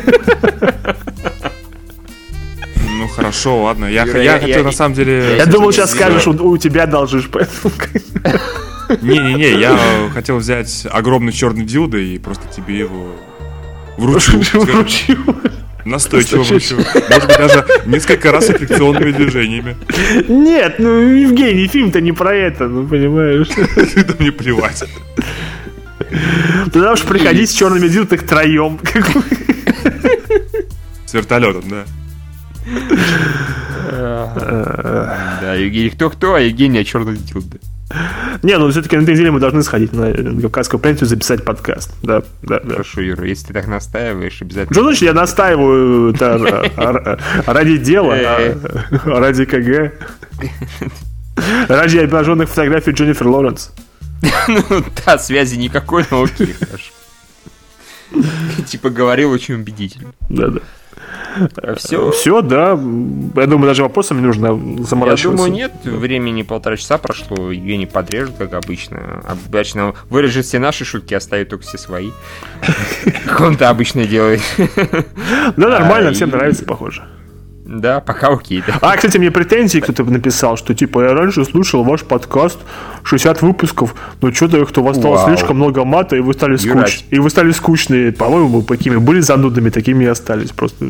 Хорошо, 3.17 3.63
ладно. 3.63 3.87
Я, 3.87 4.05
Юра, 4.05 4.19
я 4.23 4.35
я- 4.35 4.41
хотел 4.41 4.59
я- 4.59 4.65
на 4.65 4.73
самом 4.73 4.95
деле... 4.95 5.37
Я 5.37 5.47
думал, 5.47 5.73
сейчас 5.73 5.91
скажешь, 5.93 6.27
у, 6.27 6.31
у 6.33 6.59
тебя 6.59 6.87
должишь, 6.87 7.29
поэтому... 7.31 7.73
Не-не-не, 9.01 9.59
я 9.61 9.79
хотел 10.13 10.37
взять 10.37 10.87
огромный 10.91 11.33
черный 11.33 11.65
дилдо 11.65 11.97
и 11.99 12.19
просто 12.19 12.47
тебе 12.55 12.79
его 12.79 13.15
вручу. 13.97 14.39
Вручу. 14.53 15.17
Настойчиво 15.85 16.43
вручу. 16.43 16.77
Может 16.77 17.27
быть, 17.27 17.37
даже 17.39 17.67
несколько 17.87 18.31
раз 18.31 18.47
с 18.47 18.53
фрикционными 18.55 19.11
движениями. 19.11 19.77
Нет, 20.29 20.77
ну, 20.79 20.99
Евгений, 21.01 21.67
фильм-то 21.67 22.01
не 22.01 22.13
про 22.13 22.35
это, 22.35 22.69
ну, 22.69 22.87
понимаешь. 22.87 23.49
Да 24.07 24.15
мне 24.19 24.31
плевать. 24.31 24.85
Тогда 26.73 26.93
уж 26.93 27.03
приходить 27.03 27.51
с 27.51 27.55
черными 27.55 27.89
дил 27.89 28.07
так 28.07 28.23
троем. 28.23 28.79
С 31.07 31.15
вертолетом, 31.15 31.65
да. 31.69 31.85
Да, 33.91 35.55
Евгений 35.55 35.91
кто-кто, 35.91 36.35
а 36.35 36.41
Евгений 36.41 36.79
о 36.79 36.85
черных 36.85 37.23
дилда. 37.25 37.59
Не, 38.43 38.59
ну 38.59 38.71
все-таки 38.71 38.97
на 38.97 39.03
этой 39.03 39.13
неделе 39.15 39.31
мы 39.31 39.41
должны 39.41 39.63
сходить 39.63 39.93
на 39.93 40.13
Кавказскую 40.41 40.81
пленницу 40.81 41.05
и 41.05 41.09
записать 41.09 41.45
подкаст. 41.45 41.95
Да, 42.03 42.23
да, 42.43 42.61
да. 42.61 42.73
Хорошо, 42.73 43.01
Юра, 43.03 43.27
если 43.27 43.49
ты 43.49 43.53
так 43.53 43.67
настаиваешь, 43.67 44.41
обязательно. 44.41 44.75
Что 44.75 44.85
значит 44.85 45.03
я 45.03 45.13
настаиваю 45.13 46.15
ради 47.47 47.77
дела, 47.77 48.15
а 48.15 49.21
ради 49.21 49.45
КГ? 49.45 49.93
Ради 51.69 51.99
обнаженных 51.99 52.49
фотографий 52.49 52.93
Дженнифер 52.93 53.27
Лоренс. 53.29 53.73
Ну 54.49 54.63
да, 55.05 55.19
связи 55.19 55.57
никакой, 55.57 56.05
но 56.11 56.23
окей, 56.23 56.53
хорошо. 56.53 56.93
Типа 58.67 58.91
говорил 58.91 59.31
очень 59.31 59.55
убедительно. 59.55 60.13
Да, 60.29 60.49
да. 60.49 60.61
Все. 61.77 62.11
Все, 62.11 62.43
да. 62.43 62.71
Я 62.71 63.47
думаю, 63.47 63.67
даже 63.67 63.83
вопросами 63.83 64.21
не 64.21 64.27
нужно 64.27 64.47
Я 64.79 64.85
заморачиваться. 64.85 65.31
думаю, 65.45 65.53
нет. 65.53 65.73
Времени 65.85 66.43
полтора 66.43 66.77
часа 66.77 66.99
прошло. 66.99 67.51
Евгений 67.51 67.87
подрежет, 67.87 68.35
как 68.39 68.55
обычно. 68.55 69.23
Обычно 69.27 69.95
вырежет 70.11 70.45
все 70.47 70.59
наши 70.59 70.85
шутки, 70.85 71.15
оставит 71.15 71.49
только 71.49 71.65
все 71.65 71.79
свои. 71.79 72.11
Как 73.27 73.41
он-то 73.41 73.69
обычно 73.71 74.05
делает. 74.07 74.41
Да, 75.57 75.69
нормально, 75.69 76.11
А, 76.11 76.13
всем 76.13 76.31
нравится, 76.31 76.65
похоже. 76.65 77.03
Да, 77.73 78.01
пока 78.01 78.29
окей. 78.29 78.63
да. 78.67 78.75
А, 78.83 78.97
кстати, 78.97 79.17
мне 79.17 79.31
претензии 79.31 79.79
кто-то 79.79 80.05
написал, 80.05 80.59
что 80.59 80.75
типа 80.75 81.05
я 81.05 81.15
раньше 81.15 81.45
слушал 81.47 81.83
ваш 81.85 82.03
подкаст 82.03 82.59
60 83.03 83.41
выпусков, 83.41 83.95
но 84.21 84.31
что-то 84.31 84.59
их-то 84.61 84.83
у 84.83 84.85
вас 84.85 84.99
стало 84.99 85.17
Вау. 85.17 85.29
слишком 85.29 85.57
много 85.57 85.85
мата, 85.85 86.17
и 86.17 86.21
вы 86.21 86.35
стали 86.35 86.59
Юрать. 86.63 86.91
скуч... 86.91 87.05
и 87.11 87.19
вы 87.19 87.31
стали 87.31 87.51
скучные. 87.53 88.13
По-моему, 88.13 88.61
вы 88.61 88.63
такими 88.63 88.97
были 88.97 89.21
занудными, 89.21 89.71
такими 89.71 90.05
и 90.05 90.07
остались. 90.07 90.51
Просто. 90.51 90.87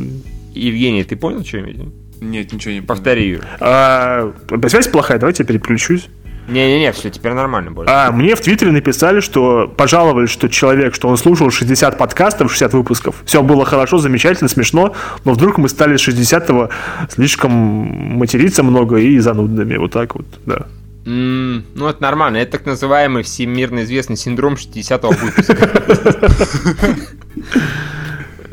Евгений, 0.54 1.04
ты 1.04 1.14
понял, 1.14 1.44
что 1.44 1.59
я 1.59 1.62
имею 1.62 1.76
в 1.76 1.80
виду? 1.80 1.92
Нет, 2.20 2.52
ничего 2.52 2.74
не 2.74 2.80
понял. 2.80 2.88
Повтори, 2.88 3.28
Юра. 3.28 3.44
А, 3.60 4.32
связь 4.66 4.88
плохая, 4.88 5.18
давайте 5.18 5.44
я 5.44 5.46
переключусь. 5.46 6.09
Не-не-не, 6.52 6.92
все, 6.92 7.10
теперь 7.10 7.32
нормально 7.32 7.70
будет. 7.70 7.88
А, 7.88 8.12
мне 8.12 8.34
в 8.36 8.40
Твиттере 8.40 8.70
написали, 8.72 9.20
что 9.20 9.66
пожаловались, 9.68 10.30
что 10.30 10.48
человек, 10.48 10.94
что 10.94 11.08
он 11.08 11.16
слушал 11.16 11.50
60 11.50 11.98
подкастов, 11.98 12.50
60 12.50 12.72
выпусков. 12.74 13.16
Все 13.24 13.42
было 13.42 13.64
хорошо, 13.64 13.98
замечательно, 13.98 14.48
смешно, 14.48 14.94
но 15.24 15.32
вдруг 15.32 15.58
мы 15.58 15.68
стали 15.68 15.96
с 15.96 16.06
60-го 16.06 16.68
слишком 17.08 17.50
материться 17.52 18.62
много 18.62 18.96
и 18.98 19.18
занудными. 19.18 19.76
Вот 19.76 19.92
так 19.92 20.14
вот, 20.14 20.26
да. 20.46 20.66
М, 21.06 21.64
Ну, 21.74 21.88
это 21.88 22.00
нормально. 22.02 22.36
Это 22.36 22.52
так 22.58 22.66
называемый 22.66 23.22
всемирно 23.24 23.82
известный 23.82 24.16
синдром 24.16 24.54
60-го 24.54 25.10
выпуска. 25.10 25.70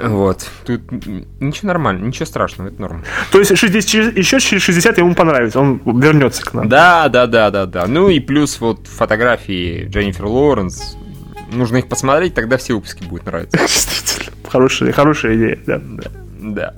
Вот. 0.01 0.47
Тут 0.65 0.81
ничего 1.39 1.67
нормально, 1.67 2.05
ничего 2.05 2.25
страшного, 2.25 2.69
это 2.69 2.81
норм. 2.81 3.03
То 3.31 3.39
есть 3.39 3.55
60, 3.57 3.85
через- 3.89 4.15
еще 4.15 4.39
через 4.39 4.63
60 4.63 4.97
ему 4.97 5.13
понравится, 5.15 5.59
он 5.59 5.81
вернется 5.85 6.43
к 6.43 6.53
нам. 6.53 6.69
Да, 6.69 7.09
да, 7.09 7.27
да, 7.27 7.49
да, 7.51 7.65
да. 7.65 7.87
Ну 7.87 8.09
и 8.09 8.19
плюс 8.19 8.59
вот 8.59 8.87
фотографии 8.87 9.85
Дженнифер 9.89 10.25
Лоуренс. 10.25 10.95
Нужно 11.51 11.77
их 11.77 11.87
посмотреть, 11.87 12.35
тогда 12.35 12.57
все 12.57 12.75
выпуски 12.75 13.03
будут 13.03 13.25
нравиться. 13.25 13.57
Хорошая, 14.49 14.91
хорошая 14.91 15.35
идея, 15.35 15.59
да. 15.65 15.81
Да. 16.41 16.73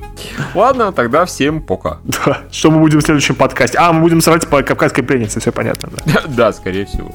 Ладно, 0.55 0.91
тогда 0.91 1.25
всем 1.25 1.61
пока. 1.61 1.99
Да. 2.03 2.41
Что 2.51 2.71
мы 2.71 2.79
будем 2.79 2.99
в 2.99 3.03
следующем 3.03 3.35
подкасте? 3.35 3.77
А, 3.77 3.93
мы 3.93 4.01
будем 4.01 4.19
срать 4.21 4.47
по 4.47 4.63
кавказской 4.63 5.03
пленнице, 5.03 5.39
все 5.39 5.51
понятно, 5.51 5.89
да. 6.05 6.21
Да, 6.27 6.51
скорее 6.53 6.85
всего. 6.85 7.13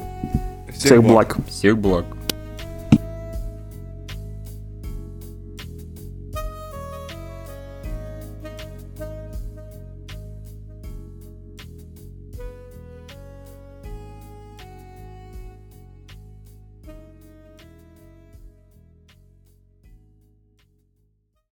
Всех 0.72 1.02
благ. 1.02 1.36
Всех 1.48 1.76
благ. 1.78 2.04